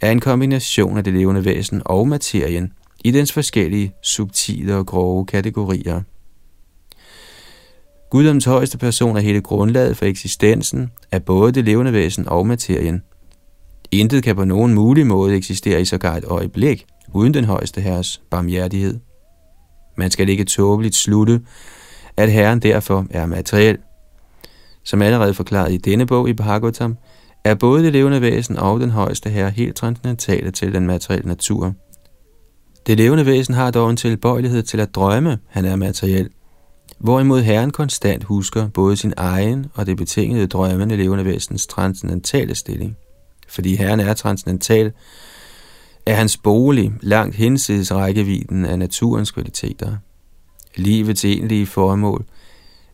er 0.00 0.10
en 0.10 0.20
kombination 0.20 0.98
af 0.98 1.04
det 1.04 1.12
levende 1.12 1.44
væsen 1.44 1.82
og 1.84 2.08
materien 2.08 2.72
i 3.04 3.10
dens 3.10 3.32
forskellige 3.32 3.92
subtile 4.02 4.76
og 4.76 4.86
grove 4.86 5.26
kategorier. 5.26 6.02
Guddoms 8.10 8.44
højeste 8.44 8.78
person 8.78 9.16
er 9.16 9.20
hele 9.20 9.40
grundlaget 9.40 9.96
for 9.96 10.04
eksistensen 10.06 10.90
af 11.12 11.24
både 11.24 11.52
det 11.52 11.64
levende 11.64 11.92
væsen 11.92 12.28
og 12.28 12.46
materien. 12.46 13.02
Intet 13.90 14.22
kan 14.22 14.36
på 14.36 14.44
nogen 14.44 14.74
mulig 14.74 15.06
måde 15.06 15.36
eksistere 15.36 15.80
i 15.80 15.84
sågar 15.84 16.16
et 16.16 16.24
øjeblik, 16.24 16.86
uden 17.12 17.34
den 17.34 17.44
højeste 17.44 17.80
herres 17.80 18.22
barmhjertighed. 18.30 18.98
Man 19.96 20.10
skal 20.10 20.28
ikke 20.28 20.44
tåbeligt 20.44 20.94
slutte, 20.94 21.40
at 22.16 22.32
Herren 22.32 22.60
derfor 22.60 23.06
er 23.10 23.26
materiel. 23.26 23.78
Som 24.84 25.02
allerede 25.02 25.34
forklaret 25.34 25.72
i 25.72 25.76
denne 25.76 26.06
bog 26.06 26.28
i 26.28 26.32
Bhagavatam, 26.32 26.96
er 27.50 27.54
både 27.54 27.84
det 27.84 27.92
levende 27.92 28.20
væsen 28.20 28.56
og 28.56 28.80
den 28.80 28.90
højeste 28.90 29.30
herre 29.30 29.50
helt 29.50 29.76
transcendentale 29.76 30.50
til 30.50 30.74
den 30.74 30.86
materielle 30.86 31.28
natur. 31.28 31.74
Det 32.86 32.96
levende 32.96 33.26
væsen 33.26 33.54
har 33.54 33.70
dog 33.70 33.90
en 33.90 33.96
tilbøjelighed 33.96 34.62
til 34.62 34.80
at 34.80 34.94
drømme, 34.94 35.38
han 35.48 35.64
er 35.64 35.76
materiel, 35.76 36.28
hvorimod 36.98 37.40
herren 37.40 37.70
konstant 37.70 38.24
husker 38.24 38.68
både 38.68 38.96
sin 38.96 39.12
egen 39.16 39.66
og 39.74 39.86
det 39.86 39.96
betingede 39.96 40.46
drømmende 40.46 40.96
levende 40.96 41.24
væsens 41.24 41.66
transcendentale 41.66 42.54
stilling. 42.54 42.96
Fordi 43.48 43.76
herren 43.76 44.00
er 44.00 44.14
transcendental, 44.14 44.92
er 46.06 46.14
hans 46.14 46.36
bolig 46.36 46.92
langt 47.00 47.36
hinsides 47.36 47.94
rækkevidden 47.94 48.64
af 48.64 48.78
naturens 48.78 49.30
kvaliteter. 49.30 49.96
Livets 50.76 51.24
egentlige 51.24 51.66
formål 51.66 52.24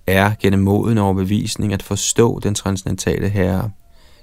er 0.07 0.33
gennem 0.41 0.63
moden 0.63 0.99
overbevisning 0.99 1.73
at 1.73 1.83
forstå 1.83 2.41
den 2.41 2.55
transcendentale 2.55 3.29
herre, 3.29 3.71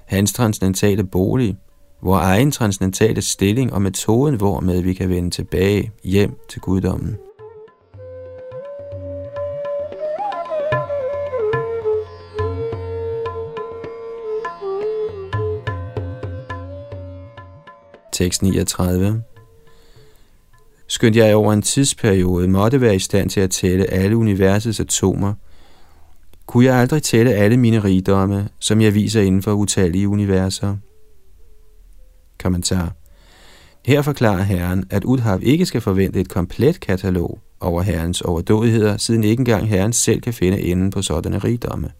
hans 0.06 0.32
transcendentale 0.32 1.04
bolig, 1.04 1.56
vor 2.02 2.18
egen 2.18 2.50
transcendentale 2.50 3.22
stilling 3.22 3.72
og 3.72 3.82
metoden, 3.82 4.34
hvormed 4.34 4.82
vi 4.82 4.94
kan 4.94 5.08
vende 5.08 5.30
tilbage 5.30 5.92
hjem 6.04 6.36
til 6.48 6.60
guddommen. 6.60 7.16
Tekst 18.12 18.42
39 18.42 19.22
Skønt 20.86 21.16
jeg 21.16 21.34
over 21.34 21.52
en 21.52 21.62
tidsperiode 21.62 22.48
måtte 22.48 22.80
være 22.80 22.94
i 22.94 22.98
stand 22.98 23.30
til 23.30 23.40
at 23.40 23.50
tælle 23.50 23.90
alle 23.90 24.16
universets 24.16 24.80
atomer, 24.80 25.34
kunne 26.52 26.64
jeg 26.64 26.74
aldrig 26.74 27.02
tælle 27.02 27.34
alle 27.34 27.56
mine 27.56 27.78
rigdomme, 27.78 28.48
som 28.60 28.80
jeg 28.80 28.94
viser 28.94 29.20
inden 29.20 29.42
for 29.42 29.52
utallige 29.52 30.08
universer. 30.08 30.76
Kommentar. 32.42 32.92
Her 33.86 34.02
forklarer 34.02 34.42
Herren, 34.42 34.84
at 34.90 35.04
Udhav 35.04 35.38
ikke 35.42 35.66
skal 35.66 35.80
forvente 35.80 36.20
et 36.20 36.28
komplet 36.28 36.80
katalog 36.80 37.38
over 37.60 37.82
Herrens 37.82 38.20
overdådigheder, 38.20 38.96
siden 38.96 39.24
ikke 39.24 39.40
engang 39.40 39.68
Herren 39.68 39.92
selv 39.92 40.20
kan 40.20 40.32
finde 40.34 40.60
enden 40.60 40.90
på 40.90 41.02
sådanne 41.02 41.38
rigdomme. 41.38 41.90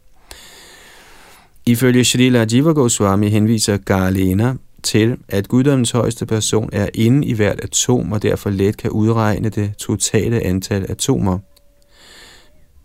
Ifølge 1.66 2.04
Srila 2.04 2.46
Jiva 2.52 2.72
Goswami 2.72 3.28
henviser 3.28 3.76
Garlena 3.76 4.54
til, 4.82 5.16
at 5.28 5.48
guddommens 5.48 5.90
højeste 5.90 6.26
person 6.26 6.68
er 6.72 6.88
inde 6.94 7.26
i 7.26 7.32
hvert 7.32 7.60
atom 7.60 8.12
og 8.12 8.22
derfor 8.22 8.50
let 8.50 8.76
kan 8.76 8.90
udregne 8.90 9.48
det 9.48 9.76
totale 9.78 10.40
antal 10.40 10.86
atomer– 10.90 11.38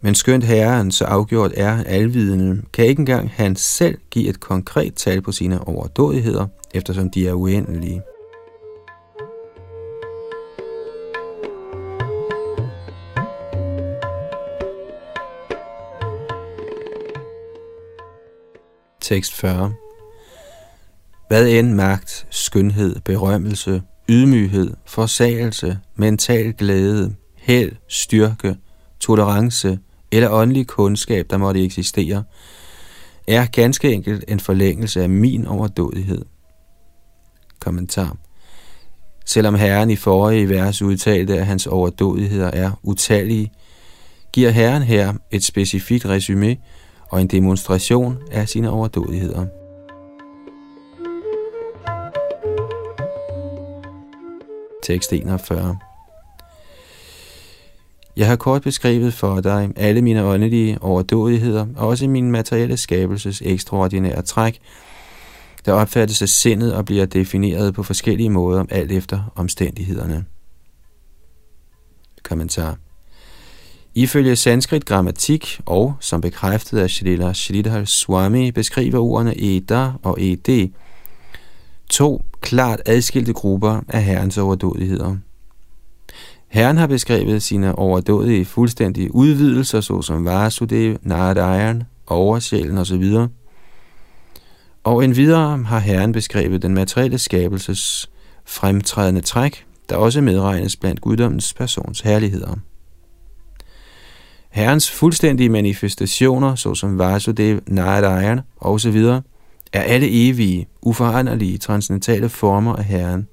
men 0.02 0.16
skønt 0.16 0.44
herren 0.44 0.92
så 0.92 1.06
afgjort 1.06 1.52
er 1.58 1.84
alvidende, 1.84 2.62
kan 2.74 2.86
ikke 2.86 3.00
engang 3.00 3.32
han 3.34 3.56
selv 3.56 3.98
give 4.12 4.30
et 4.30 4.40
konkret 4.40 4.94
tal 4.94 5.22
på 5.22 5.32
sine 5.32 5.68
overdådigheder, 5.68 6.48
eftersom 6.74 7.10
de 7.10 7.28
er 7.28 7.34
uendelige. 7.34 8.02
Tekst 19.02 19.34
40 19.34 19.74
Hvad 21.28 21.48
end 21.48 21.74
magt, 21.74 22.28
skønhed, 22.30 22.96
berømmelse, 23.06 23.82
ydmyghed, 24.10 24.74
forsagelse, 24.86 25.80
mental 25.96 26.54
glæde, 26.54 27.16
held, 27.36 27.72
styrke, 27.88 28.56
tolerance, 29.00 29.80
eller 30.12 30.30
åndelig 30.30 30.68
kundskab, 30.68 31.30
der 31.30 31.38
måtte 31.38 31.64
eksistere, 31.64 32.24
er 33.28 33.46
ganske 33.46 33.94
enkelt 33.94 34.26
en 34.28 34.40
forlængelse 34.40 35.02
af 35.02 35.10
min 35.10 35.48
overdådighed. 35.48 36.26
Kommentar. 37.60 38.18
Selvom 39.26 39.56
Herren 39.56 39.90
i 39.90 39.96
forrige 39.96 40.50
vers 40.50 40.82
udtalte, 40.82 41.38
at 41.38 41.46
hans 41.46 41.68
overdådigheder 41.68 42.48
er 42.48 42.72
utallige, 42.84 43.52
giver 44.34 44.50
Herren 44.50 44.84
her 44.84 45.14
et 45.32 45.44
specifikt 45.44 46.06
resume 46.06 46.58
og 47.10 47.22
en 47.22 47.28
demonstration 47.28 48.18
af 48.32 48.50
sine 48.50 48.70
overdådigheder. 48.70 49.46
Tekst 54.84 55.14
41 55.14 55.78
jeg 58.18 58.28
har 58.28 58.36
kort 58.36 58.62
beskrevet 58.62 59.14
for 59.14 59.42
dig 59.42 59.70
alle 59.76 60.02
mine 60.02 60.24
åndelige 60.24 60.82
overdådigheder, 60.82 61.68
og 61.76 61.88
også 61.88 62.08
min 62.08 62.32
materielle 62.32 62.78
skabelses 62.78 63.42
ekstraordinære 63.46 64.22
træk, 64.22 64.60
der 65.66 65.74
opfattes 65.74 66.22
af 66.22 66.30
sindet 66.30 66.74
og 66.74 66.86
bliver 66.86 67.06
defineret 67.06 67.74
på 67.74 67.84
forskellige 67.84 68.30
måder 68.30 68.66
alt 68.70 68.92
efter 68.92 69.34
omstændighederne. 69.36 70.26
Kommentar 72.24 72.78
Ifølge 73.96 74.36
sanskrit 74.36 74.86
grammatik 74.86 75.62
og 75.66 75.96
som 76.00 76.22
bekræftet 76.22 76.78
af 76.78 76.90
Shrila 76.90 77.34
Sridhar 77.34 77.84
Swami 77.86 78.52
beskriver 78.52 79.00
ordene 79.00 79.42
Eda 79.42 79.92
og 80.04 80.22
Ed 80.22 80.70
to 81.90 82.26
klart 82.42 82.82
adskilte 82.86 83.34
grupper 83.34 83.82
af 83.88 84.04
herrens 84.04 84.38
overdådigheder– 84.38 85.18
Herren 86.48 86.78
har 86.78 86.88
beskrevet 86.88 87.44
sine 87.44 87.76
overdådige 87.76 88.46
fuldstændige 88.46 89.16
udvidelser, 89.16 89.82
såsom 89.82 90.26
Vasudev, 90.26 90.98
Naradayan, 91.02 91.84
oversjælen 92.08 92.78
osv. 92.78 93.14
Og 94.84 95.04
endvidere 95.04 95.64
har 95.64 95.80
Herren 95.80 96.12
beskrevet 96.12 96.62
den 96.62 96.74
materielle 96.74 97.18
skabelses 97.18 98.10
fremtrædende 98.46 99.22
træk, 99.22 99.66
der 99.90 99.96
også 99.96 100.22
medregnes 100.22 100.76
blandt 100.76 101.02
guddommens 101.02 101.54
persons 101.54 102.02
herligheder. 102.02 102.56
Herrens 104.50 104.92
fuldstændige 104.92 105.50
manifestationer, 105.50 106.56
såsom 106.56 107.00
Vasudev, 107.00 107.60
Narayana 107.68 108.42
osv., 108.58 108.98
er 109.74 109.82
alle 109.82 110.28
evige, 110.30 110.68
uforanderlige, 110.82 111.58
transcendentale 111.58 112.30
former 112.30 112.76
af 112.76 112.84
Herren, 112.84 113.28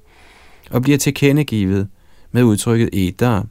og 0.70 0.82
bliver 0.82 0.98
tilkendegivet 0.98 1.88
med 2.34 2.42
udtrykket 2.42 2.88
Edar. 2.92 3.46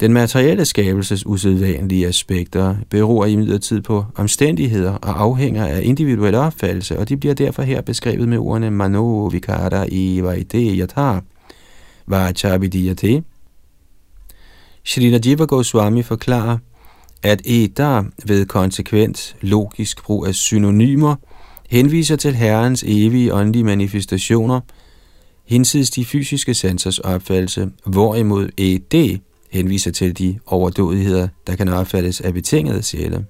Den 0.00 0.12
materielle 0.12 0.64
skabelses 0.64 1.26
usædvanlige 1.26 2.06
aspekter 2.06 2.76
beror 2.90 3.26
imidlertid 3.26 3.80
på 3.80 4.04
omstændigheder 4.16 4.92
og 4.92 5.22
afhænger 5.22 5.66
af 5.66 5.80
individuel 5.82 6.34
opfattelse, 6.34 6.98
og 6.98 7.08
de 7.08 7.16
bliver 7.16 7.34
derfor 7.34 7.62
her 7.62 7.80
beskrevet 7.80 8.28
med 8.28 8.38
ordene 8.38 8.70
Mano 8.70 9.26
Vikara 9.26 9.86
i 9.88 10.18
e 10.18 10.24
Vaide 10.24 10.78
Yatha, 10.78 11.18
Vachabidiyate. 12.06 13.22
Srila 14.84 15.18
Jiva 15.26 15.44
Goswami 15.44 16.02
forklarer, 16.02 16.58
at 17.22 17.42
Edar 17.44 18.06
ved 18.26 18.46
konsekvent 18.46 19.36
logisk 19.40 20.02
brug 20.04 20.26
af 20.26 20.34
synonymer 20.34 21.16
henviser 21.70 22.16
til 22.16 22.34
Herrens 22.34 22.84
evige 22.86 23.34
åndelige 23.34 23.64
manifestationer, 23.64 24.60
hinsides 25.52 25.90
de 25.90 26.04
fysiske 26.04 26.54
sansers 26.54 26.98
opfattelse, 26.98 27.70
hvorimod 27.86 28.48
ED 28.58 29.18
henviser 29.50 29.90
til 29.90 30.18
de 30.18 30.38
overdådigheder, 30.46 31.28
der 31.46 31.56
kan 31.56 31.68
opfattes 31.68 32.20
af 32.20 32.34
betingede 32.34 32.82
sjæle. 32.82 33.26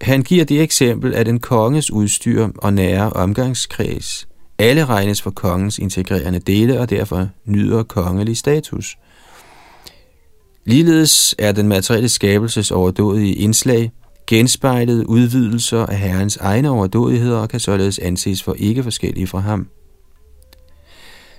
Han 0.00 0.22
giver 0.22 0.44
det 0.44 0.62
eksempel, 0.62 1.14
at 1.14 1.28
en 1.28 1.40
konges 1.40 1.90
udstyr 1.90 2.48
og 2.56 2.72
nære 2.72 3.10
omgangskreds 3.10 4.28
alle 4.58 4.84
regnes 4.84 5.22
for 5.22 5.30
kongens 5.30 5.78
integrerende 5.78 6.38
dele 6.38 6.80
og 6.80 6.90
derfor 6.90 7.28
nyder 7.44 7.82
kongelig 7.82 8.36
status. 8.36 8.96
Ligeledes 10.64 11.34
er 11.38 11.52
den 11.52 11.68
materielle 11.68 12.08
skabelses 12.08 12.70
overdådige 12.70 13.34
indslag 13.34 13.90
genspejlet 14.26 15.04
udvidelser 15.04 15.86
af 15.86 15.98
herrens 15.98 16.36
egne 16.36 16.70
overdådigheder 16.70 17.38
og 17.38 17.48
kan 17.48 17.60
således 17.60 17.98
anses 17.98 18.42
for 18.42 18.54
ikke 18.58 18.82
forskellige 18.82 19.26
fra 19.26 19.38
ham. 19.38 19.68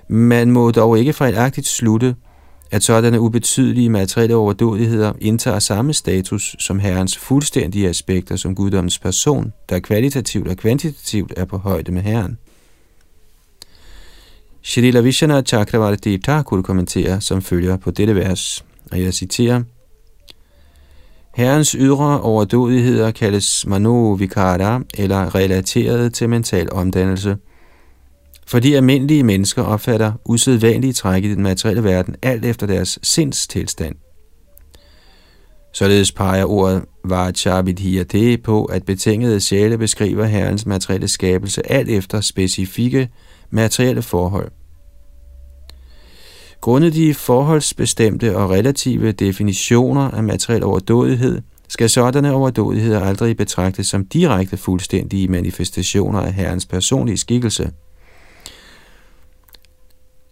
Man 0.10 0.52
må 0.52 0.72
dog 0.72 1.00
ikke 1.00 1.14
fejlagtigt 1.14 1.68
slutte, 1.68 2.16
at 2.72 2.84
sådanne 2.84 3.20
ubetydelige 3.20 3.90
materielle 3.90 4.36
overdådigheder 4.36 5.14
indtager 5.22 5.60
samme 5.60 5.94
status 5.94 6.56
som 6.60 6.80
herrens 6.80 7.18
fuldstændige 7.18 7.90
aspekter 7.90 8.36
som 8.36 8.56
guddommens 8.56 9.00
person, 9.00 9.54
der 9.70 9.80
kvalitativt 9.80 10.48
og 10.48 10.58
kvantitativt 10.58 11.34
er 11.38 11.46
på 11.46 11.58
højde 11.58 11.92
med 11.92 12.02
herren. 12.02 12.38
Shrila 14.62 15.00
Vishana 15.00 15.42
Chakravarti 15.42 16.18
Thakur 16.18 16.62
kommenterer 16.62 17.20
som 17.20 17.42
følger 17.42 17.78
på 17.78 17.92
dette 17.92 18.16
vers, 18.16 18.66
og 18.92 19.02
jeg 19.02 19.14
citerer, 19.14 19.64
Herrens 21.36 21.72
ydre 21.72 22.22
overdådigheder 22.22 23.12
kaldes 23.12 23.66
mano 23.68 24.12
vikara 24.12 24.82
eller 24.98 25.36
relateret 25.36 26.14
til 26.14 26.30
mental 26.30 26.74
omdannelse– 26.74 27.38
fordi 28.48 28.74
almindelige 28.74 29.24
mennesker 29.24 29.64
opfatter 29.64 30.14
usædvanlige 30.26 30.94
træk 30.94 31.24
i 31.24 31.34
den 31.34 31.44
materielle 31.44 31.84
verden 31.84 32.16
alt 32.22 32.46
efter 32.46 32.68
deres 32.68 33.00
sindstilstand. 33.04 33.96
Således 35.74 36.12
peger 36.12 36.46
ordet 36.46 36.86
Vajabidhiyate 37.06 38.38
på, 38.38 38.66
at 38.66 38.86
betingede 38.86 39.42
sjæle 39.42 39.78
beskriver 39.78 40.26
herrens 40.26 40.66
materielle 40.66 41.08
skabelse 41.08 41.72
alt 41.72 41.90
efter 41.90 42.22
specifikke 42.22 43.10
materielle 43.50 44.02
forhold. 44.02 44.52
Grundet 46.62 46.94
de 46.94 47.14
forholdsbestemte 47.14 48.38
og 48.38 48.50
relative 48.50 49.12
definitioner 49.12 50.12
af 50.12 50.24
materiel 50.24 50.64
overdådighed, 50.64 51.42
skal 51.70 51.90
sådanne 51.90 52.34
overdådigheder 52.34 53.02
aldrig 53.02 53.38
betragtes 53.38 53.88
som 53.88 54.06
direkte 54.06 54.58
fuldstændige 54.58 55.28
manifestationer 55.28 56.20
af 56.20 56.34
herrens 56.34 56.66
personlige 56.66 57.18
skikkelse– 57.18 57.72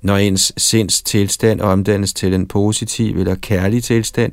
når 0.06 0.18
ens 0.18 0.54
sinds 0.58 1.02
tilstand 1.02 1.62
omdannes 1.62 2.14
til 2.14 2.34
en 2.34 2.48
positiv 2.48 3.18
eller 3.18 3.36
kærlig 3.36 3.84
tilstand, 3.84 4.32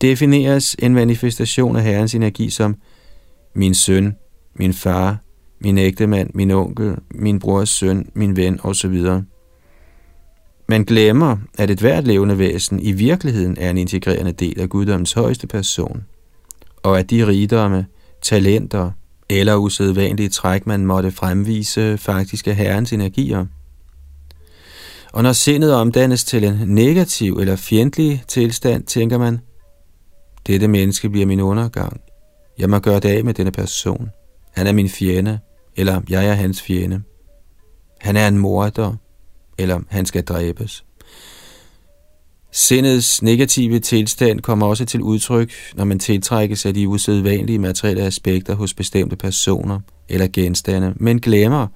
defineres 0.00 0.76
en 0.78 0.94
manifestation 0.94 1.76
af 1.76 1.82
Herrens 1.82 2.14
energi 2.14 2.50
som 2.50 2.76
min 3.54 3.74
søn, 3.74 4.16
min 4.54 4.72
far, 4.72 5.18
min 5.60 5.78
ægtemand, 5.78 6.30
min 6.34 6.50
onkel, 6.50 6.96
min 7.10 7.38
brors 7.38 7.68
søn, 7.68 8.08
min 8.14 8.36
ven 8.36 8.60
osv. 8.62 9.04
Man 10.68 10.84
glemmer, 10.84 11.36
at 11.58 11.70
et 11.70 11.80
hvert 11.80 12.06
levende 12.06 12.38
væsen 12.38 12.80
i 12.80 12.92
virkeligheden 12.92 13.56
er 13.60 13.70
en 13.70 13.78
integrerende 13.78 14.32
del 14.32 14.60
af 14.60 14.68
guddommens 14.68 15.12
højeste 15.12 15.46
person, 15.46 16.04
og 16.82 16.98
at 16.98 17.10
de 17.10 17.26
rigdomme, 17.26 17.86
talenter 18.22 18.90
eller 19.28 19.56
usædvanlige 19.56 20.28
træk, 20.28 20.66
man 20.66 20.86
måtte 20.86 21.10
fremvise, 21.10 21.98
faktisk 21.98 22.48
er 22.48 22.52
Herrens 22.52 22.92
energier. 22.92 23.46
Og 25.12 25.22
når 25.22 25.32
sindet 25.32 25.74
omdannes 25.74 26.24
til 26.24 26.44
en 26.44 26.54
negativ 26.66 27.38
eller 27.40 27.56
fjendtlig 27.56 28.24
tilstand, 28.28 28.84
tænker 28.84 29.18
man, 29.18 29.40
dette 30.46 30.68
menneske 30.68 31.10
bliver 31.10 31.26
min 31.26 31.40
undergang. 31.40 32.00
Jeg 32.58 32.70
må 32.70 32.78
gøre 32.78 33.00
det 33.00 33.08
af 33.08 33.24
med 33.24 33.34
denne 33.34 33.50
person. 33.50 34.10
Han 34.50 34.66
er 34.66 34.72
min 34.72 34.88
fjende, 34.88 35.38
eller 35.76 36.00
jeg 36.08 36.26
er 36.26 36.32
hans 36.32 36.62
fjende. 36.62 37.02
Han 38.00 38.16
er 38.16 38.28
en 38.28 38.38
morder, 38.38 38.94
eller 39.58 39.80
han 39.88 40.06
skal 40.06 40.24
dræbes. 40.24 40.84
Sindets 42.52 43.22
negative 43.22 43.78
tilstand 43.78 44.40
kommer 44.40 44.66
også 44.66 44.84
til 44.84 45.02
udtryk, 45.02 45.52
når 45.74 45.84
man 45.84 45.98
tiltrækkes 45.98 46.66
af 46.66 46.74
de 46.74 46.88
usædvanlige 46.88 47.58
materielle 47.58 48.02
aspekter 48.02 48.54
hos 48.54 48.74
bestemte 48.74 49.16
personer 49.16 49.80
eller 50.08 50.28
genstande, 50.32 50.94
men 50.96 51.20
glemmer, 51.20 51.66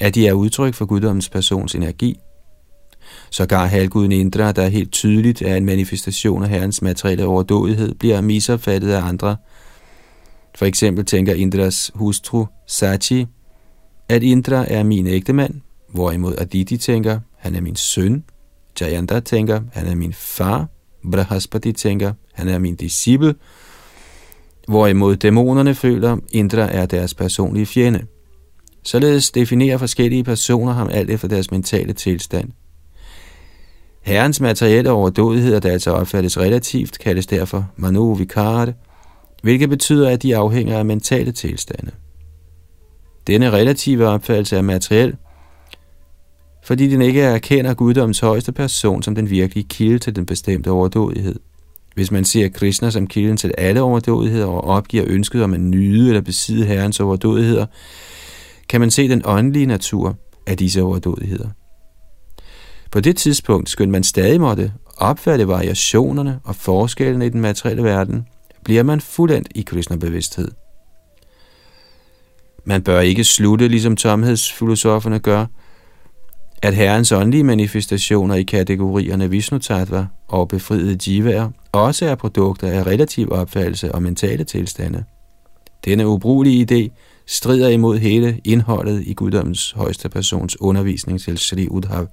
at 0.00 0.14
de 0.14 0.26
er 0.26 0.32
udtryk 0.32 0.74
for 0.74 0.86
guddommens 0.86 1.28
persons 1.28 1.74
energi– 1.74 2.18
Sågar 3.30 3.66
halvguden 3.66 4.12
Indra, 4.12 4.52
der 4.52 4.68
helt 4.68 4.92
tydeligt 4.92 5.42
er 5.42 5.56
en 5.56 5.64
manifestation 5.64 6.42
af 6.42 6.48
herrens 6.48 6.82
materielle 6.82 7.24
overdådighed, 7.24 7.94
bliver 7.94 8.20
misopfattet 8.20 8.90
af 8.90 9.02
andre. 9.02 9.36
For 10.54 10.66
eksempel 10.66 11.04
tænker 11.04 11.34
Indras 11.34 11.90
hustru 11.94 12.46
Sachi, 12.66 13.26
at 14.08 14.22
Indra 14.22 14.64
er 14.68 14.82
min 14.82 15.06
ægtemand, 15.06 15.54
hvorimod 15.88 16.34
Aditi 16.38 16.76
tænker, 16.76 17.20
han 17.36 17.54
er 17.54 17.60
min 17.60 17.76
søn. 17.76 18.24
Jayanta 18.80 19.20
tænker, 19.20 19.60
han 19.72 19.86
er 19.86 19.94
min 19.94 20.12
far. 20.12 20.68
Brahaspati 21.12 21.72
tænker, 21.72 22.12
han 22.32 22.48
er 22.48 22.58
min 22.58 22.76
disciple. 22.76 23.34
Hvorimod 24.68 25.16
dæmonerne 25.16 25.74
føler, 25.74 26.16
Indra 26.32 26.74
er 26.74 26.86
deres 26.86 27.14
personlige 27.14 27.66
fjende. 27.66 28.06
Således 28.84 29.30
definerer 29.30 29.78
forskellige 29.78 30.24
personer 30.24 30.72
ham 30.72 30.88
alt 30.92 31.10
efter 31.10 31.28
deres 31.28 31.50
mentale 31.50 31.92
tilstand. 31.92 32.50
Herrens 34.10 34.40
materielle 34.40 34.90
overdådigheder, 34.90 35.60
der 35.60 35.72
altså 35.72 35.90
opfattes 35.90 36.38
relativt, 36.38 36.98
kaldes 36.98 37.26
derfor 37.26 37.70
manu 37.76 38.14
vikare, 38.14 38.72
hvilket 39.42 39.68
betyder, 39.68 40.08
at 40.08 40.22
de 40.22 40.36
afhænger 40.36 40.78
af 40.78 40.84
mentale 40.84 41.32
tilstande. 41.32 41.90
Denne 43.26 43.50
relative 43.50 44.06
opfattelse 44.06 44.56
er 44.56 44.62
materiel, 44.62 45.16
fordi 46.64 46.88
den 46.88 47.02
ikke 47.02 47.20
erkender 47.20 47.74
guddoms 47.74 48.20
højeste 48.20 48.52
person 48.52 49.02
som 49.02 49.14
den 49.14 49.30
virkelige 49.30 49.66
kilde 49.68 49.98
til 49.98 50.16
den 50.16 50.26
bestemte 50.26 50.70
overdådighed. 50.70 51.40
Hvis 51.94 52.10
man 52.10 52.24
ser 52.24 52.48
Krishna 52.48 52.90
som 52.90 53.06
kilden 53.06 53.36
til 53.36 53.54
alle 53.58 53.82
overdådigheder 53.82 54.46
og 54.46 54.64
opgiver 54.64 55.04
ønsket 55.06 55.42
om 55.42 55.54
at 55.54 55.60
nyde 55.60 56.08
eller 56.08 56.20
besidde 56.20 56.64
herrens 56.64 57.00
overdådigheder, 57.00 57.66
kan 58.68 58.80
man 58.80 58.90
se 58.90 59.08
den 59.08 59.22
åndelige 59.24 59.66
natur 59.66 60.16
af 60.46 60.56
disse 60.56 60.82
overdådigheder. 60.82 61.48
På 62.90 63.00
det 63.00 63.16
tidspunkt, 63.16 63.70
skønt 63.70 63.90
man 63.90 64.04
stadig 64.04 64.40
måtte 64.40 64.72
opfatte 64.96 65.48
variationerne 65.48 66.40
og 66.44 66.56
forskellene 66.56 67.26
i 67.26 67.28
den 67.28 67.40
materielle 67.40 67.84
verden, 67.84 68.26
bliver 68.64 68.82
man 68.82 69.00
fuldendt 69.00 69.48
i 69.54 69.62
Krishna-bevidsthed. 69.62 70.48
Man 72.64 72.82
bør 72.82 73.00
ikke 73.00 73.24
slutte, 73.24 73.68
ligesom 73.68 73.96
tomhedsfilosoferne 73.96 75.18
gør, 75.18 75.46
at 76.62 76.74
herrens 76.74 77.12
åndelige 77.12 77.44
manifestationer 77.44 78.34
i 78.34 78.42
kategorierne 78.42 79.30
Vishnu 79.30 79.58
Tattva 79.58 80.06
og 80.28 80.48
befriede 80.48 80.98
jivaer 81.06 81.50
også 81.72 82.06
er 82.06 82.14
produkter 82.14 82.68
af 82.68 82.86
relativ 82.86 83.32
opfattelse 83.32 83.92
og 83.92 84.02
mentale 84.02 84.44
tilstande. 84.44 85.04
Denne 85.84 86.06
ubrugelige 86.06 86.66
idé 86.70 86.96
strider 87.26 87.68
imod 87.68 87.98
hele 87.98 88.40
indholdet 88.44 89.02
i 89.06 89.14
guddommens 89.14 89.72
højeste 89.72 90.08
persons 90.08 90.60
undervisning 90.60 91.20
til 91.20 91.38
Sri 91.38 91.68
Udhav. 91.68 92.08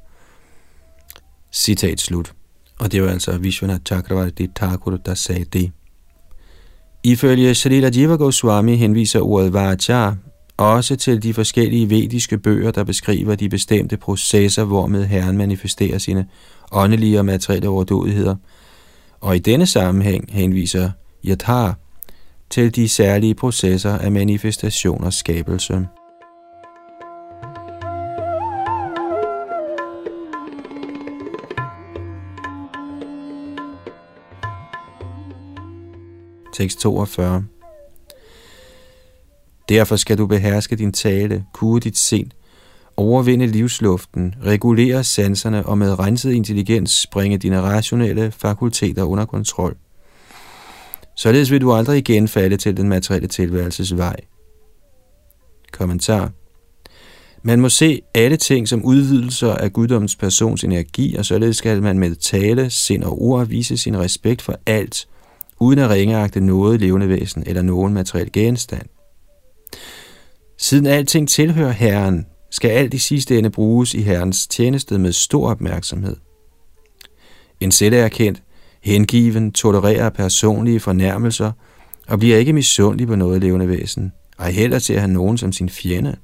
Citat 1.51 1.99
slut. 1.99 2.33
Og 2.79 2.91
det 2.91 3.03
var 3.03 3.09
altså 3.09 3.37
Vishwanath 3.37 3.81
Chakravarti 3.85 4.47
Thakur, 4.55 4.97
der 4.97 5.13
sagde 5.13 5.45
det. 5.45 5.71
Ifølge 7.03 7.55
Srila 7.55 7.89
Jiva 7.95 8.15
Goswami 8.15 8.75
henviser 8.75 9.19
ordet 9.19 9.53
Vajra 9.53 10.15
også 10.57 10.95
til 10.95 11.23
de 11.23 11.33
forskellige 11.33 11.89
vediske 11.89 12.37
bøger, 12.37 12.71
der 12.71 12.83
beskriver 12.83 13.35
de 13.35 13.49
bestemte 13.49 13.97
processer, 13.97 14.63
hvormed 14.63 15.05
Herren 15.05 15.37
manifesterer 15.37 15.97
sine 15.97 16.27
åndelige 16.71 17.19
og 17.19 17.25
materielle 17.25 17.69
overdådigheder. 17.69 18.35
Og 19.21 19.35
i 19.35 19.39
denne 19.39 19.65
sammenhæng 19.65 20.29
henviser 20.31 20.91
Yathar 21.25 21.79
til 22.49 22.75
de 22.75 22.89
særlige 22.89 23.35
processer 23.35 23.97
af 23.97 24.11
manifestation 24.11 25.03
og 25.03 25.13
skabelse. 25.13 25.87
Tekst 36.57 36.79
42 36.79 37.43
Derfor 39.69 39.95
skal 39.95 40.17
du 40.17 40.27
beherske 40.27 40.75
din 40.75 40.93
tale, 40.93 41.45
kue 41.53 41.79
dit 41.79 41.97
sind, 41.97 42.31
overvinde 42.97 43.47
livsluften, 43.47 44.35
regulere 44.43 45.03
sanserne 45.03 45.65
og 45.65 45.77
med 45.77 45.99
renset 45.99 46.31
intelligens 46.31 47.07
bringe 47.11 47.37
dine 47.37 47.61
rationelle 47.61 48.31
fakulteter 48.31 49.03
under 49.03 49.25
kontrol. 49.25 49.77
Således 51.15 51.51
vil 51.51 51.61
du 51.61 51.73
aldrig 51.73 51.97
igen 51.97 52.27
falde 52.27 52.57
til 52.57 52.77
den 52.77 52.89
materielle 52.89 53.27
tilværelses 53.27 53.97
vej. 53.97 54.15
Kommentar 55.71 56.31
Man 57.43 57.61
må 57.61 57.69
se 57.69 58.01
alle 58.15 58.37
ting 58.37 58.67
som 58.67 58.85
udvidelser 58.85 59.53
af 59.53 59.73
guddommens 59.73 60.15
persons 60.15 60.63
energi, 60.63 61.15
og 61.15 61.25
således 61.25 61.57
skal 61.57 61.81
man 61.81 61.99
med 61.99 62.15
tale, 62.15 62.69
sind 62.69 63.03
og 63.03 63.21
ord 63.21 63.47
vise 63.47 63.77
sin 63.77 63.99
respekt 63.99 64.41
for 64.41 64.59
alt, 64.65 65.07
uden 65.59 65.79
at 65.79 65.89
ringeagte 65.89 66.39
noget 66.39 66.79
levende 66.79 67.09
væsen 67.09 67.43
eller 67.45 67.61
nogen 67.61 67.93
materiel 67.93 68.31
genstand. 68.31 68.87
Siden 70.57 70.85
alting 70.85 71.29
tilhører 71.29 71.71
Herren, 71.71 72.25
skal 72.51 72.69
alt 72.69 72.93
i 72.93 72.97
sidste 72.97 73.37
ende 73.37 73.49
bruges 73.49 73.93
i 73.93 74.01
Herrens 74.01 74.47
tjeneste 74.47 74.97
med 74.97 75.11
stor 75.11 75.49
opmærksomhed. 75.49 76.15
En 77.59 77.71
selverkendt, 77.71 78.43
hengiven, 78.81 79.51
tolererer 79.51 80.09
personlige 80.09 80.79
fornærmelser 80.79 81.51
og 82.07 82.19
bliver 82.19 82.37
ikke 82.37 82.53
misundelig 82.53 83.07
på 83.07 83.15
noget 83.15 83.41
levende 83.41 83.67
væsen, 83.67 84.11
og 84.37 84.45
heller 84.45 84.79
til 84.79 84.93
at 84.93 84.99
have 84.99 85.11
nogen 85.11 85.37
som 85.37 85.51
sin 85.51 85.69
fjende. 85.69 86.15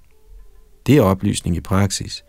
Det 0.88 0.98
er 0.98 1.02
oplysning 1.02 1.56
i 1.56 1.60
praksis. 1.60 2.24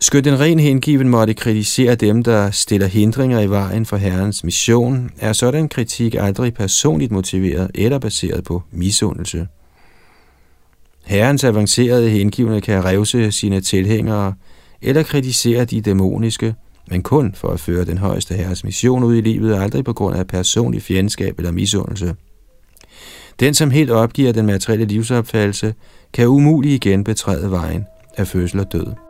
Skønt 0.00 0.24
den 0.24 0.40
ren 0.40 0.58
hengiven 0.58 1.08
måtte 1.08 1.34
kritisere 1.34 1.94
dem, 1.94 2.22
der 2.22 2.50
stiller 2.50 2.86
hindringer 2.86 3.40
i 3.40 3.50
vejen 3.50 3.86
for 3.86 3.96
Herrens 3.96 4.44
mission, 4.44 5.10
er 5.18 5.32
sådan 5.32 5.68
kritik 5.68 6.14
aldrig 6.14 6.54
personligt 6.54 7.12
motiveret 7.12 7.70
eller 7.74 7.98
baseret 7.98 8.44
på 8.44 8.62
misundelse. 8.70 9.46
Herrens 11.04 11.44
avancerede 11.44 12.10
hengivne 12.10 12.60
kan 12.60 12.84
revse 12.84 13.32
sine 13.32 13.60
tilhængere 13.60 14.34
eller 14.82 15.02
kritisere 15.02 15.64
de 15.64 15.80
dæmoniske, 15.80 16.54
men 16.90 17.02
kun 17.02 17.34
for 17.34 17.48
at 17.48 17.60
føre 17.60 17.84
den 17.84 17.98
højeste 17.98 18.34
herres 18.34 18.64
mission 18.64 19.04
ud 19.04 19.16
i 19.16 19.20
livet, 19.20 19.54
aldrig 19.54 19.84
på 19.84 19.92
grund 19.92 20.16
af 20.16 20.26
personlig 20.26 20.82
fjendskab 20.82 21.38
eller 21.38 21.52
misundelse. 21.52 22.14
Den, 23.40 23.54
som 23.54 23.70
helt 23.70 23.90
opgiver 23.90 24.32
den 24.32 24.46
materielle 24.46 24.84
livsopfattelse, 24.84 25.74
kan 26.12 26.26
umuligt 26.28 26.84
igen 26.84 27.04
betræde 27.04 27.50
vejen 27.50 27.84
af 28.16 28.26
fødsel 28.26 28.60
og 28.60 28.72
død. 28.72 29.07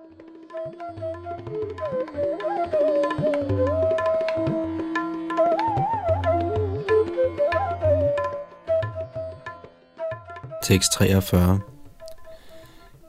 Tekst 10.69 10.93
43 10.93 11.61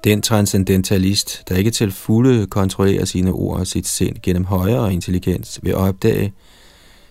den 0.03 0.21
transcendentalist, 0.21 1.43
der 1.49 1.55
ikke 1.55 1.71
til 1.71 1.91
fulde 1.91 2.47
kontrollerer 2.47 3.05
sine 3.05 3.31
ord 3.31 3.59
og 3.59 3.67
sit 3.67 3.87
sind 3.87 4.15
gennem 4.23 4.45
højere 4.45 4.93
intelligens, 4.93 5.59
vil 5.63 5.75
opdage, 5.75 6.33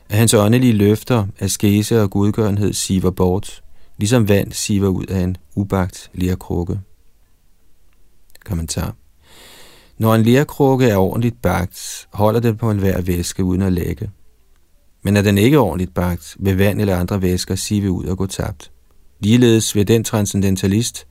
at 0.08 0.18
hans 0.18 0.34
åndelige 0.34 0.72
løfter, 0.72 1.26
askese 1.38 2.02
og 2.02 2.10
gudgørenhed 2.10 2.72
siver 2.72 3.10
bort, 3.10 3.62
ligesom 3.98 4.28
vand 4.28 4.52
siver 4.52 4.88
ud 4.88 5.06
af 5.06 5.20
en 5.20 5.36
ubagt 5.56 6.10
lærkrukke. 6.14 6.80
Kommentar. 8.44 8.94
Når 9.98 10.14
en 10.14 10.22
lærkrukke 10.22 10.86
er 10.88 10.96
ordentligt 10.96 11.42
bagt, 11.42 12.08
holder 12.12 12.40
den 12.40 12.56
på 12.56 12.70
en 12.70 12.78
hver 12.78 13.00
væske 13.00 13.44
uden 13.44 13.62
at 13.62 13.72
lægge. 13.72 14.10
Men 15.02 15.16
er 15.16 15.22
den 15.22 15.38
ikke 15.38 15.58
ordentligt 15.58 15.94
bagt, 15.94 16.36
vil 16.38 16.58
vand 16.58 16.80
eller 16.80 16.96
andre 16.96 17.22
væsker 17.22 17.54
sive 17.54 17.90
ud 17.90 18.04
og 18.04 18.18
gå 18.18 18.26
tabt. 18.26 18.70
Ligeledes 19.20 19.74
vil 19.74 19.88
den 19.88 20.04
transcendentalist, 20.04 21.06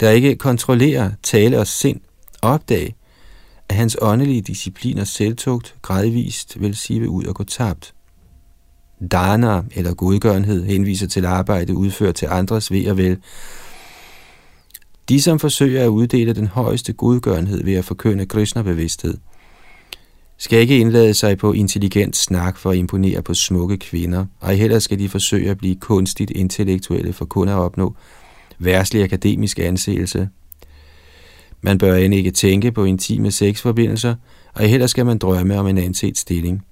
der 0.00 0.10
ikke 0.10 0.36
kontrollerer 0.36 1.10
tale 1.22 1.58
og 1.58 1.66
sind, 1.66 2.00
opdage, 2.42 2.94
at 3.68 3.76
hans 3.76 3.96
åndelige 4.00 4.42
disciplin 4.42 4.98
og 4.98 5.06
selvtugt 5.06 5.74
gradvist 5.82 6.60
vil 6.60 6.76
sive 6.76 7.08
ud 7.08 7.24
og 7.24 7.34
gå 7.34 7.44
tabt. 7.44 7.94
Dana 9.10 9.62
eller 9.74 9.94
godgørenhed 9.94 10.64
henviser 10.64 11.06
til 11.06 11.26
arbejde 11.26 11.76
udført 11.76 12.14
til 12.14 12.28
andres 12.30 12.72
ved 12.72 12.90
og 12.90 12.96
vel. 12.96 13.18
De, 15.08 15.22
som 15.22 15.38
forsøger 15.38 15.84
at 15.84 15.88
uddele 15.88 16.32
den 16.32 16.46
højeste 16.46 16.92
godgørenhed 16.92 17.64
ved 17.64 17.74
at 17.74 17.84
forkynde 17.84 18.26
Krishna-bevidsthed, 18.26 19.18
skal 20.38 20.58
ikke 20.58 20.78
indlade 20.78 21.14
sig 21.14 21.38
på 21.38 21.52
intelligent 21.52 22.16
snak 22.16 22.56
for 22.56 22.70
at 22.70 22.76
imponere 22.76 23.22
på 23.22 23.34
smukke 23.34 23.76
kvinder, 23.76 24.26
og 24.40 24.50
heller 24.56 24.78
skal 24.78 24.98
de 24.98 25.08
forsøge 25.08 25.50
at 25.50 25.58
blive 25.58 25.76
kunstigt 25.76 26.30
intellektuelle 26.30 27.12
for 27.12 27.24
kun 27.24 27.48
at 27.48 27.54
opnå 27.54 27.96
værslig 28.58 29.02
akademisk 29.02 29.58
anseelse. 29.58 30.28
Man 31.60 31.78
bør 31.78 31.94
end 31.94 32.14
ikke 32.14 32.30
tænke 32.30 32.72
på 32.72 32.84
intime 32.84 33.30
sexforbindelser, 33.30 34.14
og 34.54 34.64
heller 34.64 34.86
skal 34.86 35.06
man 35.06 35.18
drømme 35.18 35.58
om 35.58 35.66
en 35.66 35.78
anset 35.78 36.18
stilling. 36.18 36.62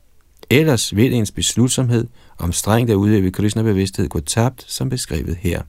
Ellers 0.51 0.97
vil 0.97 1.13
ens 1.13 1.31
beslutsomhed 1.31 2.07
om 2.39 2.53
strengt 2.53 2.91
at 2.91 2.95
udøve 2.95 3.31
Krishna-bevidsthed 3.31 4.09
gå 4.09 4.21
tabt, 4.21 4.65
som 4.69 4.89
beskrevet 4.89 5.37
her. 5.41 5.63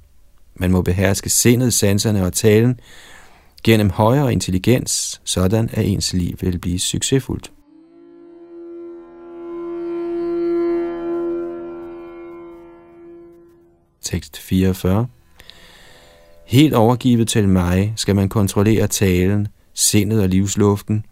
Man 0.56 0.72
må 0.72 0.82
beherske 0.82 1.30
sindet, 1.30 1.74
sanserne 1.74 2.26
og 2.26 2.34
talen 2.34 2.80
gennem 3.64 3.90
højere 3.90 4.32
intelligens, 4.32 5.22
sådan 5.24 5.70
at 5.74 5.86
ens 5.86 6.14
liv 6.14 6.38
vil 6.42 6.60
blive 6.60 6.80
succesfuldt. 6.80 7.52
Tekst 14.08 14.38
44 14.38 15.08
Helt 16.46 16.74
overgivet 16.74 17.28
til 17.28 17.50
mig 17.50 17.94
skal 17.96 18.16
man 18.16 18.30
kontrollere 18.30 18.88
talen, 18.88 19.48
sindet 19.74 20.22
og 20.22 20.30
livsluften, 20.30 21.06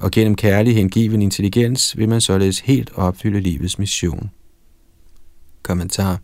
og 0.00 0.10
gennem 0.10 0.34
kærlig 0.34 0.74
hengiven 0.74 1.22
intelligens 1.22 1.98
vil 1.98 2.08
man 2.08 2.20
således 2.20 2.60
helt 2.60 2.90
opfylde 2.94 3.40
livets 3.40 3.78
mission. 3.78 4.30
Kommentar 5.62 6.20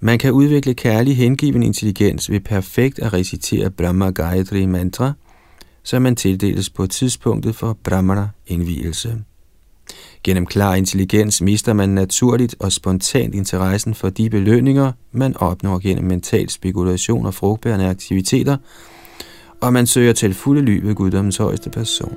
Man 0.00 0.18
kan 0.18 0.32
udvikle 0.32 0.74
kærlig 0.74 1.16
hengiven 1.16 1.62
intelligens 1.62 2.30
ved 2.30 2.40
perfekt 2.40 2.98
at 2.98 3.12
recitere 3.12 3.70
Brahma 3.70 4.10
Gayatri 4.10 4.66
mantra, 4.66 5.12
som 5.82 6.02
man 6.02 6.16
tildeles 6.16 6.70
på 6.70 6.86
tidspunktet 6.86 7.56
for 7.56 7.78
Brahmana 7.84 8.28
indvielse. 8.46 9.24
Gennem 10.24 10.46
klar 10.46 10.74
intelligens 10.74 11.42
mister 11.42 11.72
man 11.72 11.88
naturligt 11.88 12.54
og 12.58 12.72
spontant 12.72 13.34
interessen 13.34 13.94
for 13.94 14.10
de 14.10 14.30
belønninger, 14.30 14.92
man 15.12 15.36
opnår 15.36 15.78
gennem 15.78 16.04
mental 16.04 16.50
spekulation 16.50 17.26
og 17.26 17.34
frugtbærende 17.34 17.88
aktiviteter, 17.88 18.56
og 19.60 19.72
man 19.72 19.86
søger 19.86 20.12
til 20.12 20.34
fulde 20.34 20.62
ly 20.62 20.80
ved 20.82 20.94
guddommens 20.94 21.36
højeste 21.36 21.70
person. 21.70 22.16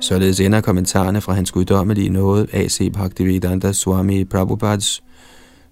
Således 0.00 0.40
ender 0.40 0.60
kommentarerne 0.60 1.20
fra 1.20 1.32
hans 1.32 1.52
guddommelige 1.52 2.08
nåde 2.08 2.46
A.C. 2.52 2.92
Bhaktivedanta 2.92 3.72
Swami 3.72 4.24
Prabhupads 4.24 5.02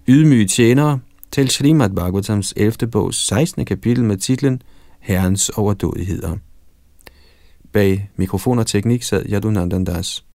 ydmyge 0.07 0.47
tjenere 0.47 0.99
til 1.31 1.49
Srimad 1.49 1.89
Bhagavatams 1.89 2.53
11. 2.55 2.87
bogs 2.91 3.27
16. 3.27 3.65
kapitel 3.65 4.03
med 4.03 4.17
titlen 4.17 4.61
Herrens 5.01 5.49
overdådigheder. 5.49 6.37
Bag 7.71 8.09
mikrofon 8.15 8.59
og 8.59 8.67
teknik 8.67 9.03
sad 9.03 9.25
Yadunandandas. 9.29 10.25